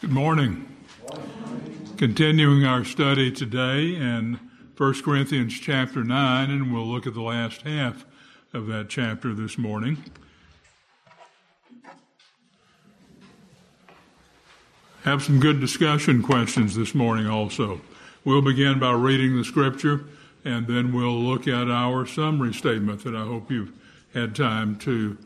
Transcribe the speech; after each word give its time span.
Good 0.00 0.12
morning. 0.12 0.66
Continuing 1.98 2.64
our 2.64 2.86
study 2.86 3.30
today 3.30 3.94
in 3.94 4.40
1 4.78 5.02
Corinthians 5.02 5.60
chapter 5.60 6.02
9, 6.02 6.50
and 6.50 6.72
we'll 6.72 6.86
look 6.86 7.06
at 7.06 7.12
the 7.12 7.20
last 7.20 7.60
half 7.62 8.06
of 8.54 8.66
that 8.68 8.88
chapter 8.88 9.34
this 9.34 9.58
morning. 9.58 10.02
Have 15.02 15.22
some 15.22 15.38
good 15.38 15.60
discussion 15.60 16.22
questions 16.22 16.74
this 16.74 16.94
morning 16.94 17.26
also. 17.26 17.82
We'll 18.24 18.40
begin 18.40 18.78
by 18.78 18.92
reading 18.92 19.36
the 19.36 19.44
scripture, 19.44 20.06
and 20.46 20.66
then 20.66 20.94
we'll 20.94 21.20
look 21.20 21.46
at 21.46 21.70
our 21.70 22.06
summary 22.06 22.54
statement 22.54 23.04
that 23.04 23.14
I 23.14 23.24
hope 23.24 23.50
you've 23.50 23.72
had 24.14 24.34
time 24.34 24.78
to 24.78 25.18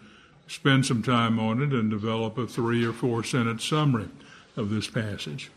spend 0.48 0.84
some 0.84 1.04
time 1.04 1.38
on 1.38 1.62
it 1.62 1.70
and 1.72 1.88
develop 1.91 2.36
a 2.38 2.48
three 2.48 2.84
or 2.84 2.93
four 2.93 3.22
sentence 3.22 3.64
summary 3.64 4.09
of 4.57 4.71
this 4.71 4.89
passage. 4.89 5.50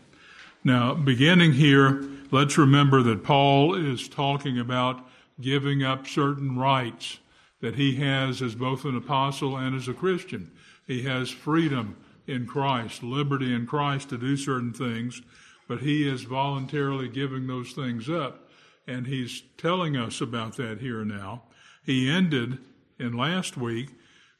Now, 0.64 0.94
beginning 0.94 1.52
here, 1.52 2.04
let's 2.30 2.58
remember 2.58 3.02
that 3.02 3.24
Paul 3.24 3.74
is 3.74 4.08
talking 4.08 4.58
about 4.58 5.06
giving 5.40 5.84
up 5.84 6.06
certain 6.06 6.58
rights 6.58 7.18
that 7.60 7.76
he 7.76 7.96
has 7.96 8.42
as 8.42 8.54
both 8.54 8.84
an 8.84 8.96
apostle 8.96 9.56
and 9.56 9.74
as 9.76 9.88
a 9.88 9.94
Christian. 9.94 10.50
He 10.86 11.02
has 11.02 11.30
freedom 11.30 11.96
in 12.26 12.46
Christ, 12.46 13.02
liberty 13.02 13.54
in 13.54 13.66
Christ 13.66 14.10
to 14.10 14.18
do 14.18 14.36
certain 14.36 14.72
things, 14.72 15.22
but 15.66 15.80
he 15.80 16.08
is 16.08 16.22
voluntarily 16.22 17.08
giving 17.08 17.46
those 17.46 17.72
things 17.72 18.08
up. 18.08 18.48
And 18.86 19.06
he's 19.06 19.42
telling 19.58 19.96
us 19.96 20.20
about 20.20 20.56
that 20.56 20.80
here 20.80 21.04
now. 21.04 21.42
He 21.84 22.10
ended 22.10 22.58
in 22.98 23.16
last 23.16 23.56
week 23.56 23.90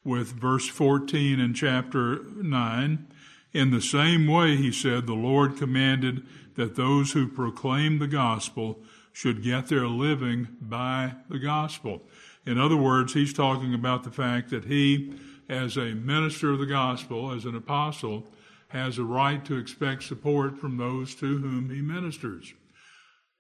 with 0.04 0.28
verse 0.28 0.68
14 0.68 1.38
in 1.38 1.54
chapter 1.54 2.24
9 2.24 3.06
in 3.52 3.70
the 3.70 3.80
same 3.80 4.26
way, 4.26 4.56
he 4.56 4.72
said, 4.72 5.06
the 5.06 5.14
Lord 5.14 5.56
commanded 5.56 6.26
that 6.54 6.76
those 6.76 7.12
who 7.12 7.28
proclaim 7.28 7.98
the 7.98 8.06
gospel 8.06 8.80
should 9.12 9.42
get 9.42 9.68
their 9.68 9.86
living 9.86 10.48
by 10.60 11.14
the 11.28 11.38
gospel. 11.38 12.02
In 12.44 12.58
other 12.58 12.76
words, 12.76 13.14
he's 13.14 13.32
talking 13.32 13.74
about 13.74 14.04
the 14.04 14.10
fact 14.10 14.50
that 14.50 14.66
he, 14.66 15.14
as 15.48 15.76
a 15.76 15.94
minister 15.94 16.52
of 16.52 16.58
the 16.58 16.66
gospel, 16.66 17.32
as 17.32 17.44
an 17.44 17.56
apostle, 17.56 18.26
has 18.68 18.98
a 18.98 19.04
right 19.04 19.44
to 19.46 19.56
expect 19.56 20.02
support 20.02 20.58
from 20.58 20.76
those 20.76 21.14
to 21.16 21.38
whom 21.38 21.70
he 21.70 21.80
ministers. 21.80 22.52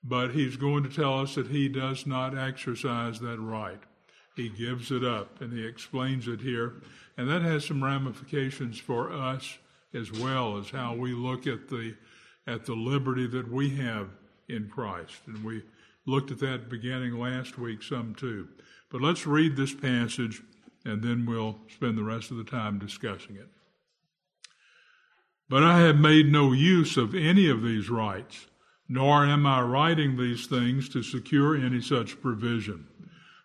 But 0.02 0.30
he's 0.30 0.56
going 0.56 0.84
to 0.84 0.88
tell 0.88 1.20
us 1.20 1.34
that 1.34 1.48
he 1.48 1.68
does 1.68 2.06
not 2.06 2.36
exercise 2.36 3.20
that 3.20 3.38
right. 3.38 3.80
He 4.36 4.48
gives 4.48 4.90
it 4.90 5.04
up, 5.04 5.40
and 5.40 5.52
he 5.52 5.66
explains 5.66 6.28
it 6.28 6.40
here. 6.40 6.80
And 7.16 7.28
that 7.28 7.42
has 7.42 7.66
some 7.66 7.84
ramifications 7.84 8.78
for 8.78 9.12
us 9.12 9.58
as 9.94 10.12
well 10.12 10.58
as 10.58 10.70
how 10.70 10.94
we 10.94 11.12
look 11.12 11.46
at 11.46 11.68
the 11.68 11.94
at 12.46 12.64
the 12.64 12.74
liberty 12.74 13.26
that 13.26 13.50
we 13.50 13.76
have 13.76 14.08
in 14.48 14.68
Christ. 14.68 15.20
And 15.26 15.44
we 15.44 15.62
looked 16.06 16.30
at 16.30 16.38
that 16.40 16.70
beginning 16.70 17.18
last 17.18 17.58
week 17.58 17.82
some 17.82 18.14
too. 18.14 18.48
But 18.90 19.02
let's 19.02 19.26
read 19.26 19.54
this 19.54 19.74
passage 19.74 20.42
and 20.84 21.02
then 21.02 21.26
we'll 21.26 21.58
spend 21.68 21.98
the 21.98 22.04
rest 22.04 22.30
of 22.30 22.38
the 22.38 22.44
time 22.44 22.78
discussing 22.78 23.36
it. 23.36 23.48
But 25.48 25.62
I 25.62 25.80
have 25.80 25.96
made 25.96 26.30
no 26.30 26.52
use 26.52 26.96
of 26.96 27.14
any 27.14 27.48
of 27.48 27.62
these 27.62 27.90
rights, 27.90 28.46
nor 28.88 29.24
am 29.24 29.46
I 29.46 29.60
writing 29.62 30.16
these 30.16 30.46
things 30.46 30.88
to 30.90 31.02
secure 31.02 31.56
any 31.56 31.80
such 31.80 32.20
provision. 32.20 32.86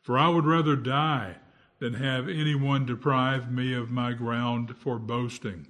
For 0.01 0.17
I 0.17 0.27
would 0.27 0.45
rather 0.45 0.75
die 0.75 1.37
than 1.79 1.95
have 1.95 2.29
anyone 2.29 2.85
deprive 2.85 3.51
me 3.51 3.73
of 3.73 3.91
my 3.91 4.13
ground 4.13 4.75
for 4.77 4.99
boasting. 4.99 5.67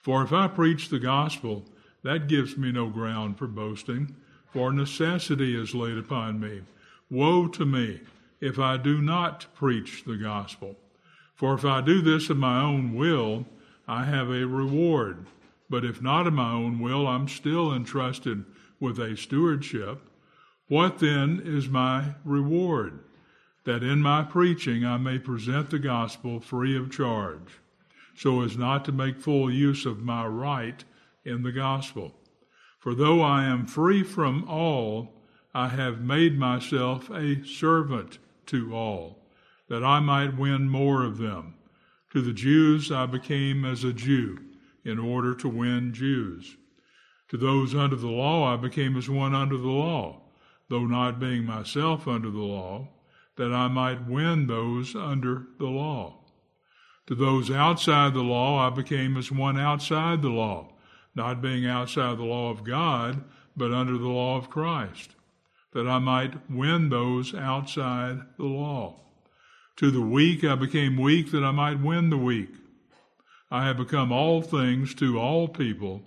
For 0.00 0.22
if 0.22 0.32
I 0.32 0.48
preach 0.48 0.88
the 0.88 0.98
gospel, 0.98 1.66
that 2.02 2.26
gives 2.26 2.56
me 2.56 2.72
no 2.72 2.88
ground 2.88 3.36
for 3.36 3.46
boasting, 3.46 4.16
for 4.50 4.72
necessity 4.72 5.54
is 5.54 5.74
laid 5.74 5.98
upon 5.98 6.40
me. 6.40 6.62
Woe 7.10 7.48
to 7.48 7.66
me 7.66 8.00
if 8.40 8.58
I 8.58 8.78
do 8.78 9.02
not 9.02 9.46
preach 9.54 10.04
the 10.04 10.16
gospel. 10.16 10.76
For 11.34 11.54
if 11.54 11.66
I 11.66 11.82
do 11.82 12.00
this 12.00 12.30
of 12.30 12.38
my 12.38 12.62
own 12.62 12.94
will, 12.94 13.44
I 13.86 14.04
have 14.04 14.30
a 14.30 14.46
reward. 14.46 15.26
But 15.68 15.84
if 15.84 16.00
not 16.00 16.26
of 16.26 16.32
my 16.32 16.50
own 16.50 16.80
will, 16.80 17.06
I'm 17.06 17.28
still 17.28 17.72
entrusted 17.72 18.44
with 18.80 18.98
a 18.98 19.16
stewardship. 19.16 20.00
What 20.68 20.98
then 20.98 21.42
is 21.44 21.68
my 21.68 22.14
reward? 22.24 23.00
That 23.64 23.82
in 23.82 24.00
my 24.00 24.22
preaching 24.22 24.86
I 24.86 24.96
may 24.96 25.18
present 25.18 25.68
the 25.68 25.78
gospel 25.78 26.40
free 26.40 26.76
of 26.76 26.90
charge 26.90 27.60
so 28.20 28.42
as 28.42 28.58
not 28.58 28.84
to 28.84 28.92
make 28.92 29.18
full 29.18 29.50
use 29.50 29.86
of 29.86 30.02
my 30.02 30.26
right 30.26 30.84
in 31.24 31.42
the 31.42 31.50
gospel. 31.50 32.14
For 32.78 32.94
though 32.94 33.22
I 33.22 33.44
am 33.44 33.64
free 33.64 34.02
from 34.02 34.46
all, 34.46 35.14
I 35.54 35.68
have 35.68 36.02
made 36.02 36.38
myself 36.38 37.10
a 37.10 37.42
servant 37.46 38.18
to 38.44 38.76
all, 38.76 39.24
that 39.68 39.82
I 39.82 40.00
might 40.00 40.36
win 40.36 40.68
more 40.68 41.02
of 41.02 41.16
them. 41.16 41.54
To 42.12 42.20
the 42.20 42.34
Jews 42.34 42.92
I 42.92 43.06
became 43.06 43.64
as 43.64 43.84
a 43.84 43.92
Jew, 43.94 44.38
in 44.84 44.98
order 44.98 45.34
to 45.36 45.48
win 45.48 45.94
Jews. 45.94 46.58
To 47.30 47.38
those 47.38 47.74
under 47.74 47.96
the 47.96 48.08
law 48.08 48.52
I 48.52 48.58
became 48.58 48.98
as 48.98 49.08
one 49.08 49.34
under 49.34 49.56
the 49.56 49.68
law, 49.68 50.20
though 50.68 50.84
not 50.84 51.20
being 51.20 51.44
myself 51.44 52.06
under 52.06 52.30
the 52.30 52.38
law, 52.38 52.88
that 53.36 53.54
I 53.54 53.68
might 53.68 54.06
win 54.06 54.46
those 54.46 54.94
under 54.94 55.46
the 55.58 55.68
law. 55.68 56.19
To 57.10 57.16
those 57.16 57.50
outside 57.50 58.14
the 58.14 58.22
law, 58.22 58.64
I 58.64 58.70
became 58.70 59.16
as 59.16 59.32
one 59.32 59.58
outside 59.58 60.22
the 60.22 60.28
law, 60.28 60.68
not 61.12 61.42
being 61.42 61.66
outside 61.66 62.16
the 62.18 62.22
law 62.22 62.50
of 62.50 62.62
God, 62.62 63.24
but 63.56 63.72
under 63.72 63.98
the 63.98 64.06
law 64.06 64.36
of 64.36 64.48
Christ, 64.48 65.16
that 65.72 65.88
I 65.88 65.98
might 65.98 66.48
win 66.48 66.88
those 66.88 67.34
outside 67.34 68.20
the 68.36 68.44
law. 68.44 69.00
To 69.78 69.90
the 69.90 70.00
weak, 70.00 70.44
I 70.44 70.54
became 70.54 70.96
weak 70.96 71.32
that 71.32 71.42
I 71.42 71.50
might 71.50 71.80
win 71.80 72.10
the 72.10 72.16
weak. 72.16 72.54
I 73.50 73.66
have 73.66 73.76
become 73.78 74.12
all 74.12 74.40
things 74.40 74.94
to 74.94 75.18
all 75.18 75.48
people, 75.48 76.02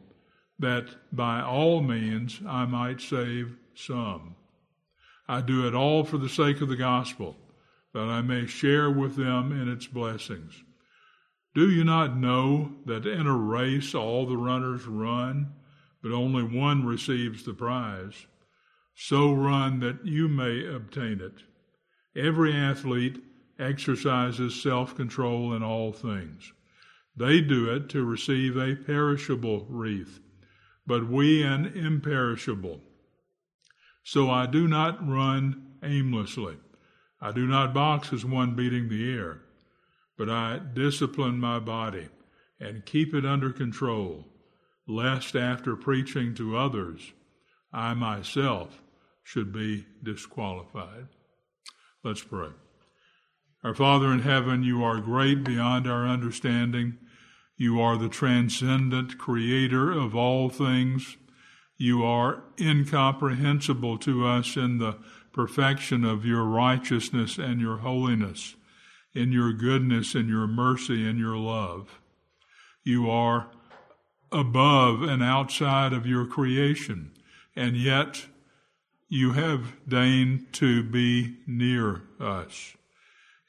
that 0.57 0.85
by 1.11 1.41
all 1.41 1.81
means 1.81 2.39
I 2.47 2.65
might 2.65 3.01
save 3.01 3.57
some. 3.75 4.37
I 5.27 5.41
do 5.41 5.67
it 5.67 5.75
all 5.75 6.05
for 6.05 6.17
the 6.17 6.29
sake 6.29 6.61
of 6.61 6.69
the 6.69 6.77
gospel, 6.77 7.35
that 7.93 8.07
I 8.07 8.21
may 8.21 8.47
share 8.47 8.89
with 8.89 9.17
them 9.17 9.51
in 9.51 9.67
its 9.67 9.85
blessings. 9.85 10.63
Do 11.55 11.69
you 11.69 11.83
not 11.83 12.17
know 12.17 12.71
that 12.85 13.05
in 13.05 13.27
a 13.27 13.37
race 13.37 13.93
all 13.93 14.25
the 14.25 14.37
runners 14.37 14.87
run, 14.87 15.53
but 16.01 16.11
only 16.11 16.41
one 16.41 16.83
receives 16.83 17.43
the 17.43 17.53
prize? 17.53 18.25
So 18.95 19.31
run 19.31 19.79
that 19.81 20.03
you 20.03 20.27
may 20.27 20.65
obtain 20.65 21.21
it. 21.21 21.43
Every 22.15 22.53
athlete 22.53 23.23
exercises 23.59 24.59
self 24.59 24.95
control 24.95 25.53
in 25.53 25.61
all 25.61 25.93
things. 25.93 26.53
They 27.15 27.39
do 27.39 27.69
it 27.69 27.87
to 27.89 28.03
receive 28.03 28.57
a 28.57 28.75
perishable 28.75 29.67
wreath, 29.69 30.21
but 30.87 31.07
we 31.07 31.43
an 31.43 31.67
imperishable. 31.67 32.81
So 34.03 34.31
I 34.31 34.47
do 34.47 34.67
not 34.67 35.07
run 35.07 35.73
aimlessly. 35.83 36.57
I 37.21 37.31
do 37.31 37.45
not 37.45 37.75
box 37.75 38.11
as 38.11 38.25
one 38.25 38.55
beating 38.55 38.89
the 38.89 39.13
air 39.13 39.42
but 40.17 40.29
I 40.29 40.59
discipline 40.73 41.39
my 41.39 41.59
body 41.59 42.09
and 42.59 42.85
keep 42.85 43.13
it 43.13 43.25
under 43.25 43.51
control, 43.51 44.25
lest 44.87 45.35
after 45.35 45.75
preaching 45.75 46.33
to 46.35 46.57
others, 46.57 47.13
I 47.71 47.93
myself 47.93 48.81
should 49.23 49.51
be 49.51 49.85
disqualified. 50.01 51.07
Let's 52.03 52.23
pray. 52.23 52.49
Our 53.63 53.73
Father 53.73 54.11
in 54.11 54.19
heaven, 54.19 54.63
you 54.63 54.83
are 54.83 54.99
great 54.99 55.43
beyond 55.43 55.87
our 55.87 56.05
understanding. 56.05 56.97
You 57.55 57.79
are 57.79 57.97
the 57.97 58.09
transcendent 58.09 59.17
creator 59.17 59.91
of 59.91 60.15
all 60.15 60.49
things. 60.49 61.17
You 61.77 62.03
are 62.03 62.43
incomprehensible 62.59 63.97
to 63.99 64.27
us 64.27 64.57
in 64.57 64.77
the 64.77 64.97
perfection 65.31 66.03
of 66.03 66.25
your 66.25 66.43
righteousness 66.43 67.37
and 67.37 67.59
your 67.59 67.77
holiness 67.77 68.55
in 69.13 69.31
your 69.31 69.53
goodness 69.53 70.15
and 70.15 70.27
your 70.27 70.47
mercy 70.47 71.07
and 71.07 71.19
your 71.19 71.37
love. 71.37 71.99
You 72.83 73.09
are 73.09 73.51
above 74.31 75.03
and 75.03 75.21
outside 75.23 75.93
of 75.93 76.07
your 76.07 76.25
creation, 76.25 77.11
and 77.55 77.77
yet 77.77 78.25
you 79.07 79.33
have 79.33 79.73
deigned 79.87 80.51
to 80.53 80.83
be 80.83 81.37
near 81.45 82.01
us, 82.19 82.75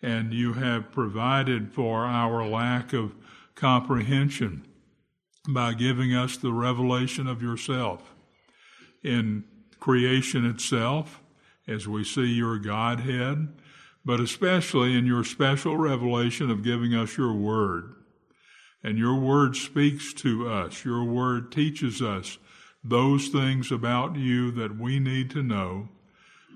and 0.03 0.35
you 0.35 0.53
have 0.53 0.93
provided 0.93 1.73
for 1.73 2.05
our 2.05 2.47
lack 2.47 2.93
of 2.93 3.15
comprehension 3.55 4.67
by 5.49 5.73
giving 5.73 6.15
us 6.15 6.37
the 6.37 6.53
revelation 6.53 7.27
of 7.27 7.43
yourself. 7.43 8.15
In 9.03 9.45
creation 9.81 10.45
itself, 10.45 11.23
as 11.67 11.89
we 11.89 12.05
see 12.05 12.27
your 12.27 12.59
Godhead, 12.59 13.49
but 14.05 14.21
especially 14.21 14.97
in 14.97 15.07
your 15.07 15.25
special 15.25 15.77
revelation 15.77 16.51
of 16.51 16.63
giving 16.63 16.95
us 16.95 17.17
your 17.17 17.33
word. 17.33 17.95
And 18.83 18.99
your 18.99 19.19
word 19.19 19.57
speaks 19.57 20.13
to 20.15 20.49
us. 20.49 20.85
Your 20.85 21.05
word 21.05 21.51
teaches 21.51 22.03
us 22.03 22.39
those 22.83 23.29
things 23.29 23.73
about 23.73 24.17
you 24.17 24.51
that 24.53 24.79
we 24.79 24.99
need 24.99 25.31
to 25.31 25.43
know, 25.43 25.89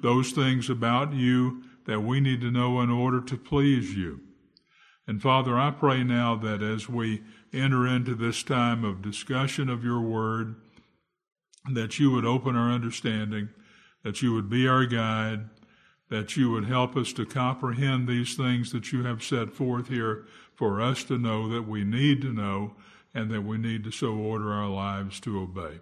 those 0.03 0.33
things 0.33 0.69
about 0.69 1.15
you 1.15 1.63
that 1.87 2.01
we 2.01 2.21
need 2.21 2.43
to 2.43 2.51
know 2.51 2.83
in 2.83 2.91
order 2.91 3.23
to 3.23 3.37
please 3.39 3.95
you. 3.95 4.21
And 5.07 5.23
Father, 5.23 5.59
I 5.59 5.71
pray 5.71 6.05
now 6.05 6.37
that 6.37 6.63
as 6.63 6.87
we 6.87 7.23
enter 7.55 7.87
into 7.87 8.15
this 8.15 8.43
time 8.43 8.85
of 8.85 9.01
discussion 9.01 9.71
of 9.71 9.83
your 9.83 10.03
word, 10.03 10.57
that 11.73 11.99
you 11.99 12.11
would 12.11 12.27
open 12.27 12.57
our 12.57 12.71
understanding, 12.71 13.49
that 14.05 14.21
you 14.21 14.35
would 14.35 14.51
be 14.51 14.69
our 14.69 14.85
guide, 14.85 15.49
that 16.11 16.37
you 16.37 16.51
would 16.51 16.65
help 16.65 16.97
us 16.97 17.13
to 17.13 17.27
comprehend 17.27 18.09
these 18.09 18.35
things 18.35 18.73
that 18.73 18.93
you 18.93 19.05
have 19.05 19.23
set 19.23 19.53
forth 19.53 19.89
here 19.89 20.27
for 20.55 20.81
us 20.81 21.05
to 21.05 21.19
know 21.19 21.49
that 21.49 21.69
we 21.69 21.85
need 21.85 22.23
to 22.23 22.33
know 22.33 22.75
and 23.15 23.31
that 23.31 23.43
we 23.43 23.59
need 23.59 23.85
to 23.85 23.91
so 23.91 24.15
order 24.15 24.53
our 24.53 24.69
lives 24.69 25.21
to 25.21 25.39
obey. 25.39 25.81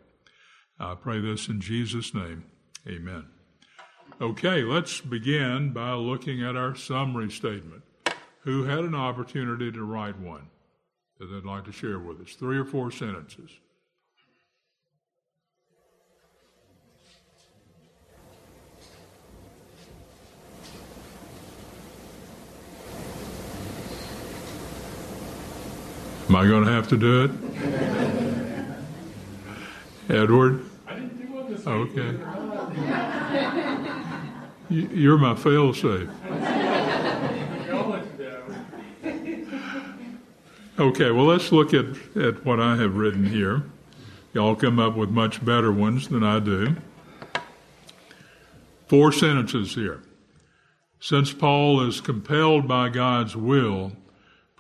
I 0.79 0.95
pray 0.95 1.21
this 1.21 1.49
in 1.49 1.61
Jesus' 1.61 2.15
name. 2.15 2.45
Amen. 2.87 3.27
Okay, 4.21 4.63
let's 4.63 5.01
begin 5.01 5.73
by 5.73 5.93
looking 5.93 6.43
at 6.43 6.57
our 6.57 6.75
summary 6.75 7.31
statement. 7.31 7.83
Who 8.41 8.65
had 8.65 8.81
an 8.81 8.95
opportunity 8.95 9.73
to 9.73 9.83
write 9.83 10.19
one 10.19 10.49
that 11.19 11.27
they'd 11.27 11.45
like 11.45 11.65
to 11.65 11.73
share 11.73 11.99
with 11.99 12.21
us? 12.21 12.35
Three 12.35 12.59
or 12.59 12.65
four 12.65 12.91
sentences. 12.91 13.51
Am 26.29 26.35
I 26.35 26.47
going 26.47 26.65
to 26.65 26.73
have 26.73 26.89
to 26.89 26.97
do 26.97 27.25
it? 27.25 27.31
Edward? 30.09 30.65
I 30.87 30.95
didn't 30.95 31.19
do 31.19 31.33
what 31.33 31.49
this 31.49 31.61
is. 31.61 31.67
Okay. 31.67 32.19
You're 34.69 35.19
my 35.19 35.37
fail 35.37 35.73
safe. 35.73 36.09
Okay, 40.79 41.11
well, 41.11 41.25
let's 41.25 41.53
look 41.53 41.73
at, 41.73 41.87
at 42.17 42.45
what 42.45 42.61
I 42.61 42.77
have 42.77 42.97
written 42.97 43.25
here. 43.25 43.63
Y'all 44.35 44.55
come 44.55 44.79
up 44.79 44.95
with 44.95 45.09
much 45.09 45.43
better 45.43 45.73
ones 45.73 46.09
than 46.09 46.23
I 46.23 46.39
do. 46.39 46.77
Four 48.87 49.11
sentences 49.11 49.75
here. 49.75 50.03
Since 51.01 51.33
Paul 51.33 51.81
is 51.87 52.03
compelled 52.03 52.69
by 52.69 52.91
God's 52.91 53.35
will, 53.35 53.93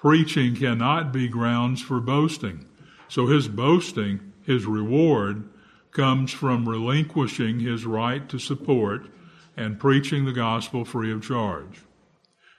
preaching 0.06 0.54
cannot 0.54 1.12
be 1.12 1.26
grounds 1.26 1.82
for 1.82 1.98
boasting. 1.98 2.64
So 3.08 3.26
his 3.26 3.48
boasting, 3.48 4.32
his 4.44 4.64
reward, 4.64 5.48
comes 5.90 6.30
from 6.30 6.68
relinquishing 6.68 7.58
his 7.58 7.84
right 7.84 8.28
to 8.28 8.38
support 8.38 9.08
and 9.56 9.80
preaching 9.80 10.24
the 10.24 10.32
gospel 10.32 10.84
free 10.84 11.10
of 11.12 11.24
charge. 11.24 11.80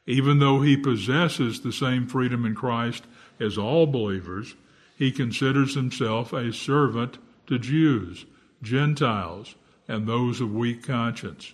Even 0.06 0.40
though 0.40 0.60
he 0.60 0.76
possesses 0.76 1.62
the 1.62 1.72
same 1.72 2.06
freedom 2.06 2.46
in 2.46 2.54
Christ 2.54 3.06
as 3.40 3.58
all 3.58 3.88
believers, 3.88 4.56
he 4.98 5.10
considers 5.10 5.74
himself 5.74 6.34
a 6.34 6.52
servant 6.52 7.18
to 7.46 7.58
Jews, 7.58 8.26
Gentiles, 8.62 9.56
and 9.88 10.06
those 10.06 10.42
of 10.42 10.54
weak 10.54 10.84
conscience, 10.84 11.54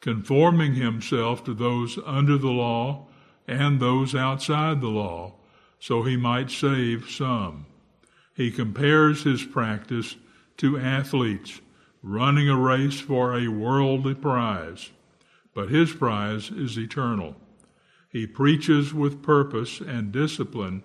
conforming 0.00 0.74
himself 0.74 1.42
to 1.42 1.54
those 1.54 1.98
under 2.06 2.38
the 2.38 2.52
law 2.52 3.08
and 3.46 3.80
those 3.80 4.14
outside 4.14 4.80
the 4.80 4.88
law, 4.88 5.34
so 5.78 6.02
he 6.02 6.16
might 6.16 6.50
save 6.50 7.10
some. 7.10 7.66
He 8.34 8.50
compares 8.50 9.22
his 9.22 9.44
practice 9.44 10.16
to 10.58 10.78
athletes 10.78 11.60
running 12.02 12.48
a 12.48 12.56
race 12.56 13.00
for 13.00 13.34
a 13.34 13.48
worldly 13.48 14.14
prize, 14.14 14.90
but 15.54 15.70
his 15.70 15.92
prize 15.92 16.50
is 16.50 16.78
eternal. 16.78 17.36
He 18.10 18.26
preaches 18.26 18.92
with 18.92 19.22
purpose 19.22 19.80
and 19.80 20.12
discipline 20.12 20.82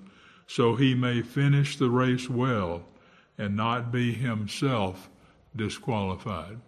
so 0.50 0.76
he 0.76 0.96
may 0.96 1.22
finish 1.22 1.78
the 1.78 1.92
race 1.92 2.28
well 2.28 2.84
and 3.38 3.56
not 3.56 3.92
be 3.92 4.14
himself 4.14 5.08
disqualified. 5.56 6.60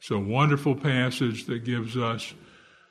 So, 0.00 0.18
wonderful 0.18 0.74
passage 0.74 1.44
that 1.44 1.62
gives 1.62 1.94
us 1.94 2.32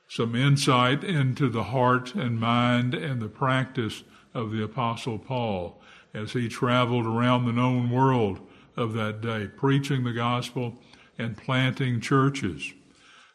some 0.07 0.35
insight 0.35 1.03
into 1.03 1.49
the 1.49 1.65
heart 1.65 2.15
and 2.15 2.39
mind 2.39 2.93
and 2.93 3.21
the 3.21 3.27
practice 3.27 4.03
of 4.33 4.51
the 4.51 4.63
Apostle 4.63 5.19
Paul 5.19 5.81
as 6.13 6.33
he 6.33 6.47
traveled 6.47 7.05
around 7.05 7.45
the 7.45 7.51
known 7.51 7.89
world 7.89 8.39
of 8.75 8.93
that 8.93 9.21
day, 9.21 9.47
preaching 9.47 10.03
the 10.03 10.13
gospel 10.13 10.79
and 11.17 11.37
planting 11.37 11.99
churches, 11.99 12.73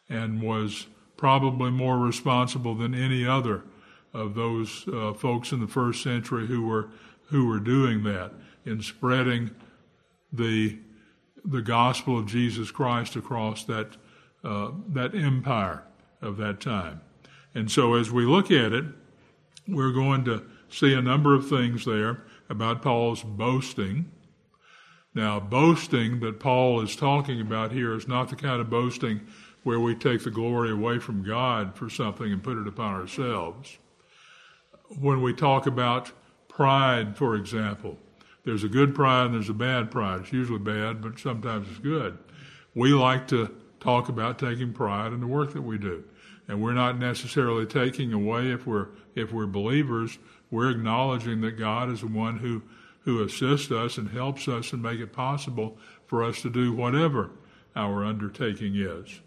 and 0.09 0.41
was 0.41 0.87
probably 1.17 1.69
more 1.69 1.97
responsible 1.97 2.75
than 2.75 2.95
any 2.95 3.25
other 3.25 3.63
of 4.13 4.35
those 4.35 4.87
uh, 4.87 5.13
folks 5.13 5.51
in 5.51 5.59
the 5.59 5.67
first 5.67 6.03
century 6.03 6.47
who 6.47 6.65
were 6.65 6.89
who 7.27 7.47
were 7.47 7.59
doing 7.59 8.03
that 8.03 8.31
in 8.65 8.81
spreading 8.81 9.51
the 10.31 10.77
the 11.45 11.61
gospel 11.61 12.17
of 12.17 12.25
Jesus 12.25 12.71
Christ 12.71 13.15
across 13.15 13.63
that 13.65 13.97
uh, 14.43 14.71
that 14.89 15.15
empire 15.15 15.83
of 16.23 16.37
that 16.37 16.59
time. 16.59 17.01
And 17.53 17.69
so 17.69 17.93
as 17.93 18.11
we 18.11 18.25
look 18.25 18.49
at 18.51 18.73
it, 18.73 18.85
we're 19.67 19.91
going 19.91 20.25
to 20.25 20.43
see 20.69 20.93
a 20.93 21.01
number 21.01 21.35
of 21.35 21.47
things 21.47 21.85
there 21.85 22.23
about 22.49 22.81
Paul's 22.81 23.23
boasting. 23.23 24.11
Now, 25.13 25.39
boasting 25.39 26.19
that 26.21 26.39
Paul 26.39 26.81
is 26.81 26.95
talking 26.95 27.39
about 27.39 27.71
here 27.71 27.93
is 27.93 28.07
not 28.07 28.29
the 28.29 28.35
kind 28.35 28.59
of 28.59 28.69
boasting 28.69 29.21
where 29.63 29.79
we 29.79 29.95
take 29.95 30.23
the 30.23 30.31
glory 30.31 30.71
away 30.71 30.99
from 30.99 31.23
God 31.23 31.75
for 31.75 31.89
something 31.89 32.31
and 32.31 32.43
put 32.43 32.57
it 32.57 32.67
upon 32.67 32.95
ourselves. 32.95 33.77
When 34.99 35.21
we 35.21 35.33
talk 35.33 35.67
about 35.67 36.11
pride, 36.49 37.15
for 37.15 37.35
example, 37.35 37.97
there's 38.43 38.63
a 38.63 38.69
good 38.69 38.93
pride 38.93 39.27
and 39.27 39.35
there's 39.35 39.49
a 39.49 39.53
bad 39.53 39.89
pride. 39.89 40.21
It's 40.21 40.33
usually 40.33 40.59
bad, 40.59 41.01
but 41.01 41.17
sometimes 41.17 41.69
it's 41.69 41.79
good. 41.79 42.17
We 42.75 42.93
like 42.93 43.27
to 43.29 43.55
talk 43.83 44.09
about 44.09 44.39
taking 44.39 44.73
pride 44.73 45.13
in 45.13 45.19
the 45.19 45.27
work 45.27 45.53
that 45.53 45.61
we 45.61 45.77
do. 45.77 46.03
And 46.47 46.61
we're 46.61 46.73
not 46.73 46.97
necessarily 46.97 47.65
taking 47.65 48.13
away 48.13 48.51
if 48.51 48.65
we're 48.65 48.87
if 49.15 49.31
we're 49.31 49.45
believers 49.45 50.17
we're 50.53 50.69
acknowledging 50.69 51.41
that 51.41 51.51
god 51.51 51.89
is 51.89 52.01
the 52.01 52.07
one 52.07 52.37
who 52.37 52.61
who 53.01 53.23
assists 53.23 53.71
us 53.71 53.97
and 53.97 54.09
helps 54.09 54.47
us 54.47 54.71
and 54.71 54.81
make 54.81 54.99
it 54.99 55.11
possible 55.11 55.77
for 56.05 56.23
us 56.23 56.41
to 56.41 56.49
do 56.49 56.71
whatever 56.71 57.31
our 57.75 58.05
undertaking 58.05 58.75
is. 58.75 59.19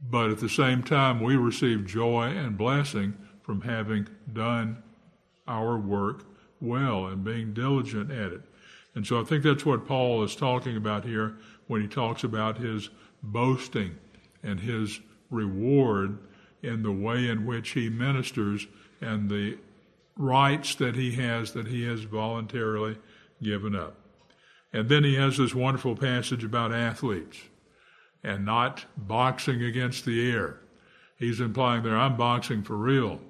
But 0.00 0.30
at 0.30 0.38
the 0.38 0.48
same 0.48 0.82
time 0.82 1.20
we 1.20 1.36
receive 1.36 1.86
joy 1.86 2.28
and 2.28 2.56
blessing 2.56 3.14
from 3.42 3.60
having 3.62 4.08
done 4.32 4.82
our 5.46 5.76
work 5.76 6.24
well 6.60 7.06
and 7.06 7.24
being 7.24 7.52
diligent 7.52 8.10
at 8.10 8.32
it. 8.32 8.42
And 8.94 9.06
so 9.06 9.20
i 9.20 9.24
think 9.24 9.42
that's 9.42 9.66
what 9.66 9.86
paul 9.86 10.22
is 10.22 10.36
talking 10.36 10.76
about 10.76 11.04
here 11.04 11.36
when 11.66 11.80
he 11.80 11.88
talks 11.88 12.24
about 12.24 12.58
his 12.58 12.90
boasting 13.22 13.96
and 14.42 14.60
his 14.60 15.00
reward 15.30 16.18
in 16.62 16.82
the 16.82 16.92
way 16.92 17.28
in 17.28 17.46
which 17.46 17.70
he 17.70 17.88
ministers 17.88 18.66
and 19.00 19.28
the 19.28 19.58
rights 20.16 20.74
that 20.76 20.94
he 20.94 21.12
has 21.12 21.52
that 21.52 21.66
he 21.66 21.84
has 21.86 22.02
voluntarily 22.02 22.98
given 23.42 23.74
up. 23.74 23.96
And 24.72 24.88
then 24.88 25.04
he 25.04 25.16
has 25.16 25.36
this 25.36 25.54
wonderful 25.54 25.96
passage 25.96 26.44
about 26.44 26.72
athletes 26.72 27.38
and 28.22 28.44
not 28.44 28.84
boxing 28.96 29.62
against 29.62 30.04
the 30.04 30.30
air. 30.30 30.60
He's 31.16 31.40
implying 31.40 31.82
there, 31.82 31.96
I'm 31.96 32.16
boxing 32.16 32.62
for 32.62 32.76
real. 32.76 33.20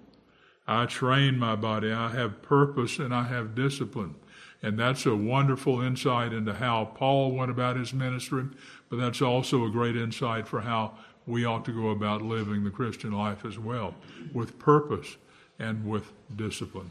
I 0.67 0.87
train 0.87 1.39
my 1.39 1.57
body, 1.57 1.91
I 1.91 2.11
have 2.11 2.43
purpose, 2.43 2.99
and 2.99 3.15
I 3.15 3.25
have 3.25 3.55
discipline. 3.55 4.15
And 4.63 4.79
that's 4.79 5.07
a 5.07 5.17
wonderful 5.17 5.81
insight 5.81 6.33
into 6.33 6.55
how 6.55 6.85
Paul 6.95 7.33
went 7.33 7.51
about 7.51 7.77
his 7.77 7.93
ministry, 7.93 8.45
but 8.93 8.99
that's 8.99 9.23
also 9.23 9.65
a 9.65 9.71
great 9.71 9.97
insight 9.97 10.47
for 10.47 10.61
how 10.61 10.93
we 11.27 11.47
ought 11.47 11.65
to 11.65 11.73
go 11.73 11.89
about 11.89 12.21
living 12.21 12.63
the 12.63 12.71
Christian 12.71 13.11
life 13.11 13.43
as 13.43 13.59
well, 13.59 13.95
with 14.35 14.59
purpose 14.59 15.17
and 15.59 15.87
with 15.89 16.13
discipline. 16.37 16.91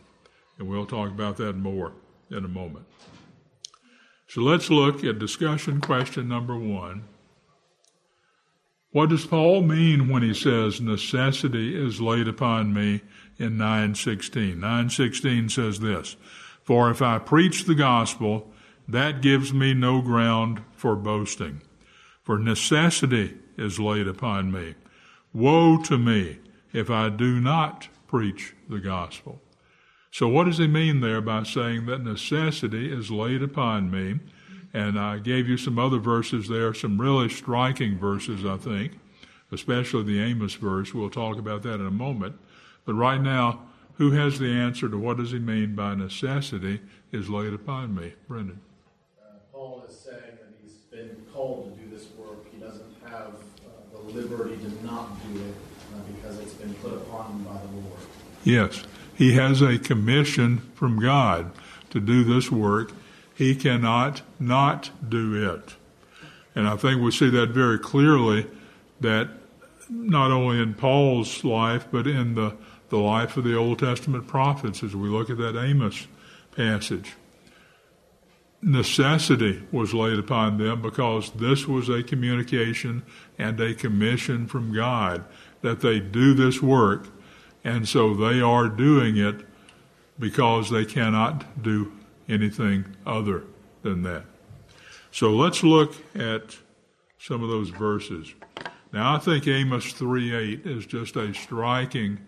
And 0.57 0.67
we'll 0.67 0.87
talk 0.87 1.09
about 1.09 1.37
that 1.37 1.57
more 1.57 1.93
in 2.31 2.43
a 2.43 2.47
moment. 2.47 2.87
So 4.27 4.41
let's 4.41 4.71
look 4.71 5.03
at 5.03 5.19
discussion 5.19 5.79
question 5.79 6.27
number 6.27 6.57
one. 6.57 7.03
What 8.89 9.09
does 9.09 9.27
Paul 9.27 9.61
mean 9.61 10.09
when 10.09 10.23
he 10.23 10.33
says 10.33 10.81
necessity 10.81 11.79
is 11.79 12.01
laid 12.01 12.27
upon 12.27 12.73
me 12.73 13.01
in 13.37 13.57
916? 13.57 14.59
916 14.59 15.49
says 15.49 15.79
this, 15.81 16.15
For 16.63 16.89
if 16.89 17.03
I 17.03 17.19
preach 17.19 17.65
the 17.65 17.75
gospel, 17.75 18.51
that 18.87 19.21
gives 19.21 19.53
me 19.53 19.75
no 19.75 20.01
ground 20.01 20.63
for 20.75 20.95
boasting. 20.95 21.61
For 22.23 22.37
necessity 22.37 23.35
is 23.57 23.79
laid 23.79 24.07
upon 24.07 24.51
me. 24.51 24.75
Woe 25.33 25.81
to 25.83 25.97
me 25.97 26.39
if 26.73 26.89
I 26.89 27.09
do 27.09 27.39
not 27.39 27.87
preach 28.07 28.53
the 28.69 28.79
gospel. 28.79 29.41
So, 30.11 30.27
what 30.27 30.43
does 30.43 30.57
he 30.57 30.67
mean 30.67 30.99
there 30.99 31.21
by 31.21 31.43
saying 31.43 31.85
that 31.85 32.03
necessity 32.03 32.91
is 32.91 33.09
laid 33.09 33.41
upon 33.41 33.89
me? 33.89 34.19
And 34.73 34.99
I 34.99 35.19
gave 35.19 35.47
you 35.47 35.57
some 35.57 35.79
other 35.79 35.99
verses 35.99 36.47
there, 36.47 36.73
some 36.73 36.99
really 36.99 37.29
striking 37.29 37.97
verses, 37.97 38.45
I 38.45 38.57
think, 38.57 38.99
especially 39.51 40.03
the 40.03 40.21
Amos 40.21 40.55
verse. 40.55 40.93
We'll 40.93 41.09
talk 41.09 41.37
about 41.37 41.63
that 41.63 41.75
in 41.75 41.85
a 41.85 41.91
moment. 41.91 42.35
But 42.85 42.93
right 42.93 43.21
now, 43.21 43.61
who 43.95 44.11
has 44.11 44.39
the 44.39 44.49
answer 44.49 44.89
to 44.89 44.97
what 44.97 45.17
does 45.17 45.31
he 45.31 45.39
mean 45.39 45.75
by 45.75 45.95
necessity 45.95 46.81
is 47.11 47.29
laid 47.29 47.53
upon 47.53 47.93
me? 47.93 48.13
Brendan. 48.27 48.59
Uh, 49.21 49.35
Paul 49.53 49.85
is 49.87 49.95
saying 49.95 50.37
that 50.39 50.53
he's 50.61 50.73
been 50.73 51.23
called 51.33 51.77
to 51.77 51.83
do 51.83 51.89
this 51.89 52.07
work. 52.17 52.45
He 52.51 52.59
doesn't 52.59 52.95
have 53.05 53.35
uh, 53.35 53.91
the 53.91 53.99
liberty 54.13 54.57
to 54.57 54.85
not 54.85 55.09
do 55.27 55.39
it 55.39 55.53
uh, 55.93 55.99
because 56.13 56.39
it's 56.39 56.53
been 56.53 56.73
put 56.75 56.93
upon 56.93 57.31
him 57.31 57.43
by 57.43 57.53
the 57.53 57.67
Lord. 57.67 57.99
Yes. 58.43 58.83
He 59.15 59.33
has 59.33 59.61
a 59.61 59.77
commission 59.77 60.59
from 60.73 60.99
God 60.99 61.51
to 61.91 61.99
do 61.99 62.23
this 62.23 62.51
work. 62.51 62.91
He 63.35 63.55
cannot 63.55 64.21
not 64.39 64.89
do 65.07 65.55
it. 65.55 65.75
And 66.55 66.67
I 66.67 66.75
think 66.75 67.01
we 67.01 67.11
see 67.11 67.29
that 67.29 67.49
very 67.49 67.79
clearly 67.79 68.47
that 68.99 69.29
not 69.89 70.31
only 70.31 70.59
in 70.59 70.73
Paul's 70.73 71.43
life, 71.43 71.87
but 71.91 72.07
in 72.07 72.35
the, 72.35 72.55
the 72.89 72.97
life 72.97 73.37
of 73.37 73.43
the 73.43 73.55
Old 73.55 73.79
Testament 73.79 74.27
prophets 74.27 74.83
as 74.83 74.95
we 74.95 75.09
look 75.09 75.29
at 75.29 75.37
that 75.37 75.57
Amos 75.57 76.07
passage. 76.55 77.13
Necessity 78.61 79.63
was 79.71 79.93
laid 79.93 80.19
upon 80.19 80.57
them 80.57 80.81
because 80.81 81.31
this 81.31 81.67
was 81.67 81.89
a 81.89 82.03
communication 82.03 83.03
and 83.37 83.59
a 83.59 83.73
commission 83.73 84.45
from 84.45 84.73
God 84.73 85.25
that 85.61 85.81
they 85.81 85.99
do 85.99 86.33
this 86.33 86.61
work 86.61 87.07
and 87.63 87.87
so 87.87 88.13
they 88.13 88.41
are 88.41 88.67
doing 88.67 89.17
it 89.17 89.45
because 90.19 90.69
they 90.69 90.85
cannot 90.85 91.61
do 91.61 91.91
anything 92.27 92.85
other 93.05 93.43
than 93.81 94.03
that. 94.03 94.23
So 95.11 95.31
let's 95.31 95.63
look 95.63 95.95
at 96.15 96.57
some 97.19 97.43
of 97.43 97.49
those 97.49 97.69
verses. 97.69 98.33
Now, 98.93 99.15
I 99.15 99.19
think 99.19 99.47
Amos 99.47 99.93
3 99.93 100.35
8 100.35 100.65
is 100.65 100.85
just 100.85 101.15
a 101.15 101.33
striking, 101.33 102.19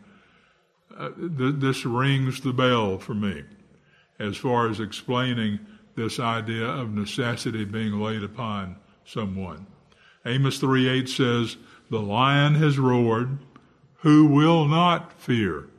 uh, 0.97 1.09
th- 1.09 1.55
this 1.57 1.85
rings 1.85 2.41
the 2.41 2.53
bell 2.53 2.97
for 2.97 3.13
me 3.13 3.43
as 4.19 4.37
far 4.37 4.69
as 4.69 4.79
explaining 4.79 5.59
this 5.95 6.19
idea 6.19 6.65
of 6.65 6.93
necessity 6.93 7.65
being 7.65 7.99
laid 7.99 8.23
upon 8.23 8.77
someone. 9.05 9.67
Amos 10.25 10.57
3 10.59 10.87
8 10.87 11.09
says, 11.09 11.57
The 11.89 12.01
lion 12.01 12.55
has 12.55 12.79
roared 12.79 13.37
who 14.03 14.25
will 14.25 14.65
not 14.65 15.13
fear? 15.13 15.69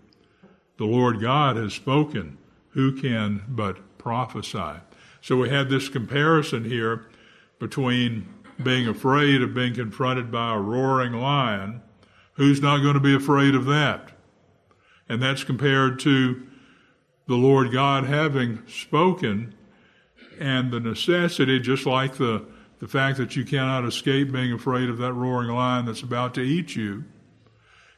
The 0.79 0.87
Lord 0.87 1.21
God 1.21 1.57
has 1.57 1.75
spoken. 1.75 2.39
Who 2.71 2.93
can 2.93 3.43
but 3.47 3.99
prophesy? 3.99 4.81
So 5.21 5.37
we 5.37 5.51
have 5.51 5.69
this 5.69 5.91
comparison 5.91 6.65
here 6.65 7.07
between 7.59 8.27
being 8.63 8.89
afraid 8.89 9.43
of 9.43 9.53
being 9.53 9.75
confronted 9.75 10.33
by 10.33 10.55
a 10.55 10.59
roaring 10.59 11.13
lion. 11.13 11.83
Who's 12.33 12.63
not 12.63 12.79
going 12.79 12.95
to 12.95 13.01
be 13.01 13.15
afraid 13.15 13.55
of 13.55 13.67
that? 13.67 14.13
And 15.07 15.23
that's 15.23 15.45
compared 15.45 16.01
to 16.01 16.47
the 17.27 17.37
Lord 17.37 17.73
God 17.73 18.05
having 18.05 18.67
spoken 18.67 19.55
and 20.39 20.71
the 20.71 20.81
necessity, 20.81 21.61
just 21.61 21.87
like 21.87 22.17
the, 22.17 22.45
the 22.81 22.89
fact 22.89 23.19
that 23.19 23.37
you 23.37 23.45
cannot 23.45 23.85
escape 23.85 24.33
being 24.33 24.53
afraid 24.53 24.89
of 24.89 24.99
that 24.99 25.13
roaring 25.13 25.51
lion 25.51 25.87
that's 25.87 26.03
about 26.03 26.35
to 26.35 26.41
eat 26.41 26.77
you 26.77 27.05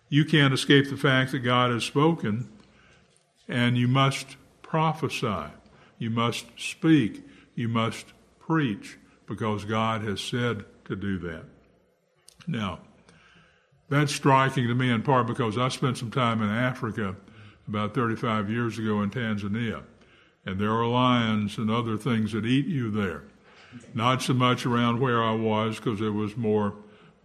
you 0.09 0.25
can't 0.25 0.55
escape 0.55 0.88
the 0.88 0.97
fact 0.97 1.33
that 1.33 1.40
God 1.40 1.71
has 1.71 1.85
spoken, 1.85 2.49
and 3.49 3.76
you 3.76 3.88
must 3.88 4.37
prophesy. 4.62 5.50
You 5.99 6.11
must 6.11 6.47
speak. 6.57 7.25
You 7.55 7.69
must 7.69 8.07
preach 8.38 8.99
because 9.26 9.64
God 9.64 10.02
has 10.02 10.21
said 10.21 10.64
to 10.85 10.95
do 10.95 11.19
that. 11.21 11.45
Now, 12.47 12.81
that's 13.88 14.14
striking 14.14 14.69
to 14.69 14.75
me 14.75 14.90
in 14.90 15.02
part 15.02 15.26
because 15.26 15.59
I 15.59 15.69
spent 15.69 15.99
some 15.99 16.11
time 16.11 16.43
in 16.43 16.50
Africa 16.50 17.16
about 17.66 17.95
35 17.95 18.50
years 18.50 18.78
ago 18.78 19.02
in 19.02 19.11
Tanzania, 19.11 19.83
and 20.47 20.59
there 20.59 20.71
are 20.71 20.87
lions 20.87 21.59
and 21.59 21.71
other 21.71 21.97
things 21.99 22.33
that 22.33 22.47
eat 22.47 22.67
you 22.67 22.91
there. 22.91 23.25
Not 23.93 24.23
so 24.23 24.33
much 24.33 24.65
around 24.65 25.00
where 25.00 25.23
I 25.23 25.33
was 25.33 25.76
because 25.76 26.00
it 26.00 26.11
was 26.11 26.37
more 26.37 26.75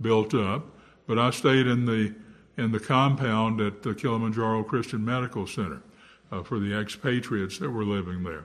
built 0.02 0.34
up, 0.34 0.66
but 1.08 1.18
I 1.18 1.30
stayed 1.30 1.68
in 1.68 1.86
the 1.86 2.14
in 2.58 2.72
the 2.72 2.80
compound 2.80 3.62
at 3.62 3.82
the 3.82 3.96
Kilimanjaro 3.96 4.64
Christian 4.64 5.06
Medical 5.06 5.48
Center 5.48 5.82
uh, 6.32 6.44
for 6.44 6.60
the 6.60 6.78
expatriates 6.78 7.58
that 7.60 7.70
were 7.70 7.86
living 7.86 8.24
there. 8.24 8.44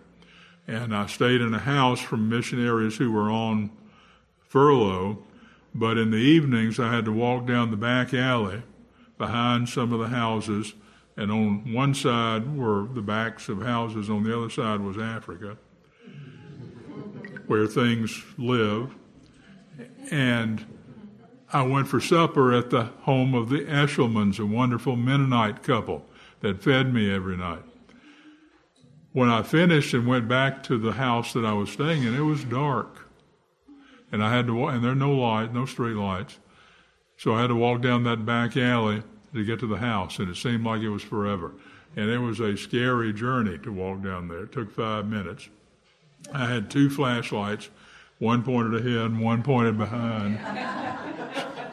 And 0.68 0.94
I 0.94 1.06
stayed 1.06 1.40
in 1.40 1.54
a 1.54 1.58
house 1.58 2.00
from 2.00 2.28
missionaries 2.28 2.96
who 2.96 3.10
were 3.10 3.30
on 3.30 3.70
furlough, 4.48 5.18
but 5.74 5.98
in 5.98 6.10
the 6.10 6.16
evenings 6.16 6.78
I 6.78 6.92
had 6.92 7.04
to 7.06 7.12
walk 7.12 7.46
down 7.46 7.70
the 7.70 7.76
back 7.76 8.14
alley 8.14 8.62
behind 9.18 9.68
some 9.68 9.92
of 9.92 9.98
the 9.98 10.08
houses, 10.08 10.74
and 11.16 11.30
on 11.30 11.72
one 11.72 11.94
side 11.94 12.56
were 12.56 12.86
the 12.92 13.00
backs 13.00 13.48
of 13.48 13.62
houses, 13.62 14.10
on 14.10 14.22
the 14.22 14.36
other 14.36 14.50
side 14.50 14.80
was 14.80 14.98
Africa, 14.98 15.56
where 17.46 17.66
things 17.66 18.22
live. 18.36 18.94
And 20.10 20.64
I 21.52 21.62
went 21.62 21.88
for 21.88 22.00
supper 22.00 22.52
at 22.52 22.70
the 22.70 22.84
home 23.02 23.34
of 23.34 23.48
the 23.48 23.60
Eshelmans, 23.60 24.38
a 24.38 24.46
wonderful 24.46 24.96
Mennonite 24.96 25.62
couple 25.62 26.04
that 26.40 26.62
fed 26.62 26.92
me 26.92 27.12
every 27.12 27.36
night. 27.36 27.62
When 29.12 29.30
I 29.30 29.42
finished 29.42 29.94
and 29.94 30.06
went 30.06 30.28
back 30.28 30.62
to 30.64 30.76
the 30.76 30.92
house 30.92 31.32
that 31.32 31.46
I 31.46 31.54
was 31.54 31.70
staying 31.70 32.02
in, 32.02 32.14
it 32.14 32.20
was 32.20 32.44
dark. 32.44 33.08
And 34.12 34.22
I 34.22 34.34
had 34.34 34.46
to, 34.48 34.66
and 34.66 34.84
there 34.84 34.92
are 34.92 34.94
no 34.94 35.12
light, 35.12 35.54
no 35.54 35.64
street 35.64 35.94
lights. 35.94 36.38
So 37.16 37.34
I 37.34 37.40
had 37.40 37.46
to 37.46 37.56
walk 37.56 37.80
down 37.80 38.04
that 38.04 38.26
back 38.26 38.56
alley 38.58 39.02
to 39.36 39.44
get 39.44 39.60
to 39.60 39.66
the 39.66 39.76
house, 39.76 40.18
and 40.18 40.28
it 40.28 40.36
seemed 40.36 40.64
like 40.64 40.80
it 40.82 40.90
was 40.90 41.02
forever. 41.02 41.52
And 41.94 42.10
it 42.10 42.18
was 42.18 42.40
a 42.40 42.56
scary 42.56 43.12
journey 43.12 43.58
to 43.58 43.72
walk 43.72 44.02
down 44.02 44.28
there. 44.28 44.44
It 44.44 44.52
took 44.52 44.70
five 44.70 45.06
minutes. 45.06 45.48
I 46.32 46.46
had 46.46 46.70
two 46.70 46.90
flashlights 46.90 47.70
one 48.18 48.42
pointed 48.42 48.74
ahead 48.80 49.10
and 49.10 49.20
one 49.20 49.42
pointed 49.42 49.76
behind. 49.76 50.38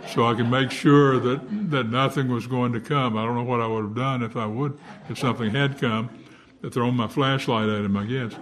so 0.10 0.25
I 0.25 0.36
could 0.36 0.50
make 0.50 0.72
sure 0.72 1.20
that, 1.20 1.72
that 1.72 1.89
nothing 1.89 2.27
was 2.27 2.48
going 2.48 2.74
to 2.74 2.82
come. 2.82 3.17
I 3.17 3.25
don't 3.25 3.36
know 3.36 3.43
what 3.43 3.62
I 3.62 3.67
would 3.67 3.84
have 3.84 3.96
done 3.96 4.24
if 4.24 4.36
I 4.36 4.46
would, 4.46 4.77
if 5.10 5.17
something 5.17 5.51
had 5.51 5.79
come, 5.79 6.10
to 6.62 6.70
throw 6.70 6.91
my 6.91 7.08
flashlight 7.08 7.70
at 7.70 7.86
him, 7.86 7.96
I 7.96 8.05
guess. 8.05 8.34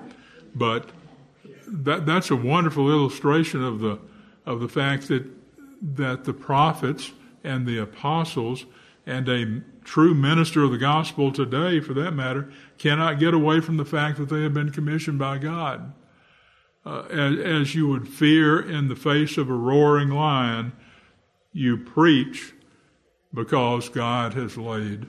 But 0.55 0.89
that, 1.67 2.05
that's 2.05 2.31
a 2.31 2.35
wonderful 2.35 2.91
illustration 2.91 3.63
of 3.63 3.79
the, 3.79 3.99
of 4.45 4.59
the 4.59 4.67
fact 4.67 5.07
that, 5.09 5.25
that 5.95 6.23
the 6.23 6.33
prophets 6.33 7.11
and 7.43 7.65
the 7.65 7.77
apostles 7.77 8.65
and 9.05 9.27
a 9.27 9.61
true 9.83 10.13
minister 10.13 10.63
of 10.63 10.71
the 10.71 10.77
gospel 10.77 11.31
today, 11.31 11.79
for 11.79 11.93
that 11.93 12.11
matter, 12.11 12.51
cannot 12.77 13.19
get 13.19 13.33
away 13.33 13.59
from 13.59 13.77
the 13.77 13.85
fact 13.85 14.17
that 14.17 14.29
they 14.29 14.43
have 14.43 14.53
been 14.53 14.71
commissioned 14.71 15.17
by 15.19 15.37
God 15.37 15.93
uh, 16.85 17.01
as, 17.09 17.37
as 17.39 17.75
you 17.75 17.87
would 17.87 18.07
fear 18.07 18.59
in 18.59 18.87
the 18.87 18.95
face 18.95 19.37
of 19.37 19.49
a 19.49 19.53
roaring 19.53 20.09
lion, 20.09 20.73
you 21.53 21.77
preach 21.77 22.53
because 23.33 23.89
God 23.89 24.33
has 24.33 24.57
laid 24.57 25.07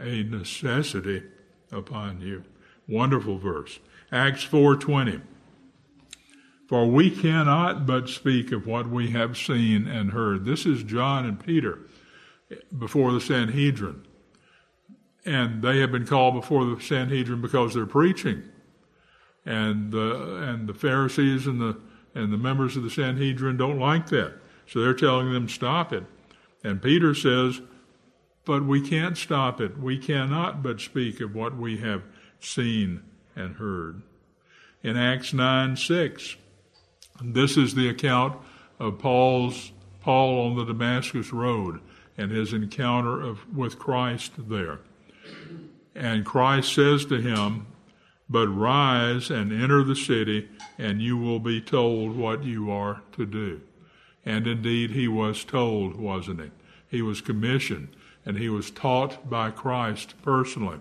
a 0.00 0.22
necessity 0.22 1.22
upon 1.70 2.20
you. 2.20 2.44
Wonderful 2.88 3.38
verse. 3.38 3.78
Acts 4.10 4.44
4:20. 4.44 5.22
For 6.68 6.86
we 6.86 7.10
cannot 7.10 7.86
but 7.86 8.08
speak 8.08 8.50
of 8.50 8.66
what 8.66 8.88
we 8.88 9.10
have 9.10 9.36
seen 9.36 9.86
and 9.86 10.12
heard. 10.12 10.46
This 10.46 10.64
is 10.64 10.82
John 10.82 11.26
and 11.26 11.38
Peter 11.38 11.80
before 12.76 13.12
the 13.12 13.20
Sanhedrin. 13.20 14.06
And 15.24 15.62
they 15.62 15.78
have 15.78 15.92
been 15.92 16.06
called 16.06 16.34
before 16.34 16.64
the 16.64 16.80
Sanhedrin 16.80 17.40
because 17.40 17.74
they're 17.74 17.86
preaching 17.86 18.42
and 19.44 19.90
the 19.92 20.36
and 20.42 20.68
the 20.68 20.74
Pharisees 20.74 21.46
and 21.46 21.60
the 21.60 21.76
and 22.14 22.32
the 22.32 22.38
members 22.38 22.76
of 22.76 22.82
the 22.82 22.90
Sanhedrin 22.90 23.56
don't 23.56 23.78
like 23.78 24.08
that, 24.08 24.34
so 24.66 24.80
they're 24.80 24.94
telling 24.94 25.32
them 25.32 25.48
stop 25.48 25.92
it. 25.92 26.04
And 26.62 26.82
Peter 26.82 27.14
says, 27.14 27.60
"But 28.44 28.64
we 28.64 28.80
can't 28.80 29.16
stop 29.16 29.60
it. 29.60 29.78
We 29.78 29.98
cannot 29.98 30.62
but 30.62 30.80
speak 30.80 31.20
of 31.20 31.34
what 31.34 31.56
we 31.56 31.78
have 31.78 32.02
seen 32.38 33.02
and 33.34 33.56
heard." 33.56 34.02
In 34.82 34.96
Acts 34.96 35.32
nine 35.32 35.76
six, 35.76 36.36
this 37.22 37.56
is 37.56 37.74
the 37.74 37.88
account 37.88 38.38
of 38.78 38.98
Paul's 38.98 39.72
Paul 40.00 40.46
on 40.46 40.56
the 40.56 40.64
Damascus 40.64 41.32
Road 41.32 41.80
and 42.16 42.30
his 42.30 42.52
encounter 42.52 43.20
of, 43.20 43.56
with 43.56 43.78
Christ 43.78 44.32
there. 44.48 44.80
And 45.94 46.24
Christ 46.24 46.74
says 46.74 47.04
to 47.06 47.20
him, 47.20 47.66
but 48.28 48.48
rise 48.48 49.30
and 49.30 49.52
enter 49.52 49.84
the 49.84 49.94
city, 49.94 50.48
and 50.78 51.02
you 51.02 51.18
will 51.18 51.38
be 51.38 51.60
told 51.60 52.16
what 52.16 52.42
you 52.42 52.70
are 52.70 53.02
to 53.12 53.26
do. 53.26 53.60
And 54.24 54.46
indeed, 54.46 54.92
he 54.92 55.06
was 55.06 55.44
told, 55.44 55.96
wasn't 55.96 56.40
he? 56.40 56.50
He 56.88 57.02
was 57.02 57.20
commissioned, 57.20 57.88
and 58.24 58.38
he 58.38 58.48
was 58.48 58.70
taught 58.70 59.28
by 59.28 59.50
Christ 59.50 60.14
personally. 60.22 60.80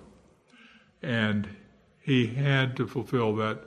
And 1.02 1.50
he 2.00 2.28
had 2.28 2.78
to 2.78 2.88
fulfill 2.88 3.36
that 3.36 3.60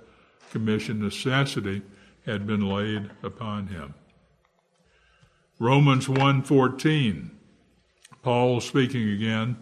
commission. 0.50 1.00
Necessity 1.00 1.82
had 2.24 2.46
been 2.46 2.66
laid 2.66 3.10
upon 3.22 3.66
him. 3.66 3.94
Romans 5.58 6.06
1:14 6.06 7.33
Paul 8.24 8.62
speaking 8.62 9.10
again 9.10 9.56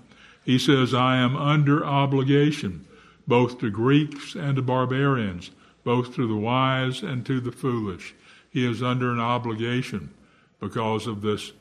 he 0.45 0.59
says 0.59 0.95
I 0.95 1.16
am 1.16 1.37
under 1.37 1.85
obligation 1.85 2.87
both 3.26 3.59
to 3.59 3.71
Greeks 3.71 4.35
and 4.35 4.57
to 4.57 4.62
barbarians 4.62 5.50
both 5.85 6.14
to 6.14 6.28
the 6.28 6.37
wise 6.37 7.02
and 7.02 7.26
to 7.26 7.40
the 7.40 7.50
foolish. 7.50 8.14
He 8.50 8.64
is 8.64 8.83
under 8.83 9.11
an 9.11 9.19
obligation 9.19 10.14
because 10.61 11.09
of 11.09 11.23
this 11.23 11.52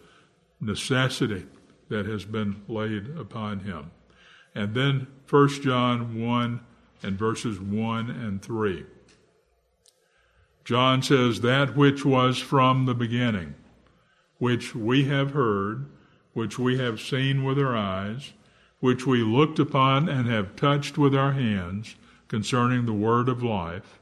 necessity 0.59 1.45
that 1.89 2.05
has 2.05 2.23
been 2.23 2.61
laid 2.67 3.17
upon 3.17 3.61
him. 3.61 3.89
And 4.53 4.75
then 4.75 5.07
1 5.27 5.49
John 5.61 6.21
1 6.21 6.59
and 7.01 7.17
verses 7.17 7.59
1 7.59 8.09
and 8.11 8.41
3 8.41 8.85
John 10.63 11.01
says 11.01 11.41
that 11.41 11.75
which 11.75 12.05
was 12.05 12.37
from 12.37 12.85
the 12.85 12.93
beginning 12.93 13.55
which 14.37 14.73
we 14.73 15.05
have 15.05 15.31
heard, 15.31 15.85
which 16.33 16.57
we 16.57 16.77
have 16.77 16.99
seen 16.99 17.43
with 17.43 17.59
our 17.59 17.75
eyes, 17.75 18.33
which 18.79 19.05
we 19.05 19.21
looked 19.23 19.59
upon 19.59 20.09
and 20.09 20.27
have 20.27 20.55
touched 20.55 20.97
with 20.97 21.15
our 21.15 21.33
hands 21.33 21.95
concerning 22.27 22.85
the 22.85 22.93
word 22.93 23.29
of 23.29 23.43
life, 23.43 23.99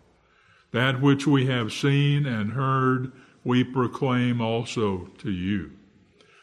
that 0.71 1.01
which 1.01 1.25
we 1.25 1.47
have 1.47 1.73
seen 1.73 2.25
and 2.25 2.53
heard, 2.53 3.11
we 3.43 3.63
proclaim 3.63 4.39
also 4.41 5.09
to 5.17 5.31
you, 5.31 5.71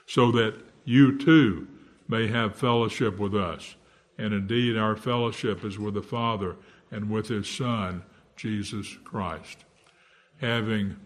so 0.07 0.33
that 0.33 0.55
you 0.85 1.17
too 1.19 1.67
may 2.09 2.27
have 2.27 2.57
fellowship 2.57 3.19
with 3.19 3.35
us. 3.35 3.77
And 4.19 4.33
indeed, 4.33 4.77
our 4.77 4.97
fellowship 4.97 5.65
is 5.65 5.79
with 5.79 5.95
the 5.95 6.03
Father 6.03 6.57
and 6.91 7.11
with 7.11 7.29
His 7.29 7.49
Son, 7.49 8.03
Jesus 8.37 8.97
Christ. 9.05 9.65
Having 10.41 10.97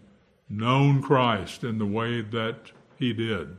known 0.51 1.01
Christ 1.01 1.63
in 1.63 1.79
the 1.79 1.87
way 1.87 2.21
that 2.21 2.73
he 2.99 3.13
did. 3.13 3.57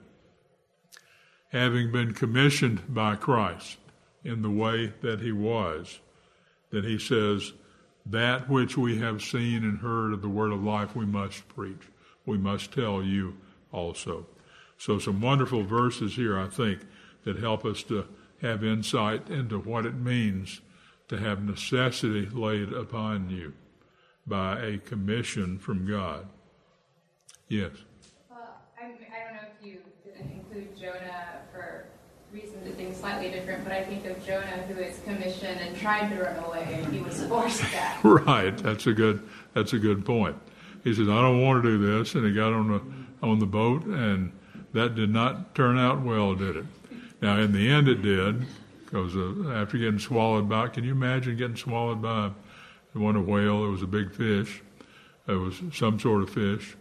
Having 1.51 1.91
been 1.91 2.13
commissioned 2.13 2.93
by 2.93 3.15
Christ 3.15 3.77
in 4.24 4.41
the 4.41 4.50
way 4.50 4.93
that 5.01 5.20
he 5.20 5.31
was, 5.31 6.00
then 6.72 6.84
he 6.84 6.98
says, 6.98 7.51
That 8.05 8.50
which 8.50 8.77
we 8.77 9.00
have 9.00 9.22
seen 9.22 9.63
and 9.63 9.79
heard 9.79 10.13
of 10.13 10.22
the 10.22 10.29
word 10.29 10.53
of 10.53 10.63
life, 10.63 10.96
we 10.96 11.05
must 11.05 11.48
preach. 11.50 11.81
We 12.25 12.38
must 12.38 12.72
tell 12.72 13.03
you 13.03 13.36
also. 13.72 14.27
So, 14.77 14.98
some 14.98 15.22
wonderful 15.22 15.63
verses 15.63 16.15
here, 16.15 16.39
I 16.39 16.48
think, 16.48 16.81
that 17.24 17.38
help 17.38 17.65
us 17.65 17.84
to 17.84 18.08
have 18.41 18.63
insight 18.63 19.29
into 19.29 19.60
what 19.60 19.86
it 19.86 19.96
means 19.96 20.62
to 21.10 21.17
have 21.17 21.43
necessity 21.43 22.25
laid 22.27 22.72
upon 22.72 23.29
you 23.29 23.53
by 24.25 24.60
a 24.62 24.77
commission 24.77 25.60
from 25.60 25.86
God. 25.86 26.27
Yes 27.50 27.72
uh, 28.31 28.36
Well, 28.36 28.62
I, 28.79 28.86
I 28.86 28.88
don't 28.88 29.34
know 29.34 29.50
if 29.60 29.65
you 29.65 29.79
didn't 30.05 30.31
include 30.31 30.77
Jonah 30.79 31.30
for 32.31 32.38
reasons 32.38 32.65
that 32.65 32.77
being 32.77 32.93
slightly 32.93 33.29
different, 33.29 33.63
but 33.63 33.73
I 33.73 33.83
think 33.83 34.05
of 34.05 34.23
Jonah 34.25 34.63
who 34.67 34.81
is 34.81 35.00
commissioned 35.00 35.59
and 35.59 35.75
tried 35.77 36.09
to 36.09 36.23
run 36.23 36.43
away 36.43 36.67
and 36.71 36.93
he 36.93 37.01
was 37.01 37.23
forced 37.25 37.61
back. 37.71 38.00
right. 38.03 38.57
That's 38.57 38.88
a 38.88 38.93
good 38.93 39.27
that's 39.53 39.73
a 39.73 39.79
good 39.79 40.05
point. 40.05 40.38
He 40.83 40.93
says, 40.93 41.07
I 41.07 41.21
don't 41.21 41.41
want 41.41 41.63
to 41.63 41.69
do 41.69 41.97
this 41.97 42.15
and 42.15 42.25
he 42.25 42.33
got 42.33 42.53
on 42.53 42.71
the 42.71 42.81
on 43.25 43.39
the 43.39 43.45
boat 43.45 43.85
and 43.85 44.31
that 44.73 44.95
did 44.95 45.11
not 45.11 45.53
turn 45.55 45.77
out 45.77 46.01
well, 46.01 46.35
did 46.35 46.57
it? 46.57 46.65
Now 47.21 47.38
in 47.38 47.51
the 47.51 47.69
end 47.69 47.88
it 47.88 48.01
did, 48.01 48.45
because 48.85 49.15
uh, 49.15 49.51
after 49.53 49.77
getting 49.77 50.00
swallowed 50.00 50.50
by 50.50 50.69
can 50.69 50.83
you 50.83 50.91
imagine 50.91 51.38
getting 51.38 51.57
swallowed 51.57 52.01
by 52.01 52.31
it 52.93 52.97
wasn't 52.97 53.25
a 53.25 53.31
whale, 53.31 53.65
it 53.65 53.69
was 53.69 53.83
a 53.83 53.88
big 53.88 54.13
fish. 54.13 54.61
It 55.27 55.33
was 55.33 55.61
some 55.73 56.00
sort 56.00 56.23
of 56.23 56.29
fish 56.29 56.75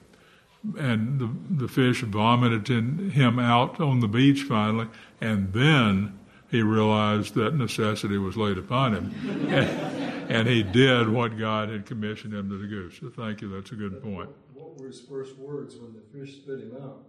and 0.79 1.19
the, 1.19 1.65
the 1.65 1.69
fish 1.69 2.03
vomited 2.03 2.69
him 2.69 3.39
out 3.39 3.81
on 3.81 4.01
the 4.01 4.09
beach 4.09 4.43
finally, 4.43 4.89
and 5.21 5.53
then 5.53 6.19
he 6.51 6.63
realized 6.63 7.35
that 7.35 7.55
necessity 7.55 8.19
was 8.19 8.37
laid 8.37 8.59
upon 8.59 8.95
him. 8.95 9.15
and, 9.49 10.31
and, 10.31 10.49
he 10.49 10.63
did 10.63 11.09
what 11.09 11.39
God 11.39 11.71
had 11.71 11.87
commissioned 11.87 12.35
him 12.35 12.51
to 12.51 12.69
do. 12.69 12.91
So 12.91 13.09
thank 13.09 13.41
you, 13.41 13.49
that's 13.49 13.73
a 13.73 13.77
good 13.77 14.03
point. 14.03 14.29
What 14.53 14.79
were 14.79 14.89
his 14.89 15.01
first 15.01 15.37
words 15.39 15.77
when 15.77 15.95
the 15.95 16.03
fish 16.19 16.37
spit 16.37 16.61
him 16.61 16.77
out? 16.83 17.05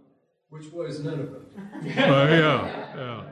Which 0.48 0.70
way 0.72 0.86
is 0.86 1.00
Nineveh? 1.00 1.40
uh, 1.56 1.78
yeah, 1.84 2.96
yeah. 2.96 3.24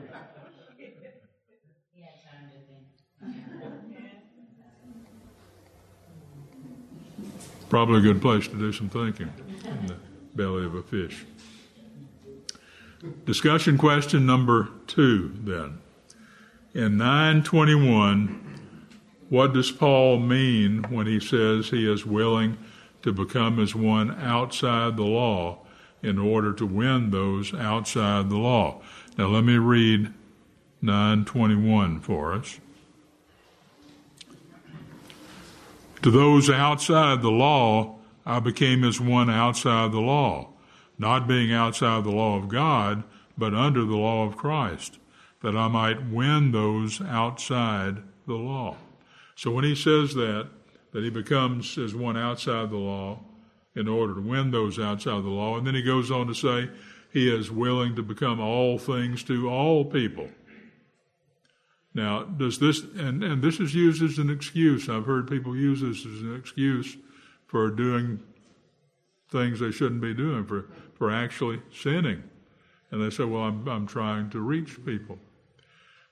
Probably 7.69 7.99
a 7.99 8.01
good 8.01 8.21
place 8.21 8.49
to 8.49 8.55
do 8.55 8.73
some 8.73 8.89
thinking 8.89 9.31
belly 10.35 10.65
of 10.65 10.75
a 10.75 10.83
fish. 10.83 11.25
Discussion 13.25 13.77
question 13.77 14.25
number 14.25 14.69
two, 14.87 15.31
then. 15.43 15.79
In 16.73 16.97
921, 16.97 18.59
what 19.29 19.53
does 19.53 19.71
Paul 19.71 20.19
mean 20.19 20.83
when 20.89 21.07
he 21.07 21.19
says 21.19 21.69
he 21.69 21.91
is 21.91 22.05
willing 22.05 22.57
to 23.01 23.11
become 23.11 23.59
as 23.59 23.73
one 23.73 24.11
outside 24.19 24.97
the 24.97 25.03
law 25.03 25.59
in 26.03 26.19
order 26.19 26.53
to 26.53 26.65
win 26.65 27.11
those 27.11 27.53
outside 27.53 28.29
the 28.29 28.37
law? 28.37 28.81
Now 29.17 29.27
let 29.27 29.43
me 29.43 29.57
read 29.57 30.13
921 30.81 31.99
for 32.01 32.33
us. 32.33 32.59
To 36.03 36.11
those 36.11 36.49
outside 36.49 37.21
the 37.21 37.31
law, 37.31 37.95
I 38.25 38.39
became 38.39 38.83
as 38.83 38.99
one 38.99 39.29
outside 39.29 39.91
the 39.91 39.99
law, 39.99 40.49
not 40.97 41.27
being 41.27 41.51
outside 41.51 42.03
the 42.03 42.11
law 42.11 42.37
of 42.37 42.47
God, 42.47 43.03
but 43.37 43.53
under 43.53 43.83
the 43.85 43.95
law 43.95 44.25
of 44.25 44.37
Christ, 44.37 44.99
that 45.41 45.55
I 45.55 45.67
might 45.67 46.09
win 46.09 46.51
those 46.51 47.01
outside 47.01 48.03
the 48.27 48.35
law. 48.35 48.77
So 49.35 49.51
when 49.51 49.63
he 49.63 49.75
says 49.75 50.13
that, 50.13 50.49
that 50.91 51.03
he 51.03 51.09
becomes 51.09 51.77
as 51.77 51.95
one 51.95 52.17
outside 52.17 52.69
the 52.69 52.77
law 52.77 53.19
in 53.75 53.87
order 53.87 54.13
to 54.13 54.21
win 54.21 54.51
those 54.51 54.77
outside 54.77 55.23
the 55.23 55.29
law, 55.29 55.57
and 55.57 55.65
then 55.65 55.75
he 55.75 55.81
goes 55.81 56.11
on 56.11 56.27
to 56.27 56.35
say 56.35 56.69
he 57.11 57.33
is 57.33 57.49
willing 57.49 57.95
to 57.95 58.03
become 58.03 58.39
all 58.39 58.77
things 58.77 59.23
to 59.23 59.49
all 59.49 59.85
people. 59.85 60.29
Now, 61.93 62.23
does 62.23 62.59
this, 62.59 62.81
and, 62.97 63.23
and 63.23 63.41
this 63.41 63.59
is 63.59 63.73
used 63.73 64.01
as 64.03 64.17
an 64.17 64.29
excuse. 64.29 64.87
I've 64.87 65.05
heard 65.05 65.29
people 65.29 65.55
use 65.55 65.81
this 65.81 66.05
as 66.05 66.21
an 66.21 66.35
excuse 66.35 66.95
for 67.51 67.69
doing 67.69 68.17
things 69.29 69.59
they 69.59 69.71
shouldn't 69.71 69.99
be 69.99 70.13
doing, 70.13 70.45
for, 70.45 70.67
for 70.93 71.11
actually 71.11 71.61
sinning. 71.69 72.23
And 72.91 73.03
they 73.03 73.13
said, 73.13 73.29
well, 73.29 73.43
I'm, 73.43 73.67
I'm 73.67 73.85
trying 73.85 74.29
to 74.29 74.39
reach 74.39 74.83
people. 74.85 75.19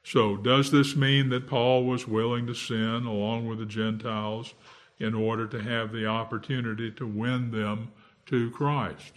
So, 0.03 0.35
does 0.35 0.69
this 0.69 0.97
mean 0.97 1.29
that 1.29 1.47
Paul 1.47 1.85
was 1.85 2.05
willing 2.05 2.45
to 2.47 2.53
sin 2.53 3.05
along 3.05 3.47
with 3.47 3.59
the 3.59 3.65
Gentiles 3.65 4.53
in 4.99 5.13
order 5.13 5.47
to 5.47 5.61
have 5.61 5.93
the 5.93 6.07
opportunity 6.07 6.91
to 6.91 7.07
win 7.07 7.51
them 7.51 7.93
to 8.25 8.51
Christ? 8.51 9.13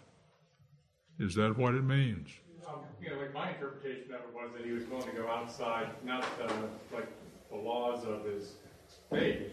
Is 1.18 1.35
that 1.35 1.58
what 1.58 1.74
it 1.74 1.82
means? 1.82 2.28
Um, 2.68 2.82
you 3.00 3.11
know, 3.11 3.16
like 3.16 3.35
my 3.35 3.50
interpretation 3.50 4.14
of 4.14 4.20
it 4.20 4.32
was 4.32 4.50
that 4.56 4.64
he 4.64 4.70
was 4.70 4.85
willing 4.85 5.11
to 5.11 5.22
go 5.22 5.28
outside, 5.28 5.88
not 6.04 6.24
the, 6.38 6.54
like 6.94 7.08
the 7.50 7.56
laws 7.56 8.04
of 8.04 8.24
his 8.24 8.52
faith, 9.11 9.50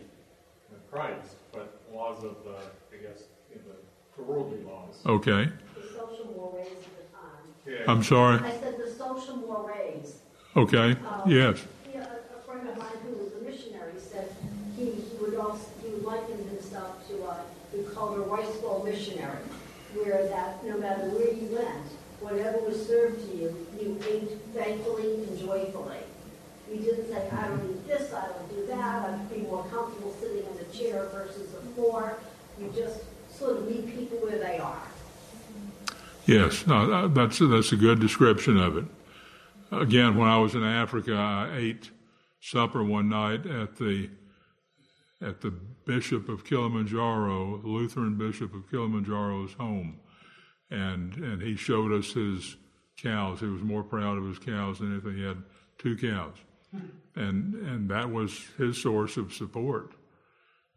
of 0.72 0.92
Christ, 0.92 1.36
but 1.52 1.80
laws 1.94 2.24
of 2.24 2.36
the, 2.44 2.56
I 2.96 3.02
guess, 3.02 3.24
the, 3.52 3.60
the 4.18 4.24
worldly 4.24 4.64
laws. 4.64 4.96
Okay. 5.06 5.46
The 5.76 5.84
social 5.98 6.34
mores 6.36 6.68
at 6.68 6.98
the 6.98 7.16
time. 7.16 7.46
Yeah. 7.66 7.92
I'm 7.92 8.04
sorry. 8.04 8.40
I 8.40 8.52
said 8.60 8.78
the 8.78 8.92
social 8.92 9.38
mores. 9.38 10.20
Okay. 10.56 10.92
Um, 10.92 10.98
yes. 11.26 11.64
Yeah, 11.94 12.06
a, 12.06 12.38
a 12.38 12.42
friend 12.46 12.68
of 12.68 12.78
mine 12.78 12.88
who 13.04 13.24
was 13.24 13.34
a 13.34 13.42
missionary 13.50 13.94
said 13.98 14.34
he, 14.76 14.86
he 14.86 15.16
would 15.22 15.36
also 15.36 15.66
he 15.84 15.90
would 15.94 16.04
liken 16.04 16.38
himself 16.50 17.08
to 17.08 17.16
a 17.24 17.38
he 17.76 17.84
called 17.84 18.18
a 18.18 18.22
rice 18.22 18.56
bowl 18.58 18.84
missionary, 18.84 19.38
where 19.94 20.28
that 20.28 20.64
no 20.66 20.78
matter 20.78 21.04
where 21.10 21.32
you 21.32 21.56
went, 21.56 21.86
whatever 22.20 22.58
was 22.66 22.88
served 22.88 23.30
to 23.30 23.38
you, 23.38 23.68
you 23.80 24.00
ate 24.10 24.32
thankfully 24.56 25.14
and 25.24 25.40
joyfully. 25.40 25.98
We 26.70 26.78
didn't 26.78 27.08
say, 27.08 27.30
I 27.32 27.48
don't 27.48 27.68
need 27.68 27.88
this, 27.88 28.14
I 28.14 28.28
don't 28.28 28.50
do 28.50 28.66
that, 28.68 29.10
I'd 29.10 29.30
be 29.34 29.42
more 29.42 29.64
comfortable 29.66 30.14
sitting 30.20 30.46
in 30.46 30.58
the 30.58 30.78
chair 30.78 31.08
versus 31.12 31.52
the 31.52 31.62
floor. 31.72 32.20
You 32.60 32.72
just 32.76 33.00
sort 33.34 33.58
of 33.58 33.68
meet 33.68 33.88
people 33.88 34.18
where 34.20 34.38
they 34.38 34.60
are. 34.60 34.84
Yes, 36.26 36.68
no, 36.68 37.08
that's, 37.08 37.40
that's 37.40 37.72
a 37.72 37.76
good 37.76 38.00
description 38.00 38.58
of 38.58 38.78
it. 38.78 38.86
Again, 39.72 40.16
when 40.16 40.28
I 40.28 40.38
was 40.38 40.54
in 40.56 40.64
Africa, 40.64 41.16
I 41.16 41.58
ate 41.58 41.90
supper 42.40 42.84
one 42.84 43.10
night 43.10 43.46
at 43.46 43.78
the 43.78 44.10
at 45.22 45.42
the 45.42 45.52
Bishop 45.86 46.30
of 46.30 46.46
Kilimanjaro, 46.46 47.62
Lutheran 47.64 48.18
Bishop 48.18 48.54
of 48.54 48.70
Kilimanjaro's 48.70 49.54
home, 49.54 50.00
and 50.70 51.16
and 51.16 51.42
he 51.42 51.56
showed 51.56 51.92
us 51.92 52.14
his 52.14 52.58
cows. 52.98 53.40
He 53.40 53.48
was 53.48 53.62
more 53.62 53.84
proud 53.84 54.18
of 54.18 54.26
his 54.26 54.40
cows 54.40 54.80
than 54.80 54.94
anything. 54.94 55.18
He 55.18 55.24
had 55.24 55.44
two 55.78 55.98
cows, 55.98 56.38
and 57.16 57.56
and 57.56 57.90
that 57.90 58.12
was 58.12 58.46
his 58.58 58.82
source 58.82 59.18
of 59.18 59.34
support. 59.34 59.94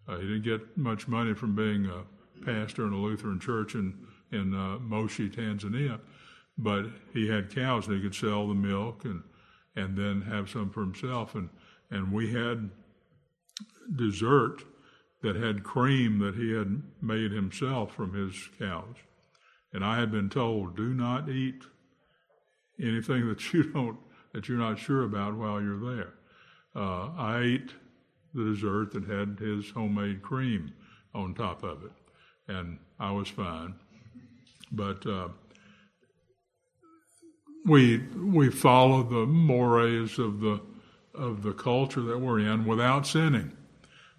Uh, 0.08 0.16
he 0.16 0.22
didn't 0.22 0.42
get 0.42 0.76
much 0.76 1.06
money 1.06 1.34
from 1.34 1.54
being 1.54 1.86
a 1.86 2.04
pastor 2.44 2.86
in 2.86 2.92
a 2.92 2.96
Lutheran 2.96 3.40
church 3.40 3.74
in 3.74 3.94
in 4.30 4.54
uh, 4.54 4.78
Moshi, 4.78 5.28
Tanzania, 5.28 6.00
but 6.56 6.86
he 7.12 7.28
had 7.28 7.54
cows 7.54 7.86
and 7.86 7.96
he 7.96 8.02
could 8.02 8.14
sell 8.14 8.48
the 8.48 8.54
milk 8.54 9.04
and 9.04 9.22
and 9.76 9.96
then 9.96 10.22
have 10.22 10.48
some 10.50 10.70
for 10.70 10.80
himself. 10.80 11.34
And 11.34 11.48
and 11.90 12.12
we 12.12 12.32
had 12.32 12.70
dessert 13.94 14.62
that 15.22 15.36
had 15.36 15.62
cream 15.62 16.18
that 16.18 16.34
he 16.34 16.52
had 16.52 16.82
made 17.00 17.30
himself 17.30 17.94
from 17.94 18.12
his 18.12 18.34
cows. 18.58 18.96
And 19.72 19.84
I 19.84 19.98
had 19.98 20.10
been 20.10 20.28
told, 20.28 20.76
do 20.76 20.92
not 20.94 21.28
eat 21.28 21.62
anything 22.80 23.28
that 23.28 23.52
you 23.52 23.64
don't 23.64 23.98
that 24.32 24.48
you're 24.48 24.58
not 24.58 24.78
sure 24.78 25.04
about 25.04 25.34
while 25.34 25.60
you're 25.60 25.96
there. 25.96 26.14
Uh, 26.74 27.10
I 27.16 27.40
ate 27.42 27.70
the 28.34 28.44
dessert 28.44 28.92
that 28.92 29.04
had 29.04 29.38
his 29.38 29.70
homemade 29.70 30.22
cream 30.22 30.72
on 31.14 31.34
top 31.34 31.62
of 31.62 31.84
it, 31.84 31.92
and 32.48 32.78
I 32.98 33.12
was 33.12 33.28
fine. 33.28 33.74
But 34.70 35.06
uh, 35.06 35.28
we 37.66 37.98
we 37.98 38.50
follow 38.50 39.02
the 39.02 39.26
mores 39.26 40.18
of 40.18 40.40
the 40.40 40.60
of 41.14 41.42
the 41.42 41.52
culture 41.52 42.00
that 42.00 42.18
we're 42.18 42.40
in 42.40 42.64
without 42.64 43.06
sinning. 43.06 43.52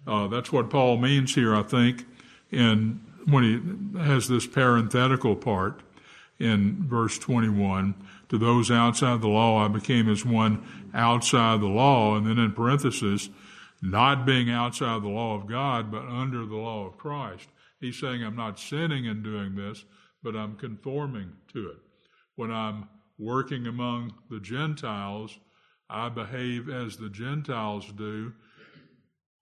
Uh, 0.06 0.28
that's 0.28 0.52
what 0.52 0.70
Paul 0.70 0.98
means 0.98 1.34
here, 1.34 1.54
I 1.54 1.62
think, 1.62 2.06
in 2.50 3.00
when 3.26 3.42
he 3.42 3.98
has 3.98 4.28
this 4.28 4.46
parenthetical 4.46 5.34
part 5.34 5.80
in 6.38 6.86
verse 6.86 7.18
21. 7.18 7.94
To 8.34 8.38
those 8.38 8.68
outside 8.68 9.20
the 9.20 9.28
law, 9.28 9.64
I 9.64 9.68
became 9.68 10.10
as 10.10 10.26
one 10.26 10.66
outside 10.92 11.60
the 11.60 11.68
law, 11.68 12.16
and 12.16 12.26
then 12.26 12.36
in 12.36 12.50
parenthesis, 12.50 13.30
not 13.80 14.26
being 14.26 14.50
outside 14.50 15.02
the 15.02 15.08
law 15.08 15.36
of 15.36 15.46
God, 15.46 15.92
but 15.92 16.02
under 16.08 16.44
the 16.44 16.56
law 16.56 16.84
of 16.84 16.98
Christ. 16.98 17.48
He's 17.78 17.96
saying, 17.96 18.24
I'm 18.24 18.34
not 18.34 18.58
sinning 18.58 19.04
in 19.04 19.22
doing 19.22 19.54
this, 19.54 19.84
but 20.20 20.34
I'm 20.34 20.56
conforming 20.56 21.32
to 21.52 21.68
it. 21.68 21.76
When 22.34 22.50
I'm 22.50 22.88
working 23.20 23.68
among 23.68 24.14
the 24.28 24.40
Gentiles, 24.40 25.38
I 25.88 26.08
behave 26.08 26.68
as 26.68 26.96
the 26.96 27.10
Gentiles 27.10 27.86
do, 27.96 28.32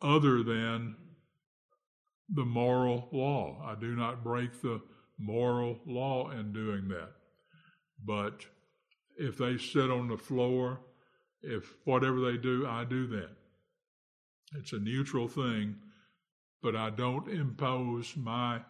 other 0.03 0.43
than 0.43 0.97
the 2.29 2.45
moral 2.45 3.09
law. 3.11 3.65
I 3.65 3.75
do 3.75 3.97
not 3.97 4.23
break 4.23 4.61
the 4.61 4.83
moral 5.19 5.81
law 5.87 6.31
in 6.31 6.53
doing 6.53 6.89
that. 6.89 7.13
But 8.05 8.45
if 9.16 9.38
they 9.38 9.59
sit 9.59 9.90
on 9.90 10.09
the 10.09 10.16
floor, 10.16 10.81
if 11.42 11.75
whatever 11.85 12.20
they 12.20 12.37
do, 12.37 12.66
I 12.66 12.85
do 12.85 13.07
that. 13.09 13.31
It's 14.55 14.72
a 14.72 14.79
neutral 14.79 15.29
thing, 15.29 15.77
but 16.62 16.77
I 16.77 16.90
don't 16.90 17.29
impose 17.29 18.16
my 18.16 18.61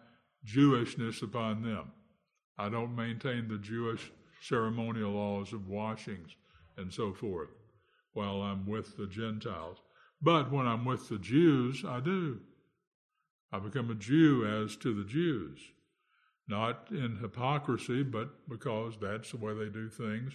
Jewishness 0.45 1.21
upon 1.21 1.61
them. 1.61 1.91
I 2.57 2.69
don't 2.69 2.95
maintain 2.95 3.47
the 3.47 3.57
Jewish 3.57 4.11
ceremonial 4.41 5.11
laws 5.11 5.53
of 5.53 5.67
washings 5.67 6.35
and 6.77 6.93
so 6.93 7.13
forth 7.13 7.49
while 8.13 8.41
I'm 8.41 8.65
with 8.65 8.97
the 8.97 9.07
Gentiles. 9.07 9.77
But 10.21 10.51
when 10.51 10.67
I'm 10.67 10.85
with 10.85 11.09
the 11.09 11.17
Jews, 11.17 11.83
I 11.85 11.99
do. 11.99 12.39
I 13.51 13.59
become 13.59 13.91
a 13.91 13.95
Jew 13.95 14.45
as 14.45 14.75
to 14.77 14.93
the 14.93 15.07
Jews, 15.07 15.59
not 16.47 16.87
in 16.91 17.17
hypocrisy, 17.21 18.03
but 18.03 18.29
because 18.49 18.95
that's 19.01 19.31
the 19.31 19.37
way 19.37 19.53
they 19.53 19.69
do 19.69 19.89
things. 19.89 20.33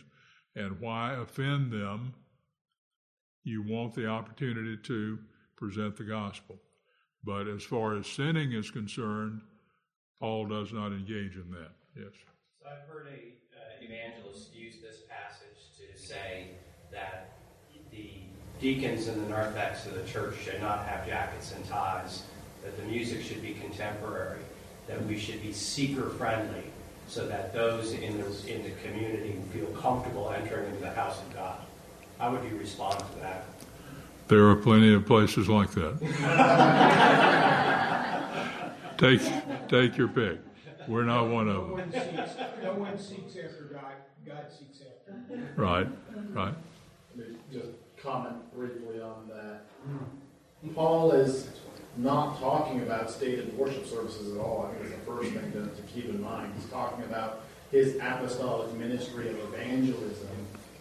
And 0.56 0.80
why 0.80 1.14
offend 1.14 1.72
them? 1.72 2.14
You 3.44 3.62
want 3.62 3.94
the 3.94 4.06
opportunity 4.06 4.76
to 4.84 5.18
present 5.56 5.96
the 5.96 6.04
gospel. 6.04 6.56
But 7.24 7.46
as 7.48 7.62
far 7.62 7.96
as 7.96 8.06
sinning 8.06 8.52
is 8.52 8.70
concerned, 8.70 9.40
Paul 10.20 10.46
does 10.46 10.72
not 10.72 10.92
engage 10.92 11.36
in 11.36 11.50
that. 11.52 11.72
Yes. 11.96 12.12
So 12.60 12.68
I've 12.68 12.88
heard 12.88 13.06
a 13.08 13.56
uh, 13.56 13.84
evangelist 13.84 14.54
use 14.54 14.76
this 14.82 15.02
passage 15.08 15.58
to 15.78 15.98
say 16.00 16.48
that 16.90 17.38
the 17.90 18.10
deacons 18.60 19.08
and 19.08 19.24
the 19.24 19.28
narthex 19.28 19.86
of 19.86 19.94
the 19.94 20.04
church 20.04 20.36
should 20.42 20.60
not 20.60 20.86
have 20.86 21.06
jackets 21.06 21.52
and 21.52 21.64
ties, 21.68 22.24
that 22.64 22.76
the 22.76 22.84
music 22.84 23.22
should 23.22 23.42
be 23.42 23.54
contemporary, 23.54 24.40
that 24.88 25.04
we 25.06 25.18
should 25.18 25.40
be 25.42 25.52
seeker 25.52 26.10
friendly, 26.10 26.64
so 27.06 27.26
that 27.28 27.52
those 27.52 27.92
in 27.92 28.18
the 28.18 28.26
in 28.52 28.62
the 28.64 28.70
community 28.82 29.36
feel 29.52 29.66
comfortable 29.68 30.30
entering 30.30 30.66
into 30.66 30.80
the 30.80 30.90
house 30.90 31.18
of 31.20 31.32
God. 31.34 31.58
How 32.18 32.32
would 32.32 32.42
you 32.50 32.58
respond 32.58 32.98
to 32.98 33.20
that? 33.20 33.44
There 34.28 34.46
are 34.48 34.56
plenty 34.56 34.92
of 34.92 35.06
places 35.06 35.48
like 35.48 35.70
that. 35.72 35.98
take, 38.98 39.20
take 39.68 39.96
your 39.96 40.08
pick. 40.08 40.38
We're 40.86 41.04
not 41.04 41.28
one 41.28 41.48
of 41.48 41.68
them. 41.68 41.72
one 41.72 41.92
seeks, 41.92 42.34
no 42.62 42.74
one 42.74 42.98
seeks 42.98 43.36
after 43.36 43.64
God, 43.72 43.92
God 44.26 44.44
seeks 44.50 44.80
after. 44.82 45.12
them. 45.30 45.48
Right, 45.56 45.86
right. 46.32 46.54
Just 47.52 47.68
comment 48.02 48.36
briefly 48.54 49.00
on 49.00 49.28
that. 49.28 49.62
Paul 50.74 51.12
is 51.12 51.48
not 51.98 52.38
talking 52.38 52.80
about 52.82 53.10
stated 53.10 53.56
worship 53.58 53.84
services 53.84 54.34
at 54.34 54.40
all. 54.40 54.70
I 54.70 54.74
think 54.74 54.90
it's 54.90 55.04
the 55.04 55.12
first 55.12 55.32
thing 55.32 55.52
to, 55.52 55.66
to 55.66 55.82
keep 55.92 56.08
in 56.08 56.22
mind. 56.22 56.52
He's 56.56 56.70
talking 56.70 57.04
about 57.04 57.42
his 57.72 57.96
apostolic 57.96 58.72
ministry 58.74 59.28
of 59.28 59.38
evangelism. 59.52 60.28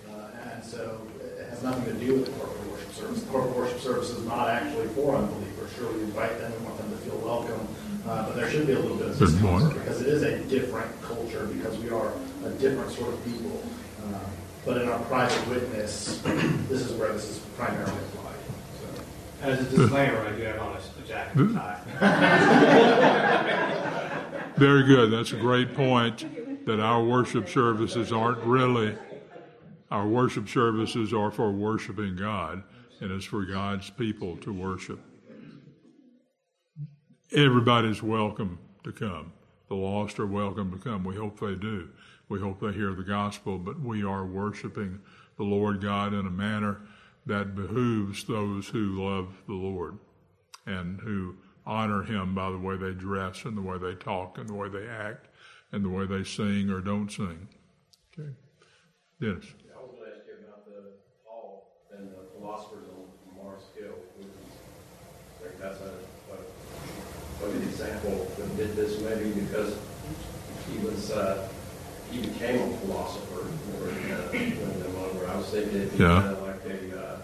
Uh, 0.10 0.28
and 0.54 0.64
so 0.64 1.02
it 1.20 1.50
has 1.50 1.64
nothing 1.64 1.86
to 1.86 2.06
do 2.06 2.14
with 2.14 2.26
the 2.26 2.32
corporate 2.32 2.72
worship 2.72 2.94
service. 2.94 3.22
The 3.24 3.30
corporate 3.30 3.56
worship 3.56 3.80
service 3.80 4.10
is 4.12 4.26
not 4.26 4.48
actually 4.48 4.88
for 4.90 5.16
unbelievers. 5.16 5.74
Sure, 5.76 5.92
we 5.92 6.02
invite 6.02 6.40
them, 6.40 6.54
we 6.60 6.66
want 6.66 6.78
them 6.78 6.92
to 6.92 6.98
feel 6.98 7.18
welcome. 7.18 7.68
Uh, 8.08 8.24
but 8.26 8.36
there 8.36 8.50
should 8.50 8.68
be 8.68 8.74
a 8.74 8.80
little 8.80 8.96
bit 8.96 9.10
of 9.10 9.40
point. 9.42 9.74
because 9.74 10.02
it 10.02 10.08
is 10.08 10.24
a 10.24 10.38
different 10.46 10.90
culture, 11.02 11.46
because 11.48 11.78
we 11.80 11.90
are 11.90 12.14
a 12.46 12.50
different 12.52 12.92
sort 12.92 13.14
of 13.14 13.26
people. 13.26 13.62
Uh, 14.06 14.20
but 14.66 14.82
in 14.82 14.88
our 14.88 15.00
private 15.06 15.48
witness, 15.50 16.22
this 16.70 16.82
is 16.82 16.94
where 16.94 17.12
this 17.12 17.30
is 17.30 17.40
primarily 17.58 17.92
applied. 17.92 18.27
As 19.42 19.60
a 19.60 19.64
disclaimer, 19.78 20.20
I 20.20 20.32
do 20.32 20.42
have 20.44 20.60
on 20.60 20.76
a 20.76 21.08
jacket 21.08 21.38
and 21.38 21.52
hmm. 21.52 21.58
tie. 21.58 21.80
Very 24.58 24.84
good. 24.84 25.12
That's 25.12 25.32
a 25.34 25.38
great 25.38 25.76
point 25.76 26.66
that 26.66 26.80
our 26.80 27.04
worship 27.04 27.48
services 27.48 28.12
aren't 28.12 28.40
really, 28.40 28.98
our 29.92 30.08
worship 30.08 30.50
services 30.50 31.14
are 31.14 31.30
for 31.30 31.52
worshiping 31.52 32.16
God, 32.16 32.64
and 33.00 33.12
it's 33.12 33.26
for 33.26 33.46
God's 33.46 33.92
people 33.92 34.38
to 34.38 34.52
worship. 34.52 35.00
Everybody's 37.32 38.02
welcome 38.02 38.58
to 38.84 38.92
come. 38.92 39.34
The 39.70 39.76
lost 39.76 40.20
are 40.20 40.26
welcome 40.26 40.72
to 40.72 40.80
come. 40.80 41.04
We 41.04 41.16
hope 41.16 41.40
they 41.40 41.54
do. 41.54 41.90
We 42.28 42.40
hope 42.40 42.60
they 42.60 42.72
hear 42.72 42.94
the 42.94 43.04
gospel, 43.04 43.60
but 43.60 43.80
we 43.80 44.04
are 44.04 44.26
worshiping 44.26 45.00
the 45.38 45.44
Lord 45.44 45.82
God 45.82 46.14
in 46.14 46.26
a 46.26 46.32
manner 46.32 46.82
that 47.28 47.56
behooves 47.56 48.24
those 48.24 48.68
who 48.70 49.04
love 49.04 49.28
the 49.48 49.54
Lord 49.54 49.98
and 50.66 51.00
who 51.02 51.36
honor 51.66 52.04
him 52.04 52.34
by 52.34 52.50
the 52.50 52.58
way 52.58 52.78
they 52.78 52.92
dress 52.92 53.44
and 53.46 53.58
the 53.58 53.62
way 53.62 53.78
they 53.78 53.96
talk 53.96 54.38
and 54.38 54.48
the 54.48 54.54
way 54.54 54.70
they 54.70 54.88
act 54.88 55.28
and 55.72 55.84
the 55.84 55.90
way 55.90 56.06
they 56.06 56.24
sing 56.24 56.70
or 56.70 56.80
don't 56.80 57.12
sing. 57.12 57.50
Okay. 58.18 58.30
Dennis. 59.20 59.46
I 59.76 59.82
was 59.84 59.92
going 59.92 60.10
to 60.10 60.18
ask 60.18 60.26
you 60.28 60.48
about 60.48 60.66
the 60.66 60.92
Paul 61.26 61.68
and 61.96 62.10
the 62.10 62.24
philosophers 62.40 62.86
on 62.96 63.44
Mars 63.44 63.64
Hill. 63.78 63.96
I 64.20 65.48
think 65.48 65.60
that's 65.60 65.82
a, 65.82 67.44
a, 67.44 67.46
a 67.48 67.52
good 67.52 67.64
example 67.64 68.32
that 68.38 68.58
did 68.58 68.76
this 68.76 69.02
maybe 69.02 69.32
because 69.32 69.78
he 70.72 70.80
was, 70.80 71.12
uh, 71.12 71.50
he 72.10 72.22
became 72.22 72.62
a 72.74 72.78
philosopher 72.78 73.42
or, 73.42 73.90
uh, 73.90 74.32
when 74.32 74.88
over. 74.96 75.28
I 75.28 75.36
was 75.36 75.48
thinking 75.48 75.90
Yeah. 76.00 76.22
kind 76.22 76.28
of 76.28 76.42
like 76.42 76.66
a, 76.66 77.00
uh, 77.00 77.20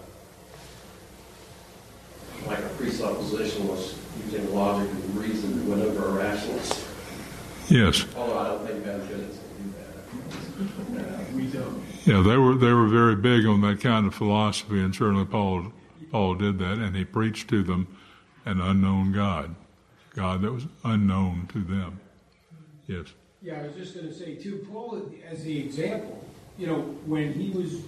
like 3.04 3.12
a 3.12 3.16
presupposition 3.16 3.68
was 3.68 3.98
using 4.24 4.54
logic 4.54 4.90
and 4.90 5.16
reason 5.16 5.52
to 5.52 5.70
win 5.70 5.82
over 5.82 6.08
a 6.08 6.12
rationalist. 6.12 6.86
Yes. 7.68 8.04
Although 8.16 8.38
I 8.38 8.48
don't 8.48 8.66
think 8.66 8.78
evangelists 8.78 9.40
can 9.56 9.70
do 9.70 10.98
that. 10.98 11.14
Uh, 11.14 11.24
we 11.34 11.46
don't. 11.46 11.82
Yeah, 12.04 12.22
they 12.22 12.36
were 12.36 12.54
they 12.54 12.72
were 12.72 12.86
very 12.86 13.16
big 13.16 13.46
on 13.46 13.60
that 13.62 13.80
kind 13.80 14.06
of 14.06 14.14
philosophy, 14.14 14.80
and 14.80 14.94
certainly 14.94 15.24
Paul 15.24 15.72
Paul 16.10 16.34
did 16.34 16.58
that, 16.58 16.78
and 16.78 16.94
he 16.94 17.04
preached 17.04 17.48
to 17.48 17.62
them 17.62 17.96
an 18.44 18.60
unknown 18.60 19.12
God, 19.12 19.54
God 20.14 20.42
that 20.42 20.52
was 20.52 20.66
unknown 20.84 21.48
to 21.52 21.60
them. 21.60 22.00
Yes. 22.86 23.06
Yeah, 23.40 23.60
I 23.60 23.66
was 23.66 23.74
just 23.74 23.94
gonna 23.94 24.12
say 24.12 24.34
too, 24.34 24.66
Paul, 24.70 25.10
as 25.30 25.44
the 25.44 25.58
example, 25.58 26.22
you 26.58 26.66
know, 26.66 26.80
when 27.06 27.32
he 27.32 27.50
was, 27.50 27.80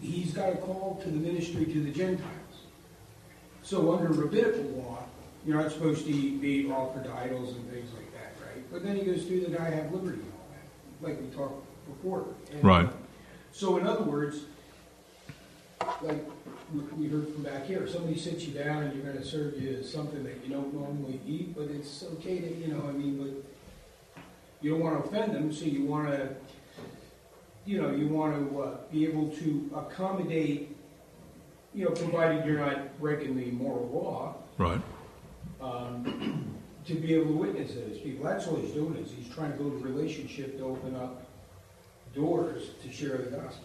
he's 0.00 0.32
got 0.32 0.52
a 0.52 0.56
call 0.56 1.00
to 1.04 1.08
the 1.08 1.16
ministry 1.16 1.66
to 1.66 1.82
the 1.82 1.92
Gentiles. 1.92 2.39
So 3.70 3.92
under 3.92 4.08
rabbinical 4.08 4.64
law, 4.82 4.98
you're 5.46 5.56
not 5.56 5.70
supposed 5.70 6.04
to 6.06 6.10
eat 6.10 6.42
meat 6.42 6.68
offered 6.72 7.04
to 7.04 7.12
idols 7.12 7.54
and 7.54 7.70
things 7.70 7.88
like 7.92 8.12
that, 8.14 8.32
right? 8.44 8.64
But 8.72 8.82
then 8.82 8.96
he 8.96 9.02
goes 9.04 9.22
through 9.26 9.42
the 9.46 9.62
I 9.62 9.70
have 9.70 9.92
liberty 9.92 10.18
and 10.18 10.32
all 10.32 10.48
that, 10.50 11.06
like 11.06 11.20
we 11.20 11.28
talked 11.28 11.64
before. 11.86 12.24
And, 12.50 12.64
Right. 12.64 12.86
uh, 12.86 12.90
So 13.52 13.76
in 13.76 13.86
other 13.86 14.02
words, 14.02 14.40
like, 16.02 16.24
we 16.98 17.06
heard 17.06 17.28
from 17.28 17.44
back 17.44 17.66
here, 17.66 17.86
somebody 17.86 18.18
sits 18.18 18.44
you 18.44 18.54
down 18.54 18.82
and 18.82 18.96
you're 18.96 19.12
gonna 19.12 19.24
serve 19.24 19.62
you 19.62 19.84
something 19.84 20.24
that 20.24 20.44
you 20.44 20.52
don't 20.52 20.74
normally 20.74 21.20
eat, 21.24 21.54
but 21.54 21.70
it's 21.70 22.02
okay 22.14 22.40
to, 22.40 22.52
you 22.56 22.74
know, 22.74 22.88
I 22.88 22.90
mean, 22.90 23.18
but 23.18 24.24
you 24.62 24.72
don't 24.72 24.80
wanna 24.80 24.98
offend 24.98 25.32
them, 25.32 25.52
so 25.52 25.64
you 25.64 25.84
wanna, 25.84 26.30
you 27.64 27.80
know, 27.80 27.92
you 27.92 28.08
wanna, 28.08 28.58
uh, 28.58 28.78
be 28.90 29.06
able 29.06 29.28
to 29.36 29.70
accommodate, 29.76 30.76
you 31.74 31.84
know, 31.84 31.90
provided 31.92 32.44
you're 32.44 32.58
not 32.58 32.98
breaking 32.98 33.36
the 33.36 33.50
moral 33.52 33.88
law, 33.88 34.34
Right. 34.58 34.80
um, 35.60 36.44
to 36.86 36.94
be 36.94 37.14
able 37.14 37.26
to 37.26 37.32
witness 37.32 37.72
to 37.72 37.78
those 37.80 37.98
people. 37.98 38.24
That's 38.24 38.46
all 38.48 38.56
he's 38.56 38.72
doing, 38.72 38.96
is 38.96 39.10
he's 39.12 39.28
trying 39.32 39.52
to 39.52 39.58
build 39.58 39.74
a 39.74 39.84
relationship 39.84 40.56
to 40.58 40.64
open 40.64 40.96
up 40.96 41.22
doors 42.14 42.70
to 42.82 42.90
share 42.92 43.18
the 43.18 43.36
gospel. 43.36 43.64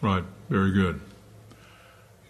Right. 0.00 0.22
Very 0.48 0.72
good. 0.72 1.00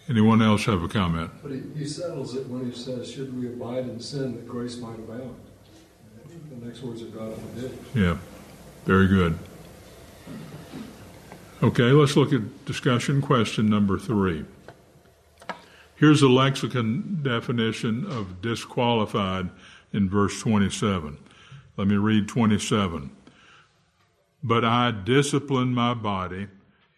Anyone 0.08 0.40
else 0.40 0.64
have 0.66 0.82
a 0.82 0.88
comment? 0.88 1.30
But 1.42 1.50
he, 1.52 1.62
he 1.76 1.84
settles 1.84 2.36
it 2.36 2.46
when 2.46 2.70
he 2.70 2.76
says, 2.76 3.10
should 3.10 3.36
we 3.38 3.48
abide 3.48 3.88
in 3.88 3.98
sin 4.00 4.34
that 4.36 4.48
grace 4.48 4.76
might 4.78 4.94
abound? 4.98 5.34
The 6.60 6.64
next 6.64 6.82
words 6.82 7.02
are 7.02 7.06
God 7.06 7.34
forbid. 7.34 7.76
Yeah. 7.94 8.16
Very 8.84 9.08
good. 9.08 9.36
Okay, 11.62 11.90
let's 11.90 12.16
look 12.16 12.32
at 12.32 12.64
discussion 12.66 13.20
question 13.20 13.68
number 13.68 13.98
three. 13.98 14.44
Here's 15.96 16.20
a 16.20 16.28
lexicon 16.28 17.20
definition 17.22 18.04
of 18.04 18.42
disqualified 18.42 19.48
in 19.94 20.10
verse 20.10 20.38
27. 20.42 21.16
Let 21.78 21.88
me 21.88 21.96
read 21.96 22.28
27. 22.28 23.10
But 24.42 24.62
I 24.62 24.90
discipline 24.90 25.72
my 25.72 25.94
body 25.94 26.48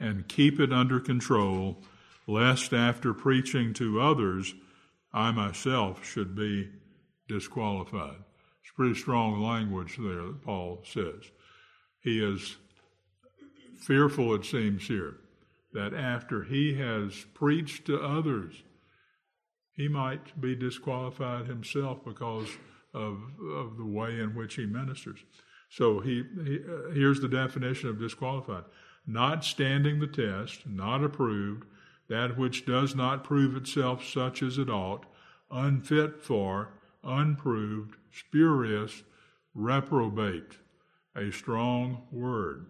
and 0.01 0.27
keep 0.27 0.59
it 0.59 0.73
under 0.73 0.99
control, 0.99 1.79
lest 2.27 2.73
after 2.73 3.15
preaching 3.15 3.73
to 3.75 4.01
others, 4.01 4.57
I 5.13 5.31
myself 5.31 6.05
should 6.05 6.35
be 6.35 6.69
disqualified. 7.29 8.19
It's 8.63 8.73
pretty 8.75 8.97
strong 8.97 9.41
language 9.41 9.97
there 9.97 10.25
that 10.25 10.43
Paul 10.43 10.83
says. 10.85 11.31
He 12.01 12.21
is 12.21 12.57
fearful, 13.81 14.35
it 14.35 14.45
seems 14.45 14.89
here, 14.89 15.19
that 15.73 15.95
after 15.95 16.43
he 16.43 16.75
has 16.75 17.27
preached 17.33 17.87
to 17.87 18.01
others, 18.01 18.65
he 19.79 19.89
might 19.89 20.39
be 20.41 20.57
disqualified 20.57 21.47
himself 21.47 22.05
because 22.05 22.49
of, 22.93 23.23
of 23.55 23.77
the 23.79 23.87
way 23.87 24.19
in 24.19 24.35
which 24.35 24.57
he 24.57 24.67
ministers. 24.67 25.21
So 25.71 26.01
he, 26.01 26.25
he 26.45 26.59
uh, 26.59 26.91
here's 26.93 27.21
the 27.21 27.29
definition 27.29 27.89
of 27.89 28.01
disqualified: 28.01 28.65
not 29.07 29.45
standing 29.45 30.01
the 30.01 30.09
test, 30.09 30.67
not 30.67 31.05
approved, 31.05 31.65
that 32.09 32.37
which 32.37 32.67
does 32.67 32.97
not 32.97 33.23
prove 33.23 33.55
itself 33.55 34.05
such 34.05 34.43
as 34.43 34.59
it 34.59 34.69
ought, 34.69 35.07
unfit 35.51 36.21
for, 36.21 36.71
unproved, 37.05 37.97
spurious, 38.13 39.05
reprobate. 39.55 40.59
A 41.15 41.31
strong 41.33 42.03
word. 42.13 42.67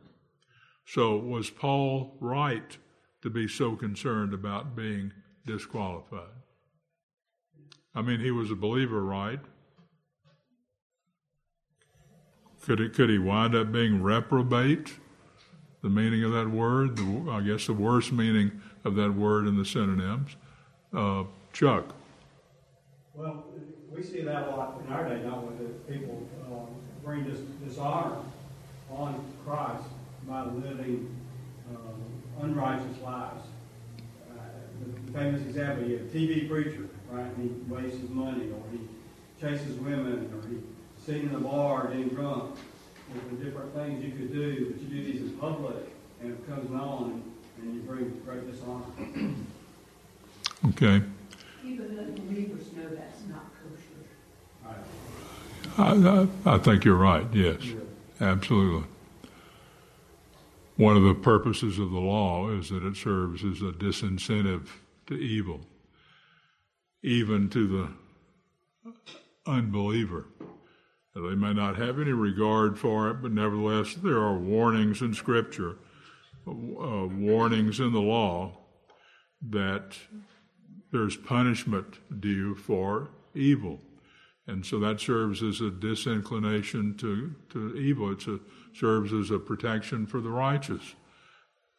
So 0.86 1.16
was 1.16 1.50
Paul 1.50 2.16
right 2.20 2.76
to 3.22 3.30
be 3.30 3.46
so 3.46 3.76
concerned 3.76 4.32
about 4.32 4.76
being 4.76 5.12
disqualified? 5.44 6.38
I 7.98 8.02
mean, 8.02 8.20
he 8.20 8.30
was 8.30 8.52
a 8.52 8.54
believer, 8.54 9.02
right? 9.02 9.40
Could 12.64 12.78
it, 12.78 12.94
could 12.94 13.10
he 13.10 13.18
wind 13.18 13.56
up 13.56 13.72
being 13.72 14.00
reprobate? 14.00 14.92
The 15.82 15.88
meaning 15.88 16.22
of 16.22 16.30
that 16.30 16.48
word, 16.48 16.96
the, 16.96 17.26
I 17.28 17.40
guess 17.40 17.66
the 17.66 17.72
worst 17.72 18.12
meaning 18.12 18.62
of 18.84 18.94
that 18.94 19.16
word 19.16 19.48
in 19.48 19.56
the 19.56 19.64
synonyms. 19.64 20.36
Uh, 20.94 21.24
Chuck. 21.52 21.92
Well, 23.14 23.44
we 23.90 24.04
see 24.04 24.22
that 24.22 24.46
a 24.46 24.50
lot 24.50 24.80
in 24.86 24.92
our 24.92 25.08
day, 25.08 25.20
don't 25.24 25.58
we? 25.58 25.64
That 25.66 25.88
people 25.88 26.24
um, 26.52 26.68
bring 27.04 27.24
dis- 27.24 27.40
dishonor 27.66 28.18
on 28.92 29.24
Christ 29.44 29.82
by 30.28 30.44
living 30.44 31.16
um, 31.74 32.44
unrighteous 32.44 33.02
lives. 33.02 33.42
Uh, 34.30 34.42
the 34.86 35.12
famous 35.18 35.42
example, 35.42 35.88
you 35.88 35.98
have 35.98 36.06
a 36.06 36.10
TV 36.10 36.48
preacher, 36.48 36.88
right? 37.10 37.26
And 37.36 37.50
he 37.66 37.72
wastes 37.72 38.00
his 38.00 38.10
money, 38.10 38.50
or 38.50 38.62
he 38.72 38.80
chases 39.40 39.78
women, 39.78 40.30
or 40.34 40.48
he 40.48 40.58
sitting 41.04 41.28
in 41.28 41.34
a 41.34 41.40
bar 41.40 41.88
getting 41.88 42.08
drunk. 42.08 42.56
There's 43.12 43.42
different 43.44 43.74
things 43.74 44.04
you 44.04 44.10
could 44.12 44.32
do, 44.32 44.70
but 44.70 44.82
you 44.82 44.88
do 44.88 45.12
these 45.12 45.22
in 45.22 45.30
public, 45.38 45.76
and 46.20 46.32
it 46.32 46.46
comes 46.46 46.68
known, 46.70 47.22
and 47.60 47.74
you 47.74 47.80
bring 47.80 48.20
great 48.24 48.50
dishonor. 48.50 48.84
Okay. 50.68 51.02
Even 51.64 51.96
the 51.96 52.20
believers 52.20 52.72
know 52.76 52.88
that's 52.90 53.22
not 53.30 53.46
kosher. 53.62 54.76
I, 55.78 56.26
I, 56.44 56.54
I 56.54 56.58
think 56.58 56.84
you're 56.84 56.96
right, 56.96 57.26
yes. 57.32 57.62
Absolutely. 58.20 58.84
One 60.76 60.96
of 60.96 61.02
the 61.04 61.14
purposes 61.14 61.78
of 61.78 61.90
the 61.90 61.98
law 61.98 62.50
is 62.50 62.68
that 62.68 62.84
it 62.84 62.96
serves 62.96 63.44
as 63.44 63.62
a 63.62 63.72
disincentive 63.72 64.66
to 65.06 65.14
evil, 65.14 65.60
even 67.02 67.48
to 67.50 67.66
the 67.68 69.50
unbeliever. 69.50 70.26
They 71.14 71.34
may 71.34 71.52
not 71.52 71.76
have 71.76 71.98
any 71.98 72.12
regard 72.12 72.78
for 72.78 73.10
it, 73.10 73.22
but 73.22 73.32
nevertheless, 73.32 73.94
there 73.94 74.18
are 74.18 74.38
warnings 74.38 75.02
in 75.02 75.14
Scripture, 75.14 75.78
uh, 76.46 76.52
warnings 77.10 77.80
in 77.80 77.92
the 77.92 78.00
law 78.00 78.58
that 79.50 79.96
there's 80.92 81.16
punishment 81.16 81.98
due 82.20 82.54
for 82.54 83.10
evil. 83.34 83.80
And 84.46 84.64
so 84.64 84.78
that 84.78 85.00
serves 85.00 85.42
as 85.42 85.60
a 85.60 85.70
disinclination 85.70 86.96
to, 86.98 87.34
to 87.50 87.76
evil. 87.76 88.12
It 88.12 88.22
serves 88.74 89.12
as 89.12 89.30
a 89.30 89.38
protection 89.38 90.06
for 90.06 90.20
the 90.20 90.30
righteous 90.30 90.94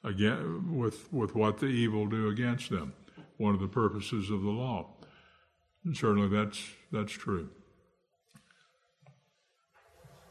again, 0.04 0.78
with, 0.78 1.12
with 1.12 1.36
what 1.36 1.58
the 1.58 1.68
evil 1.68 2.08
do 2.08 2.30
against 2.30 2.70
them. 2.70 2.94
One 3.38 3.54
of 3.54 3.62
the 3.62 3.68
purposes 3.68 4.30
of 4.30 4.42
the 4.42 4.50
law. 4.50 4.88
And 5.86 5.96
certainly 5.96 6.28
that's, 6.28 6.62
that's 6.92 7.12
true. 7.12 7.50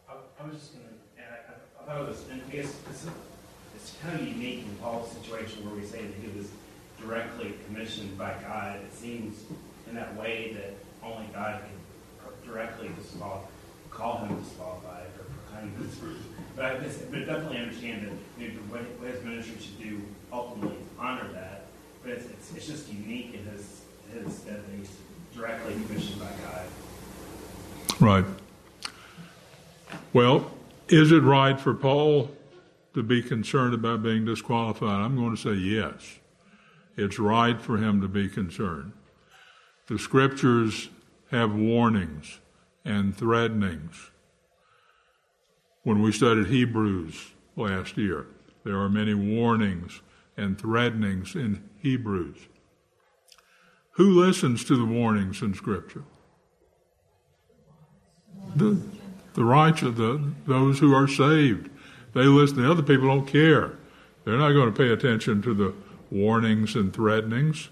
I, 0.09 0.13
I 0.41 0.47
was 0.47 0.57
just 0.57 0.75
going 0.75 0.87
to 0.87 1.23
add, 1.23 1.39
I, 1.81 1.85
thought 1.85 2.03
it 2.03 2.09
was, 2.09 2.25
and 2.31 2.43
I 2.47 2.53
guess 2.53 2.77
it's, 2.91 3.07
it's 3.75 3.95
kind 4.03 4.21
of 4.21 4.27
unique 4.27 4.65
in 4.65 4.77
Paul's 4.77 5.11
situation 5.13 5.65
where 5.65 5.75
we 5.75 5.87
say 5.87 6.03
that 6.03 6.15
he 6.21 6.37
was 6.37 6.49
directly 7.01 7.55
commissioned 7.67 8.17
by 8.19 8.35
God. 8.43 8.77
It 8.77 8.95
seems 8.95 9.45
in 9.89 9.95
that 9.95 10.15
way 10.17 10.53
that 10.55 10.75
only 11.03 11.27
God 11.33 11.63
can 11.63 11.79
directly 12.47 12.91
disqualify, 13.01 13.47
call 13.91 14.19
him 14.19 14.41
disqualified 14.43 15.07
or 15.19 15.25
proclaim 15.25 15.73
this. 15.81 15.97
But 16.57 16.65
I 16.65 16.75
but 16.77 17.27
definitely 17.27 17.59
understand 17.59 18.07
that 18.07 18.43
you 18.43 18.51
what, 18.69 18.83
what 18.99 19.11
his 19.11 19.25
ministry 19.25 19.57
should 19.61 19.79
do 19.81 20.03
ultimately 20.33 20.77
to 20.77 21.03
honor 21.03 21.29
that. 21.33 21.65
But 22.03 22.13
it's, 22.13 22.27
it's, 22.27 22.55
it's 22.55 22.67
just 22.67 22.93
unique 22.93 23.35
in 23.35 23.45
his, 23.47 23.81
his 24.13 24.45
he's 24.77 24.91
directly 25.39 25.75
commissioned 25.75 26.21
by 26.21 26.31
God. 26.43 26.67
Right. 28.01 28.25
Well, 30.13 30.51
is 30.89 31.13
it 31.13 31.23
right 31.23 31.59
for 31.61 31.75
Paul 31.75 32.31
to 32.95 33.03
be 33.03 33.23
concerned 33.23 33.75
about 33.75 34.03
being 34.03 34.25
disqualified? 34.25 35.01
I'm 35.01 35.17
going 35.17 35.37
to 35.37 35.41
say 35.41 35.55
yes. 35.55 36.19
It's 36.97 37.19
right 37.19 37.61
for 37.61 37.77
him 37.77 38.01
to 38.01 38.09
be 38.09 38.29
concerned. 38.29 38.93
The 39.87 39.99
scriptures 39.99 40.89
have 41.31 41.55
warnings 41.55 42.41
and 42.85 43.17
threatenings. 43.17 44.11
When 45.85 46.03
we 46.03 46.11
studied 46.11 46.49
Hebrews 46.49 47.33
last 47.55 47.97
year, 47.97 48.27
there 48.65 48.79
are 48.79 48.89
many 48.89 49.15
warnings 49.15 50.01
and 50.37 50.59
threatenings 50.59 51.35
in 51.35 51.69
Hebrews. 51.81 52.39
Who 53.99 54.11
listens 54.11 54.65
to 54.67 54.77
the 54.77 54.85
warnings 54.85 55.43
in 55.43 55.55
Scripture? 55.55 56.05
The, 58.55 58.81
the 59.35 59.45
righteous, 59.45 59.97
the, 59.97 60.35
those 60.47 60.79
who 60.79 60.95
are 60.95 61.09
saved. 61.09 61.69
They 62.15 62.23
listen. 62.23 62.63
The 62.63 62.71
other 62.71 62.85
people 62.85 63.09
don't 63.09 63.27
care. 63.27 63.73
They're 64.25 64.39
not 64.39 64.53
going 64.53 64.73
to 64.73 64.79
pay 64.79 64.91
attention 64.91 65.43
to 65.43 65.53
the 65.53 65.75
warnings 66.13 66.77
and 66.77 66.95
threatenings. 66.95 67.71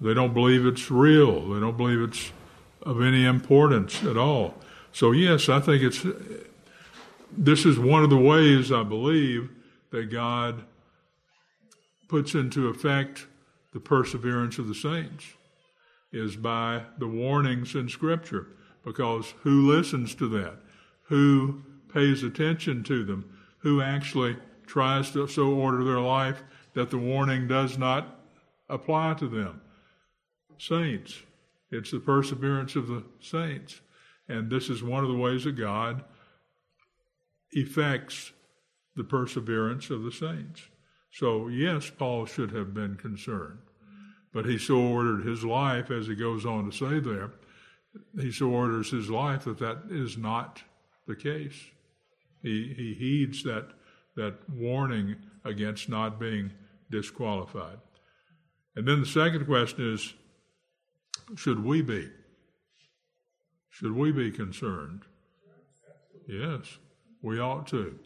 They 0.00 0.14
don't 0.14 0.32
believe 0.32 0.64
it's 0.64 0.90
real. 0.90 1.46
They 1.52 1.60
don't 1.60 1.76
believe 1.76 2.00
it's 2.00 2.32
of 2.82 3.02
any 3.02 3.26
importance 3.26 4.02
at 4.02 4.16
all. 4.16 4.54
So, 4.92 5.12
yes, 5.12 5.50
I 5.50 5.60
think 5.60 5.82
it's. 5.82 6.06
This 7.36 7.66
is 7.66 7.78
one 7.78 8.02
of 8.02 8.08
the 8.08 8.16
ways 8.16 8.72
I 8.72 8.82
believe 8.82 9.50
that 9.90 10.10
God 10.10 10.64
puts 12.08 12.34
into 12.34 12.68
effect 12.68 13.26
the 13.74 13.80
perseverance 13.80 14.56
of 14.58 14.68
the 14.68 14.74
saints 14.74 15.34
is 16.16 16.36
by 16.36 16.82
the 16.98 17.08
warnings 17.08 17.74
in 17.74 17.88
Scripture. 17.88 18.48
Because 18.84 19.34
who 19.42 19.66
listens 19.66 20.14
to 20.16 20.28
that? 20.28 20.58
Who 21.04 21.62
pays 21.92 22.22
attention 22.22 22.84
to 22.84 23.04
them? 23.04 23.36
Who 23.58 23.80
actually 23.80 24.36
tries 24.66 25.10
to 25.12 25.26
so 25.26 25.48
order 25.48 25.84
their 25.84 26.00
life 26.00 26.42
that 26.74 26.90
the 26.90 26.98
warning 26.98 27.48
does 27.48 27.78
not 27.78 28.20
apply 28.68 29.14
to 29.14 29.28
them? 29.28 29.60
saints. 30.58 31.22
It's 31.70 31.90
the 31.90 32.00
perseverance 32.00 32.76
of 32.76 32.86
the 32.86 33.04
saints. 33.20 33.80
And 34.28 34.50
this 34.50 34.68
is 34.68 34.82
one 34.82 35.04
of 35.04 35.10
the 35.10 35.16
ways 35.16 35.44
that 35.44 35.52
God 35.52 36.04
effects 37.52 38.32
the 38.96 39.04
perseverance 39.04 39.90
of 39.90 40.02
the 40.02 40.12
saints. 40.12 40.62
So, 41.12 41.48
yes, 41.48 41.90
Paul 41.90 42.26
should 42.26 42.50
have 42.52 42.74
been 42.74 42.96
concerned. 42.96 43.58
But 44.36 44.44
he 44.44 44.58
so 44.58 44.76
ordered 44.76 45.24
his 45.24 45.46
life, 45.46 45.90
as 45.90 46.08
he 46.08 46.14
goes 46.14 46.44
on 46.44 46.70
to 46.70 46.76
say 46.76 47.00
there, 47.00 47.30
he 48.20 48.30
so 48.30 48.50
orders 48.50 48.90
his 48.90 49.08
life 49.08 49.44
that 49.44 49.58
that 49.60 49.84
is 49.88 50.18
not 50.18 50.62
the 51.06 51.16
case. 51.16 51.58
He, 52.42 52.74
he 52.76 52.92
heeds 52.92 53.42
that, 53.44 53.70
that 54.14 54.34
warning 54.50 55.16
against 55.46 55.88
not 55.88 56.20
being 56.20 56.52
disqualified. 56.90 57.78
And 58.74 58.86
then 58.86 59.00
the 59.00 59.06
second 59.06 59.46
question 59.46 59.90
is 59.94 60.12
should 61.34 61.64
we 61.64 61.80
be? 61.80 62.10
Should 63.70 63.92
we 63.92 64.12
be 64.12 64.30
concerned? 64.30 65.04
Yes, 66.28 66.76
we 67.22 67.40
ought 67.40 67.66
to. 67.68 67.98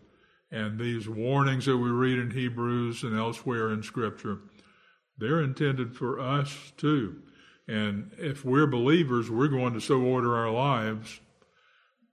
And 0.53 0.79
these 0.79 1.09
warnings 1.09 1.66
that 1.66 1.77
we 1.77 1.90
read 1.90 2.21
in 2.21 2.31
Hebrews 2.31 3.03
and 3.03 3.19
elsewhere 3.19 3.73
in 3.73 3.83
Scripture, 3.83 4.38
they're 5.21 5.43
intended 5.43 5.95
for 5.95 6.19
us 6.19 6.73
too. 6.77 7.23
And 7.69 8.11
if 8.19 8.45
we're 8.45 8.67
believers, 8.67 9.31
we're 9.31 9.49
going 9.49 9.75
to 9.75 9.81
so 9.81 10.01
order 10.01 10.35
our 10.35 10.51
lives 10.51 11.21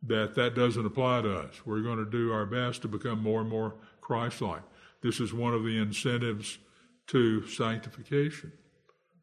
that 0.03 0.35
that 0.35 0.53
doesn't 0.53 0.85
apply 0.85 1.21
to 1.21 1.35
us. 1.35 1.65
We're 1.65 1.81
going 1.81 1.97
to 1.97 2.09
do 2.09 2.31
our 2.31 2.45
best 2.45 2.83
to 2.83 2.87
become 2.87 3.23
more 3.23 3.41
and 3.41 3.49
more 3.49 3.75
Christ 4.01 4.41
like. 4.41 4.61
This 5.01 5.19
is 5.19 5.33
one 5.33 5.53
of 5.53 5.63
the 5.63 5.77
incentives 5.77 6.59
to 7.07 7.47
sanctification, 7.47 8.51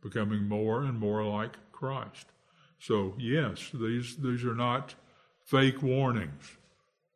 becoming 0.02 0.48
more 0.48 0.82
and 0.82 0.98
more 0.98 1.24
like 1.24 1.56
Christ. 1.72 2.26
So, 2.78 3.14
yes, 3.18 3.70
these, 3.72 4.16
these 4.16 4.44
are 4.44 4.54
not 4.54 4.94
fake 5.44 5.82
warnings, 5.82 6.56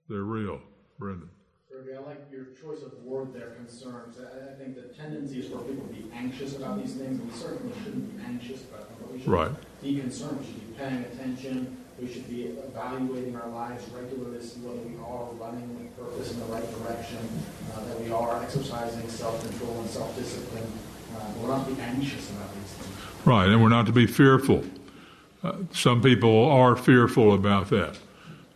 they're 0.09 0.23
real, 0.23 0.61
Brendan. 0.99 1.31
I 1.79 2.01
like 2.01 2.27
your 2.33 2.47
choice 2.61 2.83
of 2.83 2.93
word 3.05 3.33
there, 3.33 3.51
concerns. 3.51 4.17
I, 4.19 4.51
I 4.51 4.55
think 4.55 4.75
the 4.75 4.89
tendency 4.95 5.41
is 5.41 5.47
for 5.47 5.59
people 5.59 5.87
to 5.87 5.93
be 5.93 6.05
anxious 6.15 6.57
about 6.57 6.83
these 6.83 6.95
things, 6.95 7.21
and 7.21 7.31
we 7.31 7.39
certainly 7.39 7.73
shouldn't 7.83 8.17
be 8.17 8.25
anxious 8.25 8.65
about 8.65 8.89
them, 8.89 8.97
but 9.01 9.13
we 9.13 9.19
should 9.21 9.29
right. 9.29 9.51
be 9.83 10.01
concerned. 10.01 10.41
We 10.41 10.47
should 10.47 10.69
be 10.69 10.75
paying 10.75 11.05
attention. 11.05 11.77
We 12.01 12.13
should 12.13 12.29
be 12.29 12.47
evaluating 12.47 13.37
our 13.37 13.49
lives 13.49 13.89
regularly 13.91 14.39
to 14.39 14.45
see 14.45 14.61
whether 14.61 14.79
we 14.79 14.97
are 14.97 15.25
running 15.35 15.69
with 15.79 15.97
purpose 15.97 16.33
in 16.33 16.41
the 16.41 16.47
right 16.47 16.67
direction, 16.83 17.19
uh, 17.75 17.85
that 17.85 18.01
we 18.01 18.11
are 18.11 18.43
exercising 18.43 19.09
self-control 19.09 19.81
and 19.81 19.91
self-discipline. 19.91 20.73
Uh, 21.17 21.21
we're 21.41 21.49
not 21.49 21.67
to 21.69 21.75
be 21.75 21.81
anxious 21.81 22.31
about 22.31 22.55
these 22.55 22.73
things. 22.73 23.27
Right, 23.27 23.49
and 23.49 23.63
we're 23.63 23.69
not 23.69 23.87
to 23.87 23.93
be 23.93 24.07
fearful. 24.07 24.65
Uh, 25.43 25.55
some 25.73 26.03
people 26.03 26.51
are 26.51 26.77
fearful 26.77 27.33
about 27.33 27.71
that. 27.71 27.99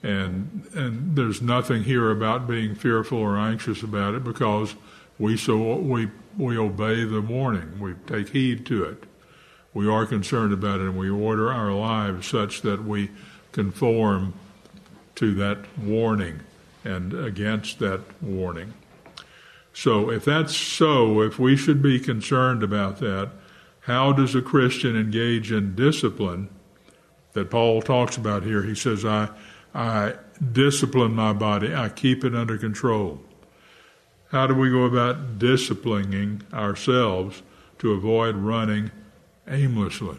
And, 0.02 0.66
and 0.74 1.14
there's 1.16 1.40
nothing 1.40 1.84
here 1.84 2.10
about 2.10 2.48
being 2.48 2.74
fearful 2.74 3.18
or 3.18 3.38
anxious 3.38 3.82
about 3.82 4.14
it 4.14 4.24
because 4.24 4.74
we, 5.18 5.36
so, 5.36 5.76
we, 5.76 6.10
we 6.36 6.58
obey 6.58 7.04
the 7.04 7.20
warning, 7.20 7.78
we 7.78 7.94
take 8.06 8.30
heed 8.30 8.66
to 8.66 8.84
it. 8.84 9.04
We 9.74 9.88
are 9.88 10.04
concerned 10.04 10.52
about 10.52 10.80
it 10.80 10.84
and 10.84 10.98
we 10.98 11.08
order 11.08 11.52
our 11.52 11.72
lives 11.72 12.26
such 12.26 12.62
that 12.62 12.84
we 12.84 13.10
conform 13.52 14.34
to 15.14 15.34
that 15.34 15.58
warning 15.78 16.40
and 16.84 17.14
against 17.14 17.78
that 17.78 18.00
warning. 18.20 18.74
So, 19.74 20.10
if 20.10 20.24
that's 20.24 20.54
so, 20.54 21.22
if 21.22 21.38
we 21.38 21.56
should 21.56 21.80
be 21.80 21.98
concerned 21.98 22.62
about 22.62 22.98
that, 22.98 23.30
how 23.80 24.12
does 24.12 24.34
a 24.34 24.42
Christian 24.42 24.96
engage 24.96 25.50
in 25.50 25.74
discipline 25.74 26.50
that 27.32 27.50
Paul 27.50 27.80
talks 27.80 28.16
about 28.16 28.42
here? 28.42 28.62
He 28.62 28.74
says, 28.74 29.04
I 29.04 29.30
I 29.74 30.14
discipline 30.52 31.14
my 31.14 31.32
body, 31.32 31.74
I 31.74 31.88
keep 31.88 32.24
it 32.24 32.35
under 32.35 32.58
control. 32.58 33.20
How 34.30 34.46
do 34.46 34.54
we 34.54 34.70
go 34.70 34.85
about 34.85 35.38
disciplining 35.38 36.42
ourselves 36.52 37.42
to 37.78 37.92
avoid 37.92 38.37
running 38.37 38.90
aimlessly? 39.46 40.16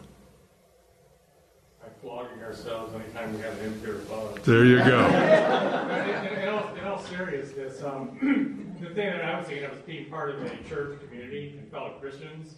By 1.80 1.88
flogging 2.00 2.42
ourselves 2.42 2.94
anytime 2.94 3.34
we 3.34 3.42
have 3.42 3.58
an 3.60 3.66
impure 3.66 3.96
thought. 3.96 4.42
There 4.44 4.64
you 4.64 4.78
go. 4.78 5.06
in, 5.06 6.38
in, 6.38 6.48
all, 6.48 6.74
in 6.74 6.84
all 6.84 7.00
seriousness, 7.00 7.82
um, 7.82 8.76
the 8.80 8.94
thing 8.94 9.10
that 9.10 9.24
I 9.24 9.38
was 9.38 9.48
thinking 9.48 9.64
of 9.64 9.72
is 9.72 9.82
being 9.82 10.08
part 10.10 10.30
of 10.30 10.42
a 10.42 10.56
church 10.68 11.00
community 11.00 11.56
and 11.58 11.70
fellow 11.70 11.94
Christians, 12.00 12.54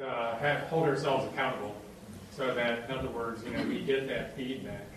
uh, 0.00 0.36
have, 0.36 0.60
hold 0.68 0.88
ourselves 0.88 1.32
accountable. 1.32 1.74
So 2.30 2.54
that, 2.54 2.88
in 2.88 2.96
other 2.96 3.10
words, 3.10 3.44
you 3.44 3.50
know, 3.50 3.62
we 3.64 3.84
get 3.84 4.08
that 4.08 4.36
feedback 4.36 4.91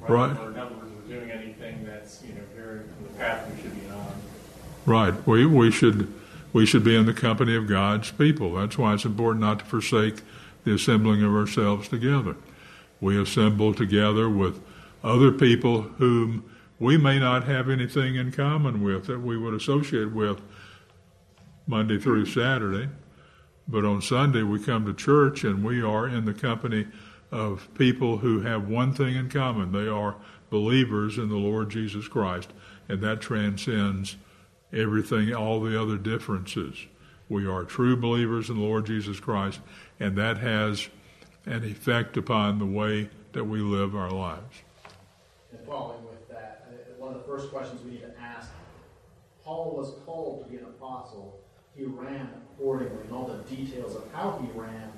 Right. 0.00 0.30
In 0.30 0.36
other 0.36 0.74
words, 0.74 0.92
we're 0.94 1.18
doing 1.18 1.30
anything 1.30 1.84
that's, 1.84 2.22
you 2.22 2.34
know, 2.34 2.42
very 2.54 2.80
from 2.80 3.04
the 3.04 3.18
path 3.18 3.50
we 3.50 3.62
should 3.62 3.74
be 3.74 3.88
on. 3.90 4.12
Right. 4.84 5.26
We, 5.26 5.46
we 5.46 5.70
should 5.70 6.12
we 6.52 6.64
should 6.64 6.84
be 6.84 6.96
in 6.96 7.04
the 7.06 7.12
company 7.12 7.54
of 7.54 7.66
God's 7.66 8.10
people. 8.12 8.54
That's 8.54 8.78
why 8.78 8.94
it's 8.94 9.04
important 9.04 9.42
not 9.42 9.58
to 9.58 9.64
forsake 9.66 10.22
the 10.64 10.74
assembling 10.74 11.22
of 11.22 11.34
ourselves 11.34 11.88
together. 11.88 12.36
We 13.00 13.20
assemble 13.20 13.74
together 13.74 14.28
with 14.30 14.62
other 15.04 15.32
people 15.32 15.82
whom 15.82 16.50
we 16.78 16.96
may 16.96 17.18
not 17.18 17.44
have 17.44 17.68
anything 17.68 18.16
in 18.16 18.32
common 18.32 18.82
with 18.82 19.06
that 19.06 19.20
we 19.20 19.36
would 19.36 19.54
associate 19.54 20.12
with 20.12 20.40
Monday 21.66 21.98
through 21.98 22.26
Saturday. 22.26 22.88
But 23.68 23.84
on 23.84 24.00
Sunday, 24.00 24.42
we 24.42 24.58
come 24.58 24.86
to 24.86 24.94
church 24.94 25.44
and 25.44 25.64
we 25.64 25.82
are 25.82 26.08
in 26.08 26.24
the 26.24 26.34
company 26.34 26.86
of 27.30 27.68
people 27.74 28.18
who 28.18 28.40
have 28.40 28.68
one 28.68 28.92
thing 28.92 29.16
in 29.16 29.28
common 29.28 29.72
they 29.72 29.88
are 29.88 30.16
believers 30.50 31.18
in 31.18 31.28
the 31.28 31.36
Lord 31.36 31.70
Jesus 31.70 32.08
Christ, 32.08 32.50
and 32.88 33.00
that 33.02 33.20
transcends 33.20 34.16
everything, 34.72 35.34
all 35.34 35.60
the 35.60 35.80
other 35.80 35.96
differences. 35.96 36.86
We 37.28 37.46
are 37.46 37.64
true 37.64 37.96
believers 37.96 38.48
in 38.48 38.56
the 38.56 38.62
Lord 38.62 38.86
Jesus 38.86 39.18
Christ, 39.18 39.60
and 39.98 40.16
that 40.16 40.38
has 40.38 40.88
an 41.44 41.64
effect 41.64 42.16
upon 42.16 42.58
the 42.58 42.66
way 42.66 43.10
that 43.32 43.44
we 43.44 43.60
live 43.60 43.96
our 43.96 44.10
lives. 44.10 44.62
And 45.50 45.60
following 45.66 46.04
with 46.04 46.28
that, 46.28 46.68
uh, 46.68 47.04
one 47.04 47.14
of 47.14 47.20
the 47.20 47.24
first 47.24 47.50
questions 47.50 47.82
we 47.84 47.92
need 47.92 48.02
to 48.02 48.20
ask 48.20 48.50
Paul 49.44 49.74
was 49.76 49.92
called 50.04 50.44
to 50.44 50.50
be 50.50 50.58
an 50.58 50.64
apostle. 50.64 51.40
He 51.76 51.84
ran 51.84 52.30
accordingly, 52.52 53.02
and 53.02 53.12
all 53.12 53.26
the 53.26 53.56
details 53.56 53.94
of 53.94 54.04
how 54.12 54.40
he 54.42 54.58
ran 54.58 54.90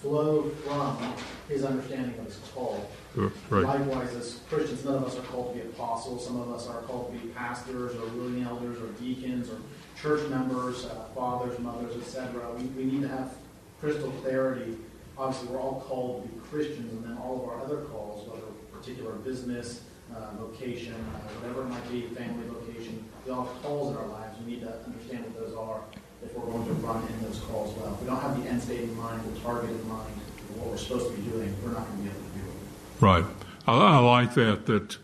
flow 0.00 0.48
from 0.64 1.14
his 1.48 1.64
understanding 1.64 2.18
of 2.18 2.26
his 2.26 2.38
call. 2.54 2.88
Right. 3.14 3.30
Likewise, 3.50 4.14
as 4.14 4.40
Christians, 4.48 4.84
none 4.84 4.96
of 4.96 5.04
us 5.04 5.18
are 5.18 5.22
called 5.22 5.54
to 5.54 5.60
be 5.60 5.68
apostles. 5.68 6.24
Some 6.26 6.40
of 6.40 6.50
us 6.50 6.66
are 6.66 6.82
called 6.82 7.12
to 7.12 7.18
be 7.18 7.28
pastors 7.28 7.94
or 7.94 8.06
ruling 8.08 8.42
elders 8.42 8.78
or 8.78 8.88
deacons 9.00 9.50
or 9.50 9.58
church 10.00 10.28
members, 10.28 10.86
uh, 10.86 11.06
fathers, 11.14 11.58
mothers, 11.58 11.96
etc. 11.96 12.50
We, 12.56 12.64
we 12.64 12.84
need 12.84 13.02
to 13.02 13.08
have 13.08 13.34
crystal 13.80 14.10
clarity. 14.22 14.76
Obviously, 15.18 15.48
we're 15.48 15.60
all 15.60 15.84
called 15.86 16.22
to 16.22 16.28
be 16.28 16.40
Christians, 16.48 16.92
and 16.92 17.04
then 17.04 17.18
all 17.18 17.42
of 17.42 17.48
our 17.48 17.60
other 17.60 17.82
calls, 17.82 18.28
whether 18.28 18.42
particular 18.72 19.12
business, 19.12 19.82
uh, 20.14 20.32
vocation, 20.38 20.94
uh, 20.94 21.18
whatever 21.40 21.62
it 21.62 21.66
might 21.66 21.90
be, 21.90 22.02
family 22.14 22.46
vocation, 22.48 23.04
we 23.24 23.30
all 23.30 23.44
have 23.44 23.62
calls 23.62 23.94
in 23.94 23.98
our 23.98 24.08
lives. 24.08 24.38
We 24.40 24.52
need 24.52 24.60
to 24.62 24.74
understand 24.86 25.24
what 25.26 25.46
those 25.46 25.54
are 25.54 25.80
if 26.24 26.34
we're 26.34 26.50
going 26.50 26.66
to 26.66 26.72
run 26.74 27.06
in 27.08 27.24
those 27.24 27.40
calls 27.40 27.76
well. 27.76 27.94
If 27.94 28.00
we 28.00 28.06
don't 28.06 28.20
have 28.20 28.42
the 28.42 28.48
end 28.48 28.62
state 28.62 28.82
in 28.82 28.96
mind, 28.96 29.22
the 29.34 29.40
target 29.40 29.70
in 29.70 29.88
mind, 29.88 30.12
what 30.56 30.70
we're 30.70 30.76
supposed 30.76 31.10
to 31.10 31.20
be 31.20 31.30
doing, 31.30 31.54
we're 31.62 31.72
not 31.72 31.86
going 31.88 31.98
to 31.98 32.02
be 32.04 32.10
able 32.10 32.20
to 32.20 32.38
do 32.38 32.44
it. 32.44 33.00
Right. 33.00 33.24
I, 33.66 33.72
I 33.72 33.98
like 33.98 34.34
that 34.34 34.66
that 34.66 34.96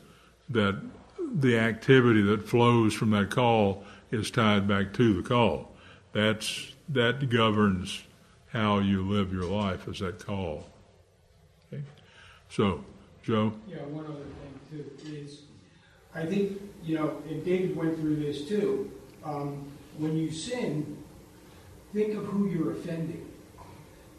that 0.51 0.81
the 1.35 1.59
activity 1.59 2.23
that 2.23 2.49
flows 2.49 2.95
from 2.95 3.11
that 3.11 3.31
call 3.31 3.85
is 4.11 4.31
tied 4.31 4.67
back 4.67 4.93
to 4.95 5.15
the 5.15 5.29
call. 5.29 5.71
That's 6.13 6.73
that 6.89 7.29
governs 7.29 8.03
how 8.53 8.79
you 8.79 9.07
live 9.07 9.33
your 9.33 9.45
life 9.45 9.87
as 9.89 9.99
that 9.99 10.25
call. 10.25 10.67
Okay. 11.73 11.83
So, 12.49 12.85
Joe. 13.23 13.53
Yeah, 13.69 13.77
one 13.79 14.07
other 14.07 14.25
thing 14.71 14.95
too 15.05 15.15
is, 15.15 15.43
I 16.15 16.25
think 16.25 16.61
you 16.83 16.97
know, 16.97 17.23
and 17.29 17.45
David 17.45 17.77
went 17.77 17.99
through 17.99 18.17
this 18.17 18.49
too. 18.49 18.91
Um, 19.25 19.71
when 19.99 20.17
you 20.17 20.31
sin, 20.31 20.97
think 21.93 22.15
of 22.15 22.25
who 22.27 22.49
you're 22.49 22.73
offending. 22.73 23.27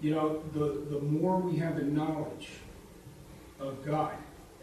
You 0.01 0.15
know, 0.15 0.43
the, 0.53 0.95
the 0.95 1.01
more 1.01 1.37
we 1.37 1.57
have 1.57 1.77
a 1.77 1.83
knowledge 1.83 2.49
of 3.59 3.85
God 3.85 4.13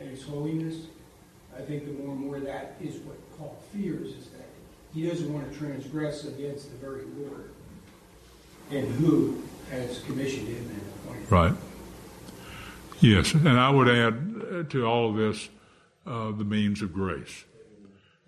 and 0.00 0.09
His 0.09 0.22
holiness, 0.22 0.86
I 1.57 1.61
think 1.62 1.84
the 1.86 1.92
more 1.92 2.14
and 2.14 2.20
more 2.20 2.40
that 2.40 2.76
is 2.80 2.96
what 2.98 3.16
Paul 3.38 3.57
fears 3.72 4.09
is 4.09 4.28
that 4.28 4.46
he 4.96 5.07
doesn't 5.07 5.32
want 5.32 5.52
to 5.52 5.59
transgress 5.59 6.24
against 6.24 6.70
the 6.70 6.78
very 6.78 7.02
Lord 7.18 7.50
and 8.70 8.88
who 8.94 9.42
has 9.70 10.00
commissioned 10.04 10.48
him 10.48 10.70
and 10.70 10.80
appointed 11.04 11.30
Right. 11.30 11.52
Yes, 13.00 13.34
and 13.34 13.61
I 13.61 13.68
would 13.68 13.88
add 13.88 14.70
to 14.70 14.86
all 14.86 15.11
of 15.11 15.16
this 15.16 15.50
uh, 16.07 16.32
the 16.32 16.44
means 16.44 16.80
of 16.80 16.94
grace. 16.94 17.44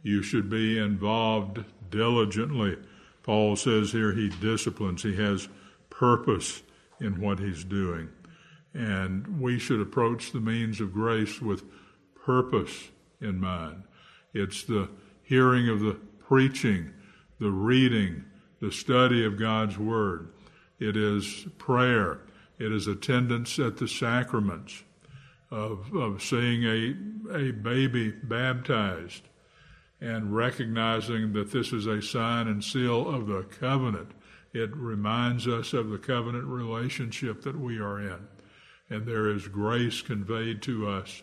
You 0.03 0.23
should 0.23 0.51
be 0.51 0.79
involved 0.79 1.65
diligently 1.91 2.77
Paul 3.29 3.57
says 3.57 3.93
here 3.93 4.15
he 4.15 4.31
disciplines, 4.31 5.03
he 5.03 5.15
has 5.17 5.51
purpose 5.91 6.63
in 6.99 7.21
what 7.21 7.39
he's 7.39 7.63
doing. 7.63 8.09
And 8.73 9.39
we 9.39 9.59
should 9.59 9.83
approach 9.83 10.33
the 10.33 10.41
means 10.41 10.81
of 10.81 10.95
grace 10.95 11.39
with 11.39 11.63
purpose 12.15 12.89
in 13.21 13.39
mind. 13.39 13.83
It's 14.33 14.65
the 14.65 14.89
hearing 15.23 15.69
of 15.69 15.81
the 15.81 15.99
preaching, 16.27 16.95
the 17.39 17.51
reading, 17.51 18.25
the 18.63 18.73
study 18.73 19.27
of 19.27 19.39
God's 19.39 19.77
Word. 19.77 20.33
It 20.79 20.97
is 20.97 21.49
prayer. 21.59 22.23
It 22.59 22.73
is 22.73 22.87
attendance 22.87 23.59
at 23.59 23.77
the 23.77 23.89
sacraments 23.89 24.85
of, 25.51 25.95
of 25.95 26.23
seeing 26.23 26.65
a, 26.65 26.97
a 27.37 27.51
baby 27.51 28.11
baptized 28.11 29.29
and 30.01 30.35
recognizing 30.35 31.33
that 31.33 31.51
this 31.51 31.73
is 31.73 31.87
a 31.87 32.01
sign 32.01 32.47
and 32.47 32.63
seal 32.63 33.09
of 33.09 33.27
the 33.27 33.43
covenant. 33.43 34.13
It 34.53 34.75
reminds 34.75 35.47
us 35.47 35.73
of 35.73 35.91
the 35.91 35.99
covenant 35.99 36.45
relationship 36.45 37.43
that 37.43 37.59
we 37.59 37.79
are 37.79 38.01
in. 38.01 38.29
And 38.91 39.07
there 39.07 39.29
is 39.29 39.49
grace 39.49 40.01
conveyed 40.01 40.63
to 40.63 40.89
us 40.89 41.23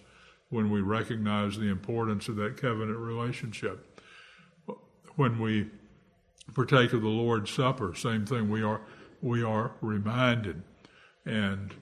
when 0.49 0.69
we 0.69 0.81
recognize 0.81 1.57
the 1.57 1.69
importance 1.69 2.27
of 2.27 2.35
that 2.35 2.57
covenant 2.57 2.99
relationship. 2.99 4.01
When 5.15 5.39
we 5.39 5.69
partake 6.53 6.93
of 6.93 7.01
the 7.01 7.07
Lord's 7.07 7.51
Supper, 7.51 7.95
same 7.95 8.25
thing, 8.25 8.49
we 8.49 8.61
are, 8.61 8.81
we 9.21 9.43
are 9.43 9.71
reminded 9.81 10.61
and 11.25 11.73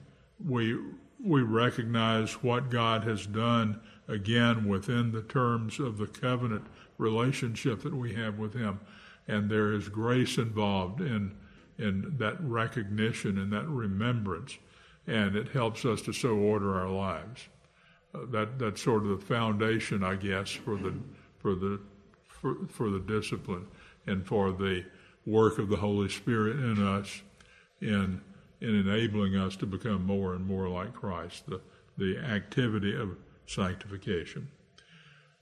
we, 0.42 0.78
we 1.22 1.42
recognize 1.42 2.42
what 2.42 2.70
God 2.70 3.04
has 3.04 3.26
done 3.26 3.80
again 4.08 4.66
within 4.66 5.12
the 5.12 5.22
terms 5.22 5.78
of 5.78 5.98
the 5.98 6.06
covenant 6.06 6.64
relationship 6.98 7.82
that 7.82 7.94
we 7.94 8.14
have 8.14 8.38
with 8.38 8.54
Him. 8.54 8.80
And 9.26 9.50
there 9.50 9.72
is 9.72 9.88
grace 9.88 10.38
involved 10.38 11.00
in, 11.00 11.34
in 11.78 12.14
that 12.18 12.40
recognition 12.40 13.38
and 13.38 13.52
that 13.52 13.66
remembrance. 13.68 14.58
And 15.06 15.36
it 15.36 15.48
helps 15.48 15.84
us 15.84 16.02
to 16.02 16.12
so 16.12 16.30
order 16.36 16.74
our 16.74 16.88
lives. 16.88 17.48
Uh, 18.14 18.20
that, 18.30 18.58
that's 18.58 18.82
sort 18.82 19.02
of 19.02 19.08
the 19.08 19.24
foundation, 19.24 20.02
I 20.04 20.16
guess, 20.16 20.50
for 20.50 20.76
the, 20.76 20.94
for, 21.38 21.54
the, 21.54 21.80
for, 22.28 22.56
for 22.68 22.90
the 22.90 23.00
discipline 23.00 23.66
and 24.06 24.26
for 24.26 24.52
the 24.52 24.84
work 25.26 25.58
of 25.58 25.68
the 25.68 25.76
Holy 25.76 26.08
Spirit 26.08 26.56
in 26.56 26.86
us 26.86 27.22
in, 27.80 28.20
in 28.60 28.74
enabling 28.74 29.36
us 29.36 29.56
to 29.56 29.66
become 29.66 30.06
more 30.06 30.34
and 30.34 30.46
more 30.46 30.68
like 30.68 30.94
Christ, 30.94 31.46
the, 31.46 31.60
the 31.98 32.18
activity 32.18 32.94
of 32.96 33.16
sanctification. 33.46 34.48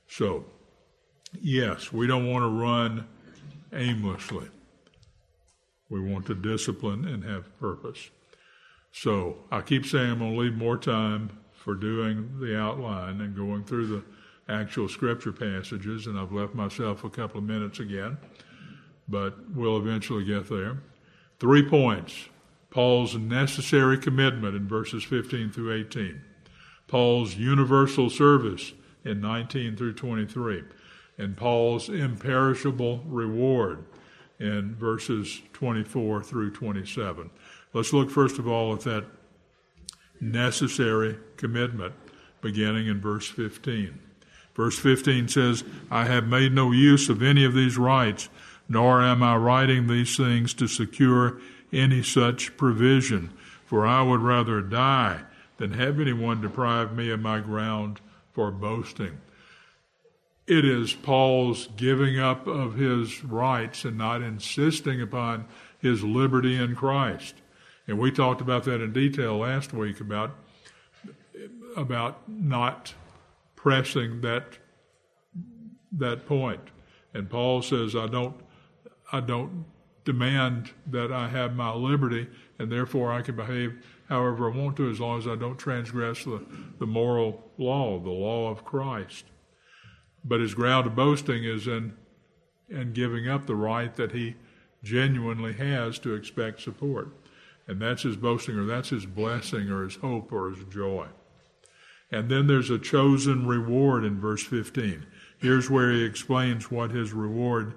So, 0.09 0.45
yes, 1.41 1.93
we 1.93 2.07
don't 2.07 2.31
want 2.31 2.43
to 2.43 2.49
run 2.49 3.07
aimlessly. 3.73 4.49
We 5.89 6.01
want 6.01 6.27
to 6.27 6.35
discipline 6.35 7.07
and 7.07 7.25
have 7.25 7.59
purpose. 7.59 8.11
So 8.93 9.37
I 9.51 9.61
keep 9.63 9.87
saying 9.87 10.11
I'm 10.11 10.19
going 10.19 10.35
to 10.35 10.39
leave 10.39 10.55
more 10.55 10.77
time 10.77 11.31
for 11.55 11.75
doing 11.75 12.41
the 12.41 12.59
outline 12.59 13.21
and 13.21 13.37
going 13.37 13.65
through 13.65 13.87
the 13.87 14.05
actual 14.49 14.89
scripture 14.89 15.33
passages, 15.33 16.07
and 16.07 16.19
I've 16.19 16.33
left 16.33 16.55
myself 16.55 17.05
a 17.05 17.11
couple 17.11 17.39
of 17.39 17.45
minutes 17.45 17.79
again, 17.79 18.19
but 19.09 19.35
we'll 19.55 19.77
eventually 19.77 20.25
get 20.25 20.49
there. 20.49 20.79
Three 21.39 21.69
points 21.69 22.29
Paul's 22.71 23.15
necessary 23.17 23.99
commitment 23.99 24.57
in 24.57 24.67
verses 24.67 25.05
15 25.05 25.53
through 25.53 25.75
18, 25.75 26.21
Paul's 26.89 27.37
universal 27.37 28.09
service 28.09 28.73
in 29.05 29.21
19 29.21 29.77
through 29.77 29.93
23, 29.95 30.63
and 31.19 31.37
Paul's 31.37 31.89
imperishable 31.89 33.03
reward 33.07 33.85
in 34.39 34.75
verses 34.75 35.41
24 35.53 36.23
through 36.23 36.51
27. 36.53 37.31
Let's 37.73 37.93
look 37.93 38.11
first 38.11 38.39
of 38.39 38.49
all 38.49 38.73
at 38.75 38.81
that 38.81 39.05
necessary 40.21 41.19
commitment 41.37 41.95
beginning 42.41 42.89
in 42.89 43.01
verse 43.01 43.29
15. 43.29 43.99
Verse 44.55 44.79
15 44.79 45.29
says, 45.29 45.65
I 45.91 46.05
have 46.05 46.27
made 46.27 46.53
no 46.53 46.73
use 46.73 47.09
of 47.09 47.23
any 47.23 47.45
of 47.45 47.55
these 47.55 47.79
rights, 47.79 48.29
nor 48.69 49.01
am 49.01 49.23
I 49.23 49.37
writing 49.37 49.87
these 49.87 50.17
things 50.17 50.53
to 50.55 50.67
secure 50.67 51.41
any 51.73 52.03
such 52.03 52.57
provision, 52.57 53.33
for 53.65 53.87
I 53.87 54.03
would 54.03 54.21
rather 54.21 54.61
die 54.61 55.23
than 55.57 55.73
have 55.73 56.01
anyone 56.01 56.43
deprive 56.43 56.95
me 56.95 57.11
of 57.11 57.21
my 57.21 57.41
ground 57.41 58.01
for 58.33 58.51
boasting. 58.51 59.19
It 60.47 60.65
is 60.65 60.93
Paul's 60.93 61.69
giving 61.77 62.19
up 62.19 62.47
of 62.47 62.75
his 62.75 63.25
rights 63.25 63.85
and 63.85 63.97
not 63.97 64.23
insisting 64.23 65.01
upon 65.01 65.47
his 65.79 66.03
liberty 66.03 66.57
in 66.57 66.75
Christ. 66.75 67.35
And 67.87 67.99
we 67.99 68.11
talked 68.11 68.41
about 68.41 68.65
that 68.65 68.81
in 68.81 68.93
detail 68.93 69.39
last 69.39 69.73
week 69.73 70.01
about 70.01 70.37
about 71.77 72.29
not 72.29 72.95
pressing 73.57 74.21
that 74.23 74.59
that 75.93 76.27
point. 76.27 76.61
And 77.15 77.29
Paul 77.29 77.63
says, 77.63 77.95
I 77.95 78.07
don't 78.07 78.37
I 79.13 79.21
don't 79.21 79.65
demand 80.05 80.71
that 80.89 81.13
I 81.13 81.29
have 81.29 81.55
my 81.55 81.73
liberty 81.73 82.29
and 82.59 82.73
therefore 82.73 83.13
I 83.13 83.23
can 83.23 83.37
behave 83.37 83.85
however 84.09 84.51
I 84.51 84.57
want 84.57 84.77
to 84.79 84.91
as 84.91 84.99
long 84.99 85.19
as 85.19 85.29
I 85.29 85.37
don't 85.37 85.59
transgress 85.59 86.25
the, 86.25 86.45
the 86.79 86.87
moral 86.87 87.51
law, 87.57 88.01
the 88.01 88.11
law 88.11 88.51
of 88.51 88.65
Christ. 88.65 89.27
But 90.25 90.41
his 90.41 90.55
ground 90.55 90.87
of 90.87 90.95
boasting 90.95 91.45
is 91.45 91.67
in 91.67 91.95
in 92.69 92.93
giving 92.93 93.29
up 93.29 93.47
the 93.47 93.55
right 93.55 93.95
that 93.97 94.13
he 94.13 94.35
genuinely 94.83 95.53
has 95.53 95.99
to 96.01 96.15
expect 96.15 96.61
support. 96.61 97.09
And 97.67 97.81
that's 97.81 98.03
his 98.03 98.17
boasting, 98.17 98.57
or 98.57 98.65
that's 98.65 98.89
his 98.89 99.07
blessing, 99.07 99.71
or 99.71 99.85
his 99.85 99.97
hope, 99.97 100.33
or 100.33 100.51
his 100.51 100.65
joy. 100.65 101.09
And 102.11 102.29
then 102.29 102.47
there's 102.47 102.71
a 102.71 102.79
chosen 102.79 103.47
reward 103.47 104.05
in 104.05 104.21
verse 104.21 104.43
15. 104.43 105.07
Here's 105.39 105.71
where 105.71 105.93
he 105.93 106.05
explains 106.05 106.71
what 106.71 106.91
his 106.91 107.13
reward, 107.13 107.75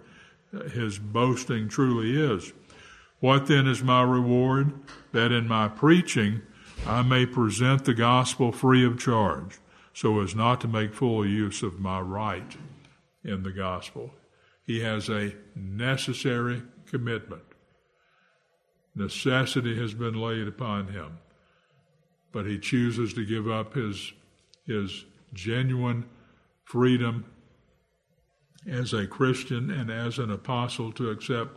his 0.74 0.98
boasting 0.98 1.70
truly 1.70 2.20
is. 2.20 2.52
What 3.20 3.48
then 3.48 3.68
is 3.68 3.84
my 3.84 4.02
reward? 4.02 4.74
That 5.12 5.32
in 5.32 5.48
my 5.48 5.68
preaching 5.68 6.42
I 6.86 7.02
may 7.02 7.26
present 7.26 7.86
the 7.86 7.94
gospel 7.94 8.52
free 8.52 8.86
of 8.86 9.00
charge, 9.00 9.60
so 9.96 10.22
as 10.22 10.36
not 10.36 10.62
to 10.62 10.68
make 10.68 10.94
full 10.94 11.26
use 11.26 11.64
of 11.64 11.80
my 11.80 12.00
right 12.00 12.56
in 13.24 13.42
the 13.42 13.52
gospel. 13.52 14.12
He 14.64 14.82
has 14.82 15.10
a 15.10 15.34
necessary 15.56 16.62
commitment 16.86 17.42
necessity 18.96 19.78
has 19.80 19.94
been 19.94 20.20
laid 20.20 20.48
upon 20.48 20.88
him. 20.88 21.20
But 22.32 22.46
he 22.46 22.58
chooses 22.58 23.14
to 23.14 23.26
give 23.26 23.50
up 23.50 23.74
his, 23.74 24.14
his 24.66 25.06
genuine 25.34 26.06
freedom 26.64 27.26
as 28.68 28.94
a 28.94 29.06
Christian 29.06 29.70
and 29.70 29.92
as 29.92 30.18
an 30.18 30.32
apostle 30.32 30.92
to 30.94 31.12
accept 31.12 31.52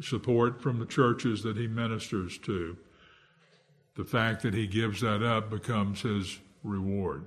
support 0.00 0.60
from 0.60 0.78
the 0.78 0.86
churches 0.86 1.42
that 1.44 1.56
he 1.56 1.66
ministers 1.66 2.36
to. 2.38 2.76
The 3.96 4.04
fact 4.04 4.42
that 4.42 4.54
he 4.54 4.66
gives 4.66 5.00
that 5.00 5.22
up 5.22 5.50
becomes 5.50 6.02
his 6.02 6.38
reward. 6.64 7.24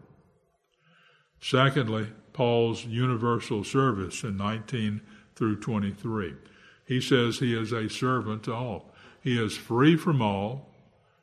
Secondly, 1.41 2.07
Paul's 2.33 2.85
universal 2.85 3.63
service 3.63 4.23
in 4.23 4.37
19 4.37 5.01
through 5.35 5.59
23. 5.59 6.35
He 6.85 7.01
says 7.01 7.39
he 7.39 7.57
is 7.57 7.71
a 7.71 7.89
servant 7.89 8.43
to 8.43 8.53
all. 8.53 8.93
He 9.21 9.41
is 9.43 9.57
free 9.57 9.97
from 9.97 10.21
all. 10.21 10.69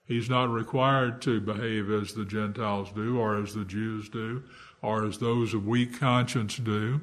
He's 0.07 0.29
not 0.29 0.51
required 0.51 1.23
to 1.23 1.41
behave 1.41 1.91
as 1.91 2.12
the 2.12 2.25
Gentiles 2.25 2.91
do, 2.93 3.19
or 3.19 3.41
as 3.41 3.55
the 3.55 3.65
Jews 3.65 4.09
do, 4.09 4.43
or 4.83 5.07
as 5.07 5.19
those 5.19 5.55
of 5.55 5.67
weak 5.67 5.99
conscience 5.99 6.57
do. 6.57 7.01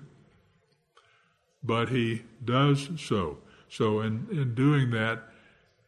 But 1.63 1.89
he 1.89 2.23
does 2.43 2.89
so. 2.97 3.39
So, 3.69 4.01
in, 4.01 4.27
in 4.31 4.53
doing 4.53 4.91
that, 4.91 5.23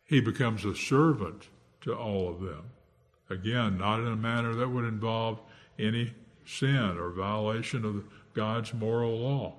he 0.05 0.21
becomes 0.21 0.65
a 0.65 0.75
servant 0.75 1.49
to 1.81 1.93
all 1.93 2.29
of 2.29 2.39
them. 2.39 2.63
Again, 3.29 3.77
not 3.77 3.99
in 3.99 4.07
a 4.07 4.15
manner 4.15 4.55
that 4.55 4.69
would 4.69 4.85
involve 4.85 5.39
any 5.77 6.13
sin 6.45 6.97
or 6.97 7.09
violation 7.11 7.85
of 7.85 8.03
God's 8.33 8.73
moral 8.73 9.17
law. 9.19 9.55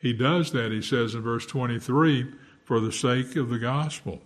He 0.00 0.12
does 0.12 0.52
that, 0.52 0.72
he 0.72 0.82
says 0.82 1.14
in 1.14 1.22
verse 1.22 1.46
23, 1.46 2.32
for 2.64 2.80
the 2.80 2.92
sake 2.92 3.36
of 3.36 3.48
the 3.48 3.58
gospel. 3.58 4.20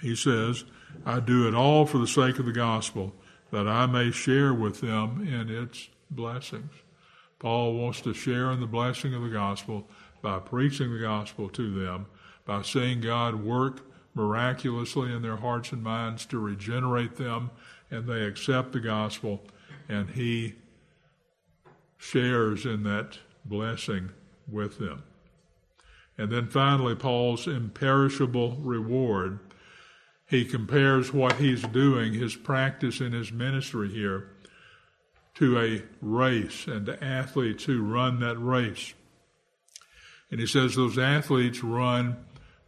He 0.00 0.14
says, 0.14 0.64
I 1.04 1.20
do 1.20 1.48
it 1.48 1.54
all 1.54 1.86
for 1.86 1.98
the 1.98 2.06
sake 2.06 2.38
of 2.38 2.46
the 2.46 2.52
gospel, 2.52 3.14
that 3.50 3.66
I 3.66 3.86
may 3.86 4.10
share 4.10 4.54
with 4.54 4.80
them 4.80 5.26
in 5.26 5.48
its 5.48 5.88
blessings. 6.10 6.70
Paul 7.38 7.74
wants 7.74 8.00
to 8.02 8.14
share 8.14 8.50
in 8.52 8.60
the 8.60 8.66
blessing 8.66 9.14
of 9.14 9.22
the 9.22 9.28
gospel 9.28 9.88
by 10.22 10.38
preaching 10.38 10.92
the 10.92 11.00
gospel 11.00 11.48
to 11.50 11.84
them, 11.84 12.06
by 12.44 12.62
seeing 12.62 13.00
God 13.00 13.42
work 13.44 13.80
miraculously 14.14 15.12
in 15.12 15.22
their 15.22 15.36
hearts 15.36 15.72
and 15.72 15.82
minds 15.82 16.26
to 16.26 16.38
regenerate 16.38 17.16
them, 17.16 17.50
and 17.90 18.06
they 18.06 18.22
accept 18.24 18.72
the 18.72 18.80
gospel, 18.80 19.42
and 19.88 20.10
he 20.10 20.54
shares 21.96 22.64
in 22.66 22.82
that 22.84 23.18
blessing 23.44 24.10
with 24.50 24.78
them. 24.78 25.02
And 26.16 26.30
then 26.30 26.48
finally, 26.48 26.94
Paul's 26.94 27.46
imperishable 27.46 28.56
reward 28.56 29.40
he 30.28 30.44
compares 30.44 31.12
what 31.12 31.36
he's 31.36 31.62
doing, 31.62 32.12
his 32.12 32.36
practice 32.36 33.00
in 33.00 33.12
his 33.12 33.32
ministry 33.32 33.88
here, 33.88 34.28
to 35.36 35.58
a 35.58 35.82
race 36.02 36.66
and 36.66 36.84
to 36.86 37.02
athletes 37.02 37.64
who 37.64 37.82
run 37.82 38.20
that 38.20 38.36
race. 38.36 38.92
And 40.30 40.38
he 40.38 40.46
says 40.46 40.76
those 40.76 40.98
athletes 40.98 41.64
run 41.64 42.16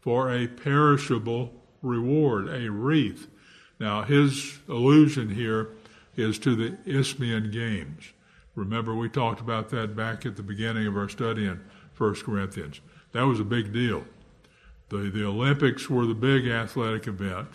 for 0.01 0.33
a 0.33 0.47
perishable 0.47 1.53
reward, 1.83 2.49
a 2.49 2.71
wreath. 2.71 3.29
Now, 3.79 4.03
his 4.05 4.59
allusion 4.67 5.29
here 5.29 5.73
is 6.21 6.39
to 6.41 6.55
the 6.55 6.77
Isthmian 6.87 7.51
Games. 7.51 8.13
Remember, 8.55 8.95
we 8.95 9.09
talked 9.09 9.41
about 9.41 9.71
that 9.71 9.97
back 9.97 10.27
at 10.27 10.37
the 10.37 10.43
beginning 10.43 10.87
of 10.87 10.97
our 10.97 11.09
study 11.09 11.47
in 11.47 11.61
1 11.97 12.15
Corinthians. 12.17 12.81
That 13.13 13.23
was 13.23 13.41
a 13.41 13.45
big 13.45 13.73
deal. 13.73 14.05
The, 14.89 15.11
the 15.11 15.25
Olympics 15.25 15.89
were 15.89 16.07
the 16.07 16.15
big 16.15 16.47
athletic 16.47 17.07
event. 17.07 17.49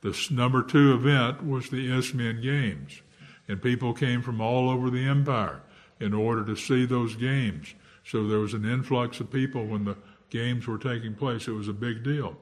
The 0.00 0.16
number 0.30 0.62
two 0.62 0.94
event 0.94 1.44
was 1.44 1.68
the 1.68 1.92
Isthmian 1.92 2.40
Games. 2.40 3.02
And 3.48 3.62
people 3.62 3.92
came 3.94 4.22
from 4.22 4.40
all 4.40 4.70
over 4.70 4.90
the 4.90 5.04
empire 5.04 5.60
in 6.00 6.14
order 6.14 6.44
to 6.44 6.56
see 6.56 6.86
those 6.86 7.16
games. 7.16 7.74
So 8.04 8.26
there 8.26 8.38
was 8.38 8.54
an 8.54 8.64
influx 8.64 9.20
of 9.20 9.32
people 9.32 9.66
when 9.66 9.84
the 9.84 9.96
games 10.30 10.66
were 10.66 10.78
taking 10.78 11.14
place. 11.14 11.48
It 11.48 11.52
was 11.52 11.68
a 11.68 11.72
big 11.72 12.04
deal. 12.04 12.36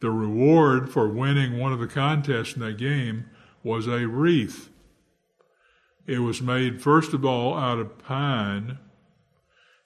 The 0.00 0.10
reward 0.10 0.90
for 0.90 1.08
winning 1.08 1.58
one 1.58 1.72
of 1.72 1.80
the 1.80 1.86
contests 1.86 2.54
in 2.54 2.60
that 2.60 2.78
game 2.78 3.28
was 3.64 3.88
a 3.88 4.06
wreath. 4.06 4.68
It 6.06 6.18
was 6.18 6.40
made, 6.40 6.82
first 6.82 7.14
of 7.14 7.24
all, 7.24 7.56
out 7.56 7.78
of 7.78 7.98
pine, 7.98 8.78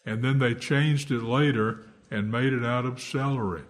and 0.04 0.22
then 0.22 0.40
they 0.40 0.54
changed 0.54 1.10
it 1.10 1.22
later 1.22 1.86
and 2.10 2.30
made 2.30 2.52
it 2.52 2.64
out 2.64 2.84
of 2.84 3.00
celery. 3.00 3.62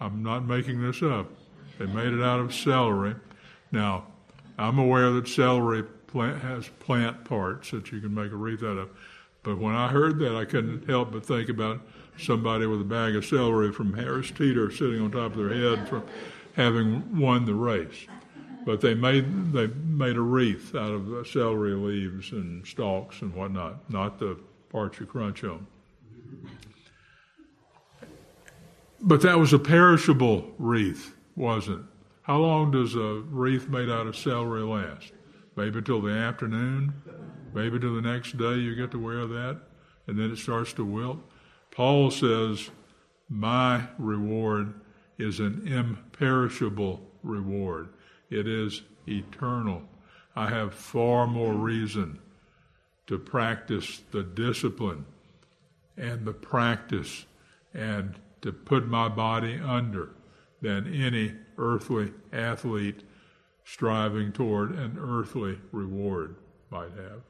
I'm 0.00 0.22
not 0.22 0.44
making 0.44 0.82
this 0.82 1.02
up. 1.02 1.30
They 1.78 1.86
made 1.86 2.12
it 2.12 2.22
out 2.22 2.40
of 2.40 2.52
celery. 2.52 3.14
Now, 3.70 4.08
I'm 4.58 4.78
aware 4.78 5.10
that 5.12 5.28
celery 5.28 5.84
plant 5.84 6.42
has 6.42 6.68
plant 6.80 7.24
parts 7.24 7.70
that 7.70 7.90
you 7.92 8.00
can 8.00 8.14
make 8.14 8.32
a 8.32 8.36
wreath 8.36 8.62
out 8.62 8.78
of. 8.78 8.90
But 9.42 9.58
when 9.58 9.74
I 9.74 9.88
heard 9.88 10.18
that, 10.20 10.36
I 10.36 10.44
couldn't 10.44 10.88
help 10.88 11.12
but 11.12 11.26
think 11.26 11.48
about 11.48 11.80
somebody 12.18 12.66
with 12.66 12.80
a 12.80 12.84
bag 12.84 13.14
of 13.16 13.24
celery 13.24 13.72
from 13.72 13.92
Harris 13.92 14.30
Teeter 14.30 14.70
sitting 14.70 15.00
on 15.00 15.10
top 15.10 15.32
of 15.32 15.36
their 15.36 15.52
head 15.52 15.88
from 15.88 16.04
having 16.54 17.18
won 17.18 17.44
the 17.44 17.54
race. 17.54 18.06
But 18.64 18.80
they 18.80 18.94
made 18.94 19.52
they 19.52 19.66
made 19.66 20.16
a 20.16 20.20
wreath 20.20 20.74
out 20.74 20.90
of 20.92 21.26
celery 21.28 21.74
leaves 21.74 22.32
and 22.32 22.66
stalks 22.66 23.22
and 23.22 23.34
whatnot, 23.34 23.90
not 23.90 24.18
the 24.18 24.38
parts 24.70 24.98
you 24.98 25.06
crunch 25.06 25.44
on. 25.44 25.66
But 29.00 29.20
that 29.20 29.38
was 29.38 29.52
a 29.52 29.58
perishable 29.58 30.50
wreath, 30.58 31.14
wasn't 31.36 31.80
it? 31.80 31.84
How 32.22 32.38
long 32.38 32.70
does 32.70 32.94
a 32.94 33.22
wreath 33.28 33.68
made 33.68 33.90
out 33.90 34.06
of 34.06 34.16
celery 34.16 34.62
last? 34.62 35.12
Maybe 35.56 35.82
till 35.82 36.00
the 36.00 36.10
afternoon, 36.10 36.94
maybe 37.52 37.78
till 37.78 37.94
the 37.94 38.00
next 38.00 38.38
day 38.38 38.54
you 38.54 38.74
get 38.74 38.90
to 38.92 38.98
wear 38.98 39.26
that, 39.26 39.60
and 40.06 40.18
then 40.18 40.30
it 40.30 40.38
starts 40.38 40.72
to 40.74 40.86
wilt. 40.86 41.18
Paul 41.70 42.10
says, 42.10 42.70
My 43.28 43.88
reward 43.98 44.72
is 45.18 45.38
an 45.38 45.68
imperishable 45.68 47.06
reward, 47.22 47.90
it 48.34 48.46
is 48.46 48.82
eternal. 49.06 49.82
I 50.36 50.48
have 50.48 50.74
far 50.74 51.26
more 51.26 51.54
reason 51.54 52.18
to 53.06 53.18
practice 53.18 54.02
the 54.10 54.22
discipline 54.22 55.04
and 55.96 56.24
the 56.24 56.32
practice 56.32 57.26
and 57.72 58.14
to 58.42 58.52
put 58.52 58.88
my 58.88 59.08
body 59.08 59.58
under 59.58 60.10
than 60.60 60.92
any 60.92 61.34
earthly 61.58 62.12
athlete 62.32 63.02
striving 63.64 64.32
toward 64.32 64.72
an 64.72 64.98
earthly 65.00 65.58
reward 65.72 66.36
might 66.70 66.90
have. 66.92 67.22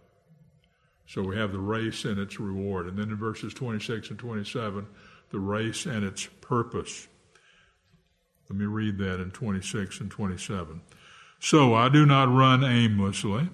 So 1.06 1.22
we 1.22 1.36
have 1.36 1.52
the 1.52 1.58
race 1.58 2.04
and 2.04 2.18
its 2.18 2.40
reward. 2.40 2.86
And 2.86 2.98
then 2.98 3.10
in 3.10 3.16
verses 3.16 3.52
26 3.54 4.10
and 4.10 4.18
27, 4.18 4.86
the 5.30 5.38
race 5.38 5.86
and 5.86 6.04
its 6.04 6.26
purpose. 6.40 7.08
Let 8.48 8.58
me 8.58 8.66
read 8.66 8.98
that 8.98 9.20
in 9.20 9.30
26 9.30 10.00
and 10.00 10.10
27. 10.10 10.82
So 11.40 11.74
I 11.74 11.88
do 11.88 12.06
not 12.06 12.32
run 12.32 12.64
aimlessly. 12.64 13.48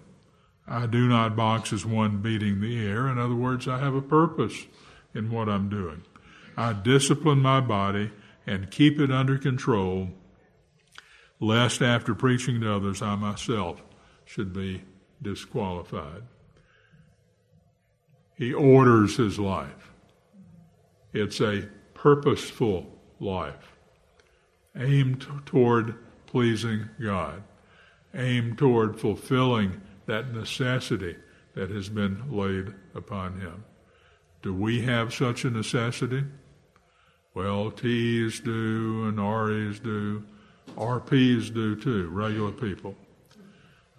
I 0.66 0.86
do 0.86 1.08
not 1.08 1.36
box 1.36 1.72
as 1.72 1.84
one 1.84 2.22
beating 2.22 2.60
the 2.60 2.86
air. 2.86 3.08
In 3.08 3.18
other 3.18 3.34
words, 3.34 3.66
I 3.66 3.78
have 3.78 3.94
a 3.94 4.02
purpose 4.02 4.66
in 5.14 5.30
what 5.30 5.48
I'm 5.48 5.68
doing. 5.68 6.02
I 6.56 6.72
discipline 6.72 7.40
my 7.40 7.60
body 7.60 8.12
and 8.46 8.70
keep 8.70 9.00
it 9.00 9.10
under 9.10 9.38
control, 9.38 10.10
lest 11.40 11.82
after 11.82 12.14
preaching 12.14 12.60
to 12.60 12.74
others, 12.74 13.02
I 13.02 13.14
myself 13.16 13.82
should 14.24 14.52
be 14.52 14.82
disqualified. 15.22 16.22
He 18.36 18.52
orders 18.54 19.16
his 19.16 19.38
life. 19.38 19.90
It's 21.12 21.40
a 21.40 21.68
purposeful 21.94 22.86
life, 23.18 23.69
aimed 24.76 25.26
toward 25.46 25.94
pleasing 26.26 26.88
God, 27.00 27.42
aimed 28.14 28.58
toward 28.58 29.00
fulfilling 29.00 29.80
that 30.06 30.32
necessity 30.32 31.16
that 31.54 31.70
has 31.70 31.88
been 31.88 32.22
laid 32.30 32.74
upon 32.94 33.40
him. 33.40 33.64
Do 34.42 34.54
we 34.54 34.82
have 34.82 35.12
such 35.12 35.44
a 35.44 35.50
necessity? 35.50 36.24
Well, 37.34 37.70
T's 37.70 38.40
do 38.40 39.06
and 39.06 39.18
REs 39.18 39.78
do. 39.78 40.24
RPs 40.76 41.52
do 41.52 41.76
too, 41.76 42.08
regular 42.08 42.52
people. 42.52 42.94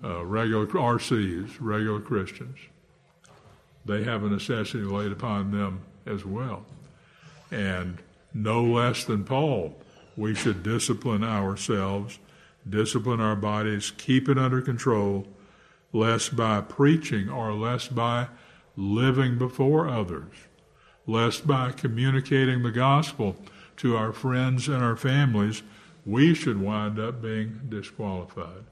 Uh, 0.03 0.25
regular 0.25 0.65
RCs, 0.65 1.57
regular 1.59 1.99
Christians. 1.99 2.57
They 3.85 4.03
have 4.03 4.23
a 4.23 4.29
necessity 4.29 4.83
laid 4.83 5.11
upon 5.11 5.51
them 5.51 5.81
as 6.05 6.25
well. 6.25 6.65
And 7.51 7.97
no 8.33 8.63
less 8.63 9.03
than 9.03 9.23
Paul, 9.23 9.75
we 10.15 10.35
should 10.35 10.63
discipline 10.63 11.23
ourselves, 11.23 12.19
discipline 12.67 13.19
our 13.19 13.35
bodies, 13.35 13.91
keep 13.97 14.29
it 14.29 14.37
under 14.37 14.61
control, 14.61 15.27
lest 15.93 16.35
by 16.35 16.61
preaching 16.61 17.29
or 17.29 17.53
lest 17.53 17.95
by 17.95 18.27
living 18.75 19.37
before 19.37 19.87
others 19.87 20.33
lest 21.07 21.47
by 21.47 21.71
communicating 21.71 22.63
the 22.63 22.71
gospel 22.71 23.35
to 23.77 23.97
our 23.97 24.11
friends 24.11 24.67
and 24.67 24.83
our 24.83 24.95
families, 24.95 25.63
we 26.05 26.33
should 26.33 26.59
wind 26.59 26.99
up 26.99 27.21
being 27.21 27.59
disqualified. 27.69 28.63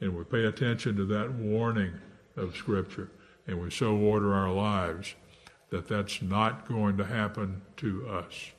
And 0.00 0.16
we 0.16 0.24
pay 0.24 0.44
attention 0.44 0.96
to 0.96 1.04
that 1.06 1.32
warning 1.32 1.92
of 2.36 2.56
Scripture, 2.56 3.10
and 3.46 3.60
we 3.60 3.70
so 3.70 3.96
order 3.96 4.32
our 4.32 4.52
lives 4.52 5.14
that 5.70 5.88
that's 5.88 6.22
not 6.22 6.68
going 6.68 6.96
to 6.98 7.04
happen 7.04 7.62
to 7.78 8.08
us. 8.08 8.52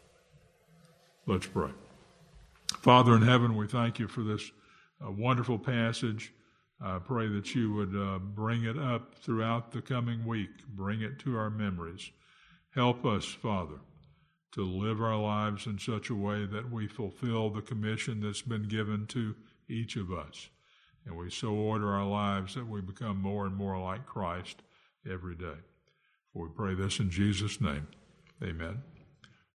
Let's 1.26 1.48
pray. 1.48 1.72
Father 2.78 3.16
in 3.16 3.22
heaven, 3.24 3.56
we 3.56 3.68
thank 3.68 4.00
you 4.00 4.08
for 4.08 4.24
this 4.24 4.52
uh, 5.06 5.12
wonderful 5.12 5.60
passage. 5.60 6.34
I 6.82 7.00
pray 7.00 7.28
that 7.28 7.54
you 7.54 7.74
would 7.74 7.96
uh, 7.96 8.20
bring 8.20 8.64
it 8.64 8.78
up 8.78 9.16
throughout 9.16 9.72
the 9.72 9.82
coming 9.82 10.26
week, 10.26 10.50
bring 10.76 11.02
it 11.02 11.20
to 11.20 11.36
our 11.36 11.50
memories. 11.50 12.10
Help 12.74 13.06
us, 13.06 13.26
Father, 13.26 13.80
to 14.54 14.64
live 14.64 15.02
our 15.02 15.18
lives 15.18 15.66
in 15.66 15.78
such 15.78 16.10
a 16.10 16.16
way 16.16 16.46
that 16.46 16.72
we 16.72 16.88
fulfill 16.88 17.50
the 17.50 17.62
commission 17.62 18.22
that's 18.22 18.42
been 18.42 18.68
given 18.68 19.06
to 19.08 19.36
each 19.68 19.98
of 19.98 20.14
us. 20.14 20.50
And 21.06 21.18
we 21.18 21.30
so 21.30 21.50
order 21.50 21.90
our 21.90 22.06
lives 22.06 22.56
that 22.56 22.68
we 22.68 22.82
become 22.82 23.22
more 23.22 23.46
and 23.46 23.56
more 23.56 23.78
like 23.80 24.06
Christ 24.06 24.62
every 25.10 25.36
day. 25.36 25.58
For 26.32 26.44
we 26.44 26.50
pray 26.56 26.76
this 26.76 27.00
in 27.00 27.10
Jesus' 27.10 27.60
name. 27.60 27.88
Amen. 28.42 28.84